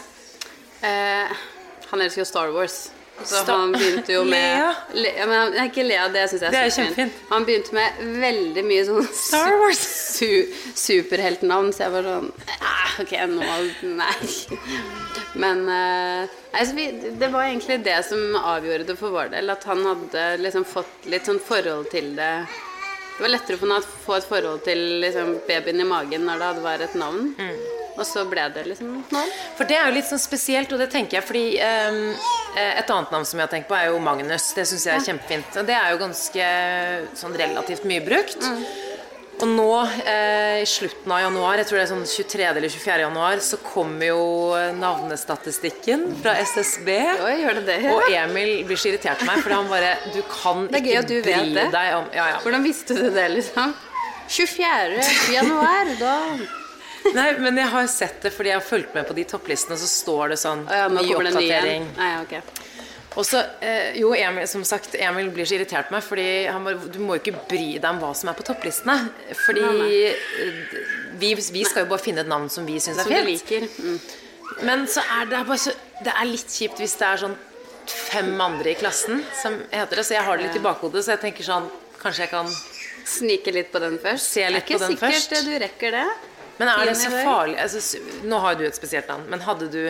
Eh, 0.85 1.45
han 1.91 2.03
elsker 2.05 2.23
jo 2.23 2.29
Star 2.29 2.53
Wars. 2.55 2.91
Så 3.21 3.43
Star 3.43 3.59
han 3.59 3.73
begynte 3.73 4.13
jo 4.15 4.25
med 4.29 4.33
Lea? 4.33 4.69
Le, 4.97 5.13
ja, 5.19 5.27
men 5.29 5.57
ikke 5.67 5.85
Lea, 5.85 6.07
det 6.13 6.27
syns 6.31 6.45
jeg 6.47 6.57
er 6.57 6.73
kjempefint. 6.77 7.19
Han 7.33 7.47
begynte 7.49 7.77
med 7.77 8.01
veldig 8.23 8.65
mye 8.65 8.87
sånn 8.89 9.09
Star 9.27 9.57
Wars 9.61 9.83
su, 10.17 10.29
superheltnavn, 10.79 11.73
så 11.77 11.87
jeg 11.87 11.97
var 11.97 12.09
sånn 12.09 12.31
ah, 12.61 12.97
Ok, 13.01 13.13
nå 13.33 13.51
Nei. 13.97 14.31
Men 15.41 15.63
eh, 15.73 16.33
altså, 16.53 16.75
vi, 16.77 16.89
det 17.21 17.29
var 17.33 17.49
egentlig 17.49 17.81
det 17.87 18.01
som 18.09 18.35
avgjorde 18.41 18.89
det 18.93 18.97
for 19.01 19.15
vår 19.15 19.33
del. 19.37 19.53
At 19.53 19.65
han 19.69 19.85
hadde 19.87 20.27
liksom 20.41 20.67
fått 20.69 21.09
litt 21.13 21.29
sånn 21.29 21.41
forhold 21.45 21.89
til 21.93 22.13
det. 22.19 22.35
Det 23.21 23.27
var 23.27 23.35
lettere 23.35 23.59
å 23.61 23.81
få 23.85 24.15
et 24.17 24.25
forhold 24.25 24.63
til 24.65 24.79
liksom, 25.03 25.35
babyen 25.45 25.83
i 25.83 25.85
magen 25.85 26.23
når 26.25 26.39
det 26.41 26.47
hadde 26.47 26.63
vært 26.65 26.85
et 26.87 26.95
navn. 26.97 27.27
Mm. 27.37 27.59
Og 28.01 28.07
så 28.09 28.23
ble 28.25 28.47
det 28.55 28.63
liksom 28.65 28.95
navn. 29.13 29.35
For 29.59 29.69
det 29.69 29.77
er 29.77 29.91
jo 29.91 29.97
litt 29.99 30.09
sånn 30.09 30.23
spesielt, 30.23 30.73
og 30.73 30.81
det 30.81 30.87
tenker 30.95 31.19
jeg 31.19 31.27
fordi 31.29 31.43
um, 31.61 31.99
Et 32.57 32.89
annet 32.95 33.13
navn 33.13 33.29
som 33.29 33.37
jeg 33.37 33.45
har 33.45 33.53
tenkt 33.53 33.69
på, 33.69 33.77
er 33.77 33.91
jo 33.91 34.01
Magnus. 34.01 34.49
Det 34.57 34.65
syns 34.71 34.87
jeg 34.89 34.95
er 34.95 35.03
ja. 35.03 35.07
kjempefint. 35.11 35.59
Og 35.61 35.69
det 35.69 35.77
er 35.77 35.93
jo 35.93 36.01
ganske 36.01 36.47
sånn 37.21 37.37
relativt 37.43 37.85
mye 37.93 38.07
brukt. 38.09 38.41
Mm. 38.41 38.65
Og 39.41 39.49
nå 39.49 39.69
eh, 40.05 40.61
i 40.61 40.67
slutten 40.69 41.13
av 41.17 41.23
januar, 41.23 41.61
jeg 41.63 41.69
tror 41.71 41.79
det 41.79 41.85
er 41.87 41.91
sånn 41.95 42.05
23. 42.05 42.45
eller 42.51 42.73
24. 42.75 42.97
januar, 43.07 43.41
så 43.45 43.59
kommer 43.65 44.11
jo 44.11 44.25
navnestatistikken 44.77 46.05
fra 46.21 46.35
SSB. 46.45 46.91
Oi, 47.25 47.35
gjør 47.41 47.61
det 47.61 47.65
det? 47.71 47.79
Ja. 47.87 47.97
Og 47.97 48.13
Emil 48.13 48.53
blir 48.69 48.81
så 48.81 48.93
irritert 48.93 49.23
på 49.23 49.29
meg, 49.31 49.41
fordi 49.41 49.57
han 49.57 49.71
bare 49.73 49.95
Du 50.13 50.21
kan 50.29 50.67
ikke 50.69 51.05
du 51.09 51.17
bry 51.25 51.39
deg 51.57 51.97
om 51.97 52.11
ja, 52.13 52.31
ja. 52.35 52.41
Hvordan 52.45 52.67
visste 52.69 52.97
du 52.99 53.07
det, 53.15 53.29
liksom? 53.39 53.73
24. 54.31 55.05
januar, 55.33 55.95
da 55.99 56.17
Nei, 57.15 57.31
men 57.41 57.57
jeg 57.59 57.69
har 57.73 57.87
sett 57.91 58.21
det 58.23 58.33
fordi 58.35 58.53
jeg 58.53 58.61
har 58.61 58.67
fulgt 58.67 58.93
med 58.95 59.07
på 59.09 59.17
de 59.17 59.25
topplistene, 59.29 59.79
så 59.81 59.89
står 59.89 60.35
det 60.35 60.37
sånn 60.43 60.67
ja, 60.69 60.89
ny 60.93 61.07
oppdatering. 61.17 61.87
Nei, 61.97 62.11
okay. 62.21 62.43
Og 63.19 63.27
så, 63.27 63.43
eh, 63.61 63.97
jo, 63.99 64.13
Emil, 64.15 64.47
som 64.49 64.63
sagt, 64.65 64.95
Emil 64.95 65.31
blir 65.35 65.49
så 65.49 65.57
irritert 65.57 65.89
på 65.89 65.97
meg, 65.97 66.05
fordi 66.07 66.47
han 66.47 66.65
bare 66.65 66.91
Du 66.93 67.01
må 67.03 67.17
jo 67.17 67.23
ikke 67.25 67.41
bry 67.51 67.67
deg 67.79 67.89
om 67.91 67.99
hva 67.99 68.13
som 68.15 68.31
er 68.31 68.39
på 68.39 68.47
topplistene. 68.47 69.11
Fordi 69.35 69.65
vi, 71.19 71.35
vi, 71.35 71.65
skal 71.65 71.85
jo 71.85 71.91
bare 71.91 72.03
finne 72.03 72.23
et 72.23 72.31
navn 72.31 72.49
som 72.49 72.67
vi 72.67 72.79
syns 72.79 73.03
er 73.03 73.11
fint. 73.11 73.27
Liker. 73.27 73.67
Men 74.67 74.87
så 74.91 75.03
er 75.19 75.31
det 75.31 75.45
bare 75.47 75.59
så 75.59 75.75
Det 76.05 76.13
er 76.15 76.27
litt 76.29 76.51
kjipt 76.51 76.81
hvis 76.81 76.97
det 77.01 77.07
er 77.07 77.23
sånn 77.27 77.37
fem 77.91 78.31
andre 78.41 78.71
i 78.71 78.79
klassen 78.79 79.25
som 79.35 79.57
heter 79.73 79.99
det, 79.99 80.05
så 80.07 80.15
jeg 80.15 80.23
har 80.27 80.39
det 80.39 80.47
litt 80.47 80.59
i 80.61 80.63
bakhodet, 80.63 81.03
så 81.03 81.17
jeg 81.17 81.25
tenker 81.27 81.47
sånn 81.47 81.71
Kanskje 82.01 82.25
jeg 82.25 82.33
kan 82.33 82.49
Snike 83.11 83.53
litt 83.53 83.71
på 83.73 83.81
den 83.83 83.97
først. 83.99 84.37
Se 84.37 84.45
litt 84.53 84.69
på 84.69 84.79
den 84.79 84.97
først. 85.01 85.01
Det 85.01 85.09
er 85.09 85.15
ikke 85.17 85.21
sikkert 85.25 85.49
du 85.49 85.55
rekker 85.65 85.95
det. 85.97 86.07
Men 86.61 86.69
er 86.69 86.91
det 86.91 86.97
så 87.01 87.11
farlig 87.11 87.57
altså, 87.59 88.01
Nå 88.29 88.39
har 88.45 88.59
du 88.61 88.67
et 88.69 88.77
spesielt 88.77 89.09
navn, 89.09 89.25
men 89.33 89.43
hadde 89.47 89.71
du 89.73 89.83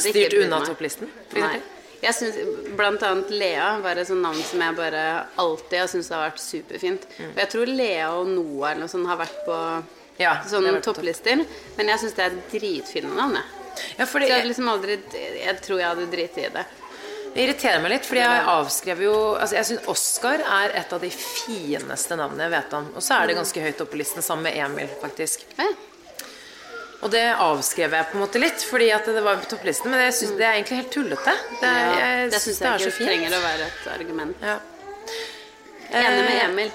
styrt 0.00 0.36
unna 0.38 0.62
topplisten? 0.64 1.10
Nei. 1.34 1.58
Jeg 2.02 2.14
synes, 2.14 2.38
Blant 2.76 3.02
annet 3.06 3.30
Lea 3.32 3.68
var 3.84 3.98
et 3.98 4.08
sånt 4.08 4.24
navn 4.24 4.40
som 4.44 4.62
jeg 4.62 4.76
bare 4.78 5.02
alltid 5.40 5.78
har 5.80 5.90
syntes 5.90 6.10
har 6.12 6.24
vært 6.26 6.42
superfint. 6.42 7.06
Mm. 7.16 7.30
Og 7.30 7.42
jeg 7.42 7.52
tror 7.54 7.72
Lea 7.72 8.08
og 8.12 8.30
Noah 8.30 8.72
eller 8.72 8.84
noe 8.84 8.92
sånt 8.92 9.08
har 9.08 9.20
vært 9.20 9.38
på 9.46 9.60
ja, 10.20 10.38
sånne 10.48 10.78
topplister. 10.84 11.44
Men 11.76 11.92
jeg 11.92 12.02
syns 12.02 12.16
det 12.18 12.26
er 12.26 12.40
dritfine 12.52 13.12
navn. 13.16 13.38
Ja, 13.96 14.06
Så 14.08 14.22
jeg, 14.24 14.44
liksom 14.48 14.68
aldri, 14.72 14.98
jeg 15.12 15.56
tror 15.64 15.80
jeg 15.80 15.88
hadde 15.88 16.10
driti 16.12 16.46
i 16.46 16.52
det. 16.52 16.64
Det 17.36 17.44
irriterer 17.44 17.82
meg 17.84 17.92
litt, 17.92 18.06
fordi 18.08 18.22
jeg 18.22 18.44
avskrev 18.48 19.00
jo 19.04 19.16
altså 19.36 19.58
Jeg 19.58 19.68
syns 19.68 19.88
Oscar 19.92 20.40
er 20.40 20.72
et 20.80 20.92
av 20.96 21.02
de 21.02 21.10
fineste 21.12 22.16
navnene 22.16 22.46
jeg 22.46 22.54
vet 22.54 22.78
om. 22.78 22.86
Og 22.96 23.04
så 23.04 23.18
er 23.18 23.28
det 23.28 23.36
ganske 23.36 23.66
høyt 23.66 23.82
oppe 23.84 23.92
på 23.92 24.00
listen, 24.00 24.24
sammen 24.24 24.48
med 24.48 24.56
Emil, 24.56 24.88
faktisk. 25.02 25.44
Ja. 25.58 25.68
Og 27.04 27.12
det 27.12 27.24
avskrev 27.28 27.92
jeg 27.92 28.08
på 28.10 28.16
en 28.16 28.22
måte 28.24 28.40
litt, 28.40 28.62
fordi 28.64 28.88
at 28.94 29.06
det 29.10 29.20
var 29.24 29.38
på 29.42 29.50
topplisten. 29.50 29.92
Men 29.92 30.06
jeg 30.06 30.16
synes, 30.16 30.32
det 30.38 30.46
er 30.46 30.56
egentlig 30.56 30.80
helt 30.80 30.94
tullete. 30.94 31.34
Det, 31.60 31.70
ja, 31.70 32.08
det 32.32 32.40
syns 32.40 32.62
jeg, 32.64 32.88
ikke 32.88 33.04
trenger 33.04 33.36
å 33.36 33.42
være 33.44 33.68
et 33.68 33.86
argument. 33.92 34.42
Ja. 34.42 34.56
Enig 35.92 36.24
med 36.24 36.32
eh, 36.32 36.44
Emil. 36.46 36.74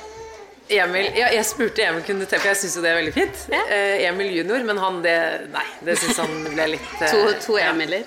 Emil, 0.72 1.10
ja, 1.18 1.32
jeg 1.34 1.48
spurte 1.50 1.84
Emil 1.84 2.06
kunne 2.08 2.28
til, 2.30 2.40
for 2.40 2.52
jeg 2.52 2.62
syns 2.62 2.78
jo 2.78 2.84
det 2.86 2.92
er 2.92 3.00
veldig 3.02 3.16
fint. 3.16 3.42
Ja. 3.52 3.64
Eh, 3.66 4.06
Emil 4.08 4.30
junior, 4.38 4.64
men 4.68 4.80
han 4.80 5.02
det 5.04 5.18
Nei, 5.52 5.66
det 5.88 5.98
syns 6.00 6.22
han 6.22 6.38
ble 6.54 6.70
litt 6.78 6.94
eh, 7.02 7.12
to, 7.12 7.34
to 7.44 7.58
Emiler. 7.60 8.06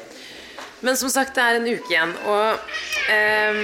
Men 0.85 0.97
som 1.01 1.11
sagt, 1.13 1.35
det 1.37 1.43
er 1.45 1.59
en 1.59 1.67
uke 1.67 1.93
igjen, 1.93 2.15
og 2.29 3.11
eh, 3.13 3.61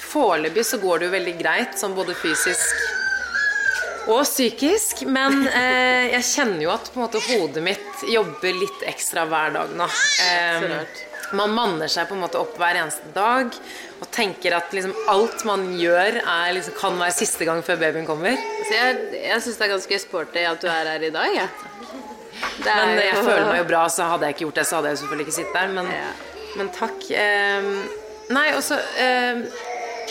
foreløpig 0.00 0.64
så 0.66 0.78
går 0.82 1.02
det 1.02 1.08
jo 1.08 1.14
veldig 1.18 1.36
greit, 1.38 1.78
sånn 1.78 1.94
både 1.96 2.16
fysisk 2.18 3.01
og 4.10 4.24
psykisk. 4.26 5.04
Men 5.06 5.46
eh, 5.48 6.12
jeg 6.16 6.28
kjenner 6.32 6.66
jo 6.66 6.74
at 6.74 6.90
på 6.90 7.00
en 7.00 7.06
måte 7.06 7.22
hodet 7.28 7.64
mitt 7.64 8.04
jobber 8.08 8.58
litt 8.58 8.84
ekstra 8.90 9.26
hver 9.30 9.54
dag 9.56 9.74
nå. 9.78 9.88
Eh, 10.26 10.68
man 11.32 11.54
manner 11.56 11.88
seg 11.88 12.10
på 12.10 12.16
en 12.16 12.24
måte 12.26 12.40
opp 12.40 12.58
hver 12.60 12.76
eneste 12.76 13.08
dag 13.14 13.54
og 14.02 14.08
tenker 14.12 14.56
at 14.58 14.72
liksom 14.74 14.92
alt 15.08 15.44
man 15.48 15.64
gjør, 15.78 16.18
er, 16.20 16.50
liksom, 16.58 16.74
kan 16.76 16.98
være 17.00 17.14
siste 17.16 17.46
gang 17.48 17.62
før 17.64 17.78
babyen 17.80 18.08
kommer. 18.08 18.36
Så 18.66 18.74
jeg 18.74 19.22
jeg 19.22 19.44
syns 19.44 19.60
det 19.60 19.68
er 19.68 19.72
ganske 19.76 20.00
sporty 20.02 20.42
at 20.48 20.60
du 20.60 20.68
er 20.68 20.90
her 20.92 21.06
i 21.08 21.12
dag, 21.14 21.38
jeg. 21.38 21.70
Er, 22.42 22.66
Men 22.66 22.98
jeg 22.98 23.22
føler 23.22 23.46
meg 23.48 23.60
jo 23.62 23.66
bra, 23.70 23.86
så 23.92 24.10
hadde 24.10 24.28
jeg 24.28 24.36
ikke 24.36 24.44
gjort 24.48 24.60
det, 24.60 24.66
så 24.68 24.78
hadde 24.78 24.92
jeg 24.92 25.00
selvfølgelig 25.02 25.26
ikke 25.28 25.36
sittet 25.38 25.56
der. 25.56 25.74
Men 25.78 25.90
ja. 25.94 26.12
Men 26.58 26.68
takk. 26.74 27.04
Eh, 27.16 27.68
nei, 28.34 28.48
også 28.58 28.76
eh, 29.00 29.44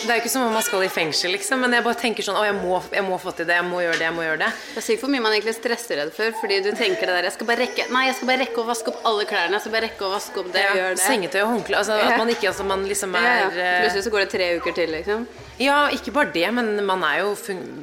det 0.02 0.08
er 0.08 0.18
jo 0.18 0.22
ikke 0.22 0.32
som 0.32 0.44
om 0.46 0.54
man 0.56 0.64
skal 0.64 0.84
i 0.86 0.88
fengsel, 0.92 1.32
liksom, 1.36 1.60
men 1.62 1.76
jeg 1.76 1.84
bare 1.86 1.98
tenker 2.00 2.26
sånn 2.26 2.38
Å, 2.38 2.42
jeg 2.48 2.56
må, 2.58 2.78
jeg 2.92 3.04
må, 3.06 3.18
få 3.22 3.32
til 3.36 3.46
det. 3.48 3.58
Jeg 3.58 3.66
må 3.68 3.82
gjøre 3.84 3.98
det. 3.98 4.06
jeg 4.08 4.16
må 4.16 4.24
gjøre 4.24 4.40
Det 4.40 4.48
Det 4.72 4.80
er 4.80 4.86
sykt 4.86 5.04
hvor 5.04 5.12
mye 5.12 5.24
man 5.24 5.36
egentlig 5.36 5.54
stresser 5.56 6.00
redd 6.00 6.10
for, 6.16 6.34
Fordi 6.40 6.58
du 6.64 6.70
tenker 6.78 7.06
det 7.06 7.14
der 7.18 7.28
Jeg 7.28 7.36
skal 7.36 7.48
bare 7.50 7.62
rekke 7.62 7.86
Nei, 7.94 8.02
jeg 8.08 8.16
skal 8.18 8.30
bare 8.32 8.42
rekke 8.42 8.62
å 8.62 8.66
vaske 8.66 8.92
opp 8.92 9.06
alle 9.12 9.28
klærne. 9.30 9.54
Jeg 9.56 9.64
skal 9.64 9.76
bare 9.76 9.86
rekke 9.86 10.08
å 10.08 10.10
vaske 10.12 10.42
opp 10.42 10.50
det 10.54 10.64
ja, 10.64 10.74
gjøre 10.80 10.96
det. 10.96 11.04
Sengetøy 11.04 11.38
og 11.42 11.48
håndkle. 11.52 11.78
Altså, 11.82 12.00
at 12.02 12.18
man 12.18 12.34
ikke 12.34 12.50
altså, 12.50 12.66
man 12.72 12.84
liksom 12.88 13.16
er 13.20 13.28
ja, 13.28 13.38
ja. 13.38 13.46
Eh, 13.52 13.78
Plutselig 13.84 14.04
så 14.06 14.12
går 14.14 14.24
det 14.24 14.28
tre 14.34 14.50
uker 14.58 14.76
til, 14.80 14.92
liksom. 14.96 15.24
Ja, 15.62 15.78
ikke 15.94 16.14
bare 16.16 16.32
det, 16.34 16.46
men 16.56 16.74
man 16.88 17.06
er 17.06 17.22
jo 17.22 17.32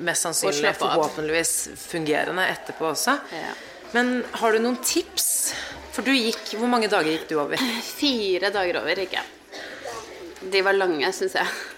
mest 0.03 0.25
sannsynlig 0.25 0.75
forhåpentligvis 0.81 1.55
fungerende 1.79 2.47
etterpå 2.51 2.91
også. 2.91 3.19
Ja. 3.35 3.51
Men 3.95 4.19
har 4.41 4.53
du 4.53 4.63
noen 4.63 4.79
tips 4.85 5.29
for 5.89 6.05
du 6.05 6.13
gikk 6.13 6.53
Hvor 6.59 6.69
mange 6.69 6.87
dager 6.91 7.09
gikk 7.09 7.25
du 7.31 7.39
over? 7.41 7.59
Fire 7.99 8.51
dager 8.53 8.77
over 8.83 9.01
gikk 9.03 9.17
jeg. 9.17 9.35
De 10.53 10.61
var 10.63 10.77
lange, 10.77 11.09
syns 11.15 11.35
jeg. 11.35 11.77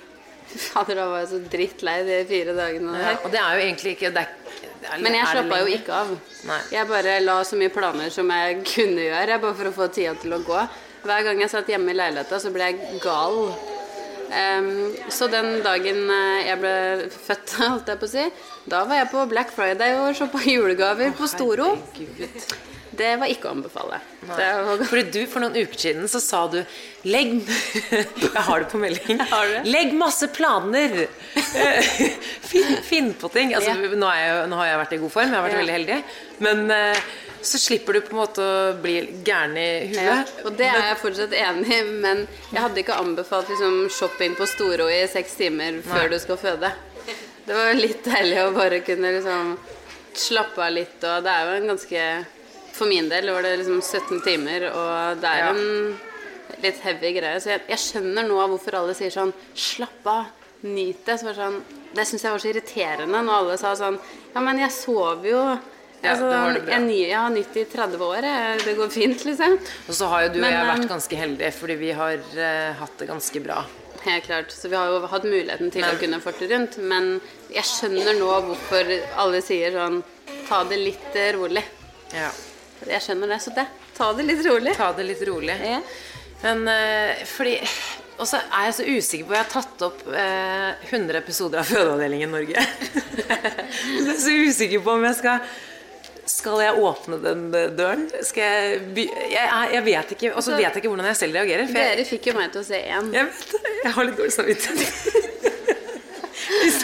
Fader, 0.59 0.99
da 0.99 1.07
var 1.09 1.23
jeg 1.23 1.31
så 1.31 1.39
drittlei 1.53 1.97
de 2.07 2.19
fire 2.29 2.55
dagene 2.57 2.93
der. 2.95 3.07
Ja, 3.07 3.17
og 3.21 3.33
det 3.33 3.41
er 3.41 3.57
jo 3.57 3.65
egentlig 3.65 3.95
ikke 3.95 4.13
det 4.15 4.23
er, 4.25 4.37
det 4.81 4.89
er, 4.89 5.01
Men 5.03 5.17
jeg 5.17 5.27
slappa 5.31 5.59
jo 5.61 5.73
ikke 5.73 5.97
av. 5.97 6.15
Nei. 6.49 6.61
Jeg 6.75 6.89
bare 6.89 7.17
la 7.23 7.35
så 7.47 7.59
mye 7.59 7.73
planer 7.73 8.13
som 8.13 8.31
jeg 8.35 8.61
kunne 8.67 9.05
gjøre, 9.09 9.41
bare 9.43 9.59
for 9.59 9.71
å 9.71 9.75
få 9.75 9.91
tida 9.93 10.15
til 10.21 10.35
å 10.37 10.41
gå. 10.45 10.63
Hver 11.01 11.27
gang 11.27 11.41
jeg 11.41 11.53
satt 11.53 11.69
hjemme 11.71 11.93
i 11.93 11.97
leiligheta, 11.97 12.39
så 12.41 12.51
ble 12.53 12.71
jeg 12.71 12.99
gal. 13.03 13.39
Um, 14.31 14.93
så 15.11 15.27
den 15.27 15.57
dagen 15.65 16.05
eh, 16.07 16.45
jeg 16.47 16.59
ble 16.61 16.75
født, 17.11 17.55
holdt 17.59 17.89
jeg 17.91 17.99
på 17.99 18.07
å 18.07 18.11
si, 18.13 18.27
da 18.71 18.85
var 18.87 19.01
jeg 19.01 19.09
på 19.11 19.25
Black 19.31 19.51
Friday 19.51 19.97
og 19.99 20.13
shoppa 20.15 20.43
julegaver 20.47 21.11
på 21.17 21.27
Storo. 21.27 21.73
Herregud. 21.97 22.53
Det 22.91 23.11
var 23.21 23.31
ikke 23.31 23.47
å 23.47 23.55
anbefale. 23.55 24.01
Var... 24.27 24.83
Fordi 24.91 25.03
du, 25.13 25.19
For 25.31 25.43
noen 25.43 25.55
uker 25.55 25.79
siden 25.79 26.09
så 26.11 26.19
sa 26.23 26.43
du 26.51 26.59
Legg 27.07 27.37
Jeg 27.91 28.43
har 28.45 28.63
det 28.63 28.69
på 28.71 28.81
melding. 28.81 29.21
Det. 29.51 29.63
Legg 29.65 29.95
masse 29.97 30.27
planer! 30.35 31.07
Finn, 32.45 32.75
finn 32.83 33.09
på 33.17 33.29
ting. 33.33 33.55
Altså, 33.57 33.73
ja. 33.73 33.95
nå, 33.97 34.11
jeg, 34.19 34.45
nå, 34.51 34.59
har 34.59 34.69
jeg 34.69 34.79
vært 34.83 34.95
i 34.95 34.99
god 35.01 35.13
form, 35.13 35.31
jeg 35.31 35.37
har 35.39 35.45
vært 35.47 35.55
ja. 35.55 35.61
veldig 35.61 35.75
heldig. 35.77 35.97
Men 36.45 36.63
uh, 36.69 37.09
så 37.41 37.57
slipper 37.57 37.97
du 37.97 38.01
på 38.05 38.13
en 38.13 38.19
måte 38.21 38.45
å 38.45 38.73
bli 38.81 38.99
gæren 39.25 39.57
i 39.57 39.69
huet. 39.89 40.03
Ja, 40.03 40.19
og 40.45 40.57
det 40.59 40.67
er 40.69 40.87
jeg 40.91 40.99
fortsatt 41.01 41.33
enig 41.37 41.73
i, 41.73 41.81
men 42.03 42.25
jeg 42.51 42.59
hadde 42.59 42.83
ikke 42.83 42.99
anbefalt 43.01 43.49
liksom, 43.49 43.79
shopping 43.93 44.37
på 44.37 44.47
Storo 44.49 44.89
i 44.91 45.01
seks 45.09 45.39
timer 45.39 45.81
før 45.87 46.05
Nei. 46.05 46.11
du 46.13 46.19
skal 46.21 46.39
føde. 46.41 46.71
Det 47.47 47.57
var 47.57 47.73
litt 47.79 48.05
deilig 48.05 48.43
å 48.43 48.51
bare 48.53 48.83
kunne 48.85 49.15
liksom 49.17 49.55
slappe 50.13 50.61
av 50.61 50.75
litt, 50.75 50.99
og 51.07 51.25
det 51.25 51.33
er 51.33 51.47
jo 51.47 51.57
en 51.57 51.73
ganske 51.73 52.05
for 52.75 52.89
min 52.89 53.09
del 53.11 53.29
var 53.33 53.45
det 53.45 53.57
liksom 53.61 53.81
17 53.81 54.21
timer, 54.25 54.69
og 54.71 55.21
det 55.21 55.31
er 55.31 55.43
ja. 55.43 55.51
en 55.51 56.61
litt 56.63 56.79
heavy 56.85 57.13
greie. 57.17 57.41
Så 57.41 57.53
jeg, 57.55 57.65
jeg, 57.71 57.81
skjønner 57.81 58.27
nå 58.27 58.39
hvorfor 58.53 58.79
alle 58.81 58.95
sier 58.97 59.13
sånn 59.13 59.33
Slapp 59.53 60.07
av, 60.09 60.31
nyt 60.67 61.03
det. 61.07 61.17
Så 61.21 61.35
sånn, 61.37 61.59
det 61.95 62.07
syns 62.07 62.25
jeg 62.25 62.35
var 62.35 62.43
så 62.43 62.49
irriterende 62.51 63.21
når 63.25 63.37
alle 63.41 63.59
sa 63.61 63.75
sånn 63.77 63.99
Ja, 64.33 64.43
men 64.43 64.61
jeg 64.61 64.73
sover 64.75 65.29
jo. 65.31 65.43
Ja, 66.01 66.15
altså, 66.15 66.29
jeg, 66.65 66.85
jeg 66.97 67.13
har 67.13 67.29
nytt 67.29 67.57
i 67.61 67.65
30 67.69 68.01
år. 68.07 68.25
Det 68.63 68.73
går 68.79 68.89
fint, 68.89 69.25
liksom. 69.27 69.59
Og 69.85 69.93
så 69.93 70.07
har 70.09 70.25
jo 70.25 70.31
du 70.33 70.39
og 70.41 70.47
jeg 70.49 70.69
vært 70.71 70.87
ganske 70.89 71.19
heldige, 71.19 71.51
fordi 71.53 71.75
vi 71.77 71.91
har 71.93 72.17
uh, 72.17 72.71
hatt 72.79 72.95
det 72.97 73.09
ganske 73.11 73.43
bra. 73.45 73.59
Helt 74.01 74.25
klart. 74.25 74.55
Så 74.55 74.71
vi 74.71 74.79
har 74.79 74.89
jo 74.89 75.03
hatt 75.11 75.27
muligheten 75.29 75.69
til 75.69 75.85
men, 75.85 75.93
å 75.93 76.01
kunne 76.01 76.21
forte 76.23 76.49
rundt. 76.49 76.79
Men 76.81 77.11
jeg 77.53 77.67
skjønner 77.69 78.17
nå 78.17 78.31
hvorfor 78.47 78.95
alle 79.21 79.43
sier 79.45 79.77
sånn 79.77 80.01
Ta 80.47 80.65
det 80.67 80.81
litt 80.81 81.13
rolig. 81.37 81.61
Ja. 82.11 82.31
Jeg 82.89 83.03
skjønner 83.05 83.33
det. 83.33 83.39
Så 83.43 83.53
det, 83.55 83.65
ta 83.97 84.11
det 84.17 84.27
litt 84.27 84.45
rolig. 84.47 84.75
Ta 84.77 84.91
det 84.97 85.07
litt 85.07 85.23
rolig. 85.27 85.57
Ja. 85.61 85.81
Men 86.41 86.63
uh, 86.65 87.25
fordi 87.29 87.59
Og 88.17 88.25
så 88.29 88.39
er 88.41 88.69
jeg 88.69 88.77
så 88.77 88.85
usikker 88.85 89.27
på 89.27 89.35
Jeg 89.35 89.43
har 89.43 89.51
tatt 89.51 89.83
opp 89.85 89.99
eh, 90.09 90.87
100 90.89 91.19
episoder 91.19 91.61
av 91.61 91.69
Fødeavdelingen 91.69 92.33
Norge. 92.33 92.63
jeg 93.21 94.07
er 94.09 94.17
så 94.21 94.33
usikker 94.33 94.81
på 94.81 94.97
om 94.97 95.05
jeg 95.09 95.19
skal 95.21 95.51
skal 96.31 96.61
jeg 96.61 96.77
åpne 96.85 97.17
den 97.19 97.39
døren? 97.75 98.03
Skal 98.23 98.43
jeg 98.45 99.07
Jeg, 99.33 99.47
jeg 99.73 99.83
vet 99.83 100.13
ikke 100.15 100.29
Og 100.35 100.45
så 100.45 100.53
vet 100.53 100.69
jeg 100.69 100.83
ikke 100.83 100.91
hvordan 100.91 101.09
jeg 101.09 101.17
selv 101.17 101.39
reagerer. 101.39 101.73
Dere 101.73 102.05
fikk 102.07 102.29
jo 102.29 102.37
meg 102.37 102.53
til 102.53 102.61
å 102.61 102.67
se 102.67 102.77
én. 102.77 103.09
Jeg 103.17 103.29
vet 103.31 103.55
det. 103.55 103.75
Jeg 103.81 103.95
har 103.97 104.07
litt 104.07 104.21
dårlig 104.21 104.35
samvittighet. 104.37 105.31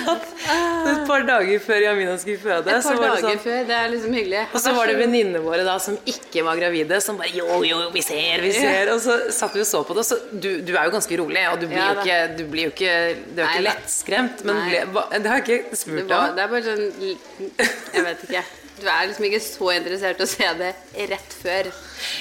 Vi 0.08 0.92
satt 0.92 0.92
et 0.92 1.02
par 1.08 1.24
dager 1.28 1.62
før 1.64 1.82
Jamina 1.84 2.16
skulle 2.22 2.40
føde. 2.42 2.72
Et 2.72 2.88
par 2.88 3.00
dager 3.02 3.24
sånn, 3.26 3.42
før, 3.44 3.60
det 3.68 3.78
er 3.78 3.90
liksom 3.94 4.16
hyggelig. 4.18 4.44
Og 4.52 4.64
så 4.64 4.74
var 4.78 4.92
det 4.92 4.98
venninnene 5.02 5.42
våre 5.44 5.66
da 5.68 5.78
som 5.84 5.98
ikke 6.08 6.44
var 6.48 6.60
gravide, 6.60 7.00
som 7.04 7.20
bare 7.20 7.34
jo, 7.36 7.48
jo, 7.68 7.80
vi 7.96 8.04
ser, 8.06 8.44
vi 8.46 8.54
ser. 8.56 8.94
Og 8.94 9.02
så 9.04 9.18
satt 9.36 9.58
vi 9.58 9.64
og 9.66 9.70
så 9.70 9.84
på 9.88 9.98
det. 9.98 10.06
Så 10.08 10.20
du, 10.32 10.50
du 10.66 10.74
er 10.76 10.88
jo 10.88 10.96
ganske 10.96 11.20
rolig, 11.24 11.44
og 11.52 11.60
du 11.62 11.68
blir 11.68 11.82
ja, 11.82 11.90
jo 11.92 12.06
ikke 12.06 12.20
Du 12.38 12.46
blir 12.52 12.70
jo 12.70 12.76
ikke 12.76 12.94
Du 13.34 13.42
er 13.42 13.52
ikke 13.52 13.66
lettskremt, 13.68 14.46
men 14.48 14.64
ble, 14.68 15.04
det 15.18 15.34
har 15.34 15.44
jeg 15.44 15.62
ikke 15.66 15.82
spurt 15.84 16.08
om. 16.08 16.32
Det 16.38 16.46
er 16.46 16.56
bare 16.56 16.64
sånn 16.70 16.88
Jeg 17.98 18.08
vet 18.08 18.26
ikke. 18.30 18.48
Du 18.78 18.86
er 18.86 19.08
liksom 19.10 19.26
ikke 19.26 19.40
så 19.42 19.72
interessert 19.74 20.20
i 20.22 20.26
å 20.26 20.30
se 20.30 20.48
det 20.60 20.70
rett 21.10 21.34
før. 21.34 21.70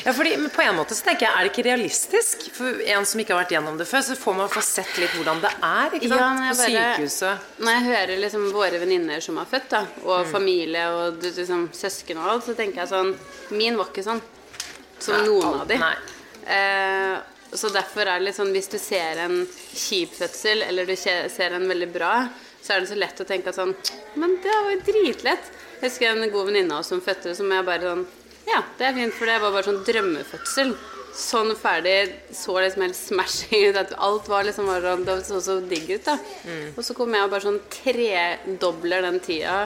Ja, 0.07 0.13
fordi 0.17 0.33
På 0.55 0.63
en 0.65 0.79
måte 0.79 0.97
så 0.97 1.05
tenker 1.05 1.27
jeg, 1.27 1.33
er 1.35 1.45
det 1.45 1.53
ikke 1.53 1.65
realistisk? 1.67 2.47
For 2.57 2.81
en 2.95 3.05
som 3.09 3.21
ikke 3.21 3.35
har 3.35 3.43
vært 3.43 3.53
gjennom 3.57 3.77
det 3.77 3.87
før, 3.91 4.05
så 4.07 4.17
får 4.17 4.39
man 4.39 4.51
få 4.53 4.63
sett 4.65 4.97
litt 5.03 5.13
hvordan 5.19 5.43
det 5.45 5.53
er 5.53 5.99
ikke 5.99 6.11
sant? 6.15 6.41
Ja, 6.47 6.55
på 6.55 6.63
bare, 6.63 6.71
sykehuset. 6.71 7.51
Når 7.61 7.77
jeg 7.77 7.87
hører 7.91 8.23
liksom 8.25 8.49
våre 8.57 8.81
venninner 8.83 9.25
som 9.25 9.41
har 9.43 9.51
født, 9.51 9.69
da, 9.75 9.83
og 10.07 10.25
mm. 10.25 10.33
familie 10.33 10.87
og 10.97 11.29
liksom, 11.29 11.69
søsken 11.77 12.23
og 12.23 12.33
alt, 12.33 12.49
så 12.49 12.57
tenker 12.57 12.85
jeg 12.85 12.93
sånn 12.95 13.15
Min 13.57 13.77
var 13.79 13.93
ikke 13.93 14.07
sånn 14.07 14.23
som 14.99 15.19
Nei, 15.19 15.27
noen 15.29 15.61
av 15.61 15.69
de. 15.69 15.81
Eh, 16.57 17.17
så 17.53 17.69
derfor 17.75 18.07
er 18.07 18.21
det 18.21 18.29
litt 18.29 18.37
sånn 18.39 18.53
Hvis 18.55 18.69
du 18.71 18.79
ser 18.81 19.21
en 19.27 19.41
kjip 19.47 20.17
fødsel, 20.17 20.65
eller 20.67 20.89
du 20.89 20.97
ser 20.97 21.57
en 21.57 21.69
veldig 21.69 21.93
bra, 21.93 22.15
så 22.63 22.75
er 22.75 22.83
det 22.83 22.91
så 22.91 22.99
lett 22.99 23.21
å 23.23 23.29
tenke 23.29 23.53
at 23.53 23.59
sånn 23.59 23.75
Men 24.17 24.39
det 24.43 24.55
var 24.57 24.73
jo 24.73 24.83
dritlett. 24.89 25.53
Jeg 25.87 25.93
husker 25.93 26.17
en 26.17 26.33
god 26.35 26.49
venninne 26.49 26.75
av 26.75 26.83
oss 26.83 26.89
som 26.91 26.99
fødte, 26.99 27.31
som 27.39 27.53
jeg 27.55 27.63
bare 27.67 27.87
sånn 27.87 28.01
Ja, 28.49 28.59
det 28.75 28.89
er 28.89 28.95
fint, 28.97 29.15
for 29.15 29.31
det 29.31 29.37
var 29.39 29.53
bare 29.55 29.67
sånn 29.69 29.85
drømmefødsel. 29.87 30.73
Sånn 31.15 31.53
ferdig. 31.59 31.95
Så 32.35 32.57
liksom 32.59 32.83
helt 32.83 32.99
smashing 32.99 33.69
ut. 33.69 33.79
At 33.79 33.93
alt 34.03 34.27
var 34.31 34.49
liksom 34.49 34.67
bare, 34.67 34.97
sånn, 34.97 35.05
Det 35.07 35.17
så 35.29 35.39
så 35.45 35.57
digg 35.63 35.87
ut, 35.93 36.09
da. 36.09 36.17
Mm. 36.43 36.73
Og 36.75 36.83
så 36.83 36.97
kom 36.99 37.15
jeg 37.15 37.23
og 37.23 37.31
bare 37.31 37.47
sånn 37.47 37.61
tredobler 37.71 39.07
den 39.07 39.21
tida. 39.23 39.61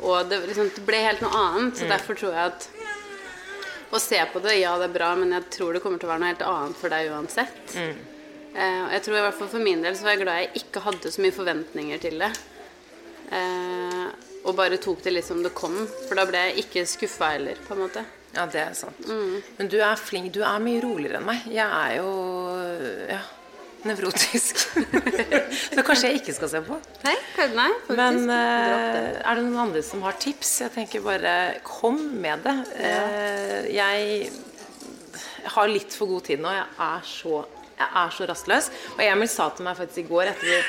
Og 0.00 0.30
det, 0.30 0.40
liksom, 0.48 0.72
det 0.78 0.84
ble 0.88 1.02
helt 1.04 1.24
noe 1.24 1.42
annet. 1.42 1.76
Så 1.76 1.84
mm. 1.84 1.92
derfor 1.92 2.20
tror 2.22 2.32
jeg 2.38 2.54
at 2.54 2.68
å 3.92 4.00
se 4.00 4.20
på 4.32 4.42
det, 4.44 4.56
ja, 4.62 4.72
det 4.80 4.88
er 4.88 4.96
bra, 4.96 5.10
men 5.20 5.36
jeg 5.36 5.50
tror 5.58 5.76
det 5.76 5.82
kommer 5.84 6.00
til 6.00 6.08
å 6.08 6.14
være 6.14 6.24
noe 6.24 6.32
helt 6.32 6.46
annet 6.54 6.80
for 6.80 6.96
deg 6.96 7.12
uansett. 7.12 7.76
Mm. 7.76 8.00
Eh, 8.56 8.84
jeg 8.96 9.04
tror 9.04 9.18
i 9.18 9.24
hvert 9.26 9.36
fall 9.36 9.50
For 9.52 9.60
min 9.60 9.82
del 9.84 9.92
så 9.92 10.06
var 10.06 10.14
jeg 10.14 10.22
glad 10.24 10.38
jeg 10.40 10.62
ikke 10.62 10.82
hadde 10.86 11.12
så 11.12 11.20
mye 11.20 11.36
forventninger 11.36 12.00
til 12.00 12.24
det. 12.24 12.32
Eh, 13.36 14.25
og 14.46 14.54
bare 14.58 14.78
tok 14.82 15.02
det 15.04 15.16
litt 15.16 15.26
som 15.26 15.42
det 15.44 15.52
kom. 15.56 15.74
For 16.06 16.18
da 16.18 16.26
ble 16.28 16.44
jeg 16.48 16.66
ikke 16.66 16.86
skuffa 16.88 17.34
heller, 17.34 17.58
på 17.66 17.74
en 17.74 17.82
måte. 17.86 18.04
Ja, 18.36 18.44
det 18.52 18.60
er 18.60 18.76
sant. 18.76 19.00
Mm. 19.08 19.40
Men 19.58 19.72
du 19.72 19.78
er 19.80 19.96
flink. 19.98 20.32
Du 20.34 20.42
er 20.44 20.60
mye 20.62 20.82
roligere 20.84 21.20
enn 21.20 21.26
meg. 21.26 21.46
Jeg 21.50 21.66
er 21.66 21.96
jo 21.98 22.10
ja, 23.08 23.22
nevrotisk. 23.88 24.60
Så 25.74 25.84
kanskje 25.86 26.10
jeg 26.10 26.20
ikke 26.20 26.34
skal 26.36 26.52
se 26.52 26.62
på. 26.66 26.78
Nei, 27.06 27.16
nei 27.56 27.70
faktisk. 27.86 27.96
Men 28.00 28.20
uh, 28.28 29.22
er 29.22 29.38
det 29.38 29.46
noen 29.46 29.62
andre 29.68 29.84
som 29.86 30.04
har 30.06 30.18
tips? 30.20 30.52
Jeg 30.66 30.74
tenker 30.76 31.04
bare 31.06 31.36
kom 31.66 31.98
med 32.20 32.44
det. 32.46 32.56
Ja. 32.82 33.00
Uh, 33.06 33.62
jeg 33.72 34.30
har 35.56 35.70
litt 35.70 35.96
for 35.96 36.10
god 36.10 36.28
tid 36.28 36.42
nå. 36.44 36.52
Jeg 36.52 36.68
er 36.90 37.08
så, 37.08 37.40
jeg 37.76 37.88
er 38.02 38.12
så 38.16 38.26
rastløs. 38.30 38.68
Og 38.96 39.02
Emil 39.04 39.28
sa 39.28 39.48
til 39.54 39.66
meg 39.66 39.78
faktisk 39.78 40.04
i 40.04 40.08
går 40.08 40.32
etter 40.32 40.48
vi, 40.48 40.60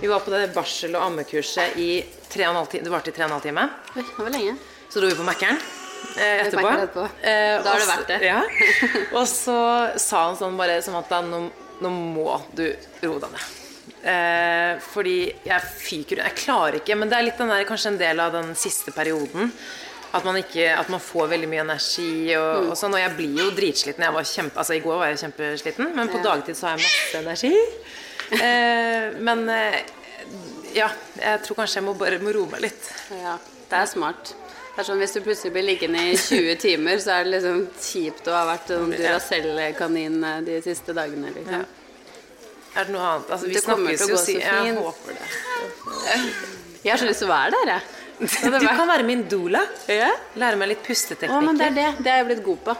vi 0.00 0.10
var 0.10 0.22
på 0.24 0.32
det 0.32 0.50
barsel- 0.54 0.96
og 0.96 1.06
ammekurset 1.10 1.78
i 1.80 1.88
tre 2.30 2.46
og 2.48 2.54
en 2.54 2.60
halv 2.62 2.70
time. 2.72 2.84
Det 2.86 2.92
varte 2.94 3.12
i 3.12 3.16
tre 3.16 3.26
og 3.26 3.30
en 3.30 3.36
halv 3.38 3.48
time. 3.48 3.66
Det 3.94 4.06
var 4.18 4.32
lenge. 4.34 4.56
Så 4.88 5.02
dro 5.02 5.10
vi 5.10 5.18
på 5.18 5.26
Mækkern. 5.26 5.60
Eh, 6.16 6.46
etterpå. 6.46 6.68
etterpå. 6.68 7.04
Eh, 7.22 7.62
da 7.64 7.74
har 7.74 7.82
det 7.82 7.90
vært 7.90 8.10
det. 8.12 8.18
Ja. 8.28 8.40
Og 9.18 9.26
så 9.28 9.58
sa 10.00 10.26
han 10.28 10.38
sånn 10.38 10.58
bare 10.58 10.80
som 10.84 10.96
at 11.00 11.08
da, 11.10 11.20
nå, 11.24 11.46
nå 11.82 11.92
må 11.92 12.36
du 12.54 12.66
roe 13.02 13.20
deg 13.22 13.32
ned. 13.32 13.46
Eh, 14.04 14.74
fordi 14.84 15.16
jeg 15.46 15.72
fyker 15.80 16.20
Jeg 16.20 16.36
klarer 16.36 16.76
ikke, 16.80 16.96
men 17.00 17.08
det 17.08 17.16
er 17.16 17.26
litt 17.30 17.40
den 17.40 17.48
der, 17.52 17.64
kanskje 17.68 17.94
en 17.94 18.00
del 18.00 18.20
av 18.20 18.36
den 18.36 18.52
siste 18.58 18.92
perioden. 18.94 19.52
At 20.14 20.22
man, 20.22 20.36
ikke, 20.38 20.68
at 20.70 20.90
man 20.92 21.02
får 21.02 21.26
veldig 21.32 21.48
mye 21.50 21.62
energi 21.64 22.36
og, 22.38 22.50
mm. 22.62 22.68
og 22.70 22.78
sånn. 22.78 22.94
Og 22.94 23.02
jeg 23.02 23.14
blir 23.16 23.40
jo 23.42 23.48
dritsliten. 23.56 24.04
Jeg 24.06 24.14
var 24.14 24.28
kjempe, 24.30 24.60
altså 24.62 24.76
I 24.76 24.82
går 24.84 25.00
var 25.00 25.10
jeg 25.10 25.22
kjempesliten, 25.24 25.90
men 25.96 26.12
på 26.12 26.20
ja. 26.20 26.26
dagtid 26.28 26.58
så 26.58 26.68
har 26.68 26.78
jeg 26.78 26.86
masse 26.86 27.22
energi. 27.24 27.54
Eh, 28.24 29.10
men 29.20 29.42
eh, 29.52 29.74
ja, 30.72 30.86
jeg 31.20 31.42
tror 31.44 31.58
kanskje 31.58 31.76
jeg 31.76 31.84
må 31.84 31.92
bare 32.00 32.16
må 32.22 32.32
roe 32.32 32.48
meg 32.48 32.62
litt. 32.64 32.86
Ja, 33.12 33.34
det 33.68 33.76
er 33.82 33.90
smart. 33.90 34.32
Det 34.74 34.80
er 34.80 34.86
sånn, 34.88 35.02
Hvis 35.02 35.12
du 35.14 35.20
plutselig 35.22 35.52
blir 35.54 35.66
liggende 35.68 36.00
i 36.08 36.16
20 36.16 36.56
timer, 36.64 37.02
så 37.04 37.18
er 37.18 37.26
det 37.28 37.34
liksom 37.36 37.60
kjipt 37.76 38.30
å 38.32 38.34
ha 38.34 38.46
vært 38.48 38.72
en 38.74 38.88
Duracell-kanin 38.90 40.16
eh, 40.30 40.40
de 40.48 40.56
siste 40.64 40.96
dagene. 40.96 41.34
Liksom. 41.36 41.60
Ja. 41.60 42.48
Er 42.74 42.88
det 42.88 42.96
noe 42.96 43.04
annet? 43.10 43.28
Altså, 43.36 43.50
vi 43.50 43.58
det 43.58 43.62
kommer 43.68 43.94
til 43.94 44.08
å 44.08 44.14
gå 44.14 44.18
så 44.18 44.30
fint. 44.32 44.48
Jeg 44.48 44.74
håper 44.80 45.20
det. 45.20 45.28
Jeg 46.84 46.92
har 46.92 47.00
så 47.00 47.06
lyst 47.08 47.22
til 47.22 47.30
å 47.30 47.32
være 47.32 47.52
der, 47.54 47.70
jeg. 47.72 48.03
Du 48.18 48.68
kan 48.68 48.88
være 48.88 49.02
min 49.06 49.24
doula. 49.28 49.62
Ja. 49.90 50.10
Lære 50.38 50.56
meg 50.60 50.68
litt 50.74 50.82
pusteteknikker. 50.86 51.34
Å, 51.34 51.44
men 51.44 51.58
det 51.58 51.66
er 51.70 51.74
det. 51.78 51.88
Det 52.04 52.10
er 52.12 52.18
jeg 52.22 52.28
blitt 52.30 52.44
god 52.46 52.60
på. 52.68 52.74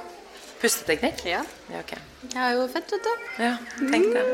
Pusteteknikk? 0.62 1.24
Ja. 1.28 1.42
ja 1.72 1.78
okay. 1.82 2.00
Jeg 2.30 2.40
er 2.40 2.52
jo 2.56 2.68
fett, 2.72 2.88
vet 2.94 3.04
du. 3.04 3.12
Ja, 3.42 3.54
tenk 3.90 4.06
det. 4.14 4.24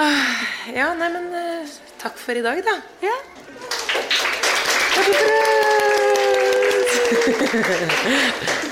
Ah, 0.00 0.28
ja, 0.70 0.92
nei, 0.94 1.08
men 1.10 1.24
uh, 1.34 1.72
takk 2.00 2.16
for 2.20 2.38
i 2.38 2.44
dag, 2.44 2.62
da. 2.64 2.76
Ja. 3.02 3.16
Takk 4.94 5.08
for 8.58 8.69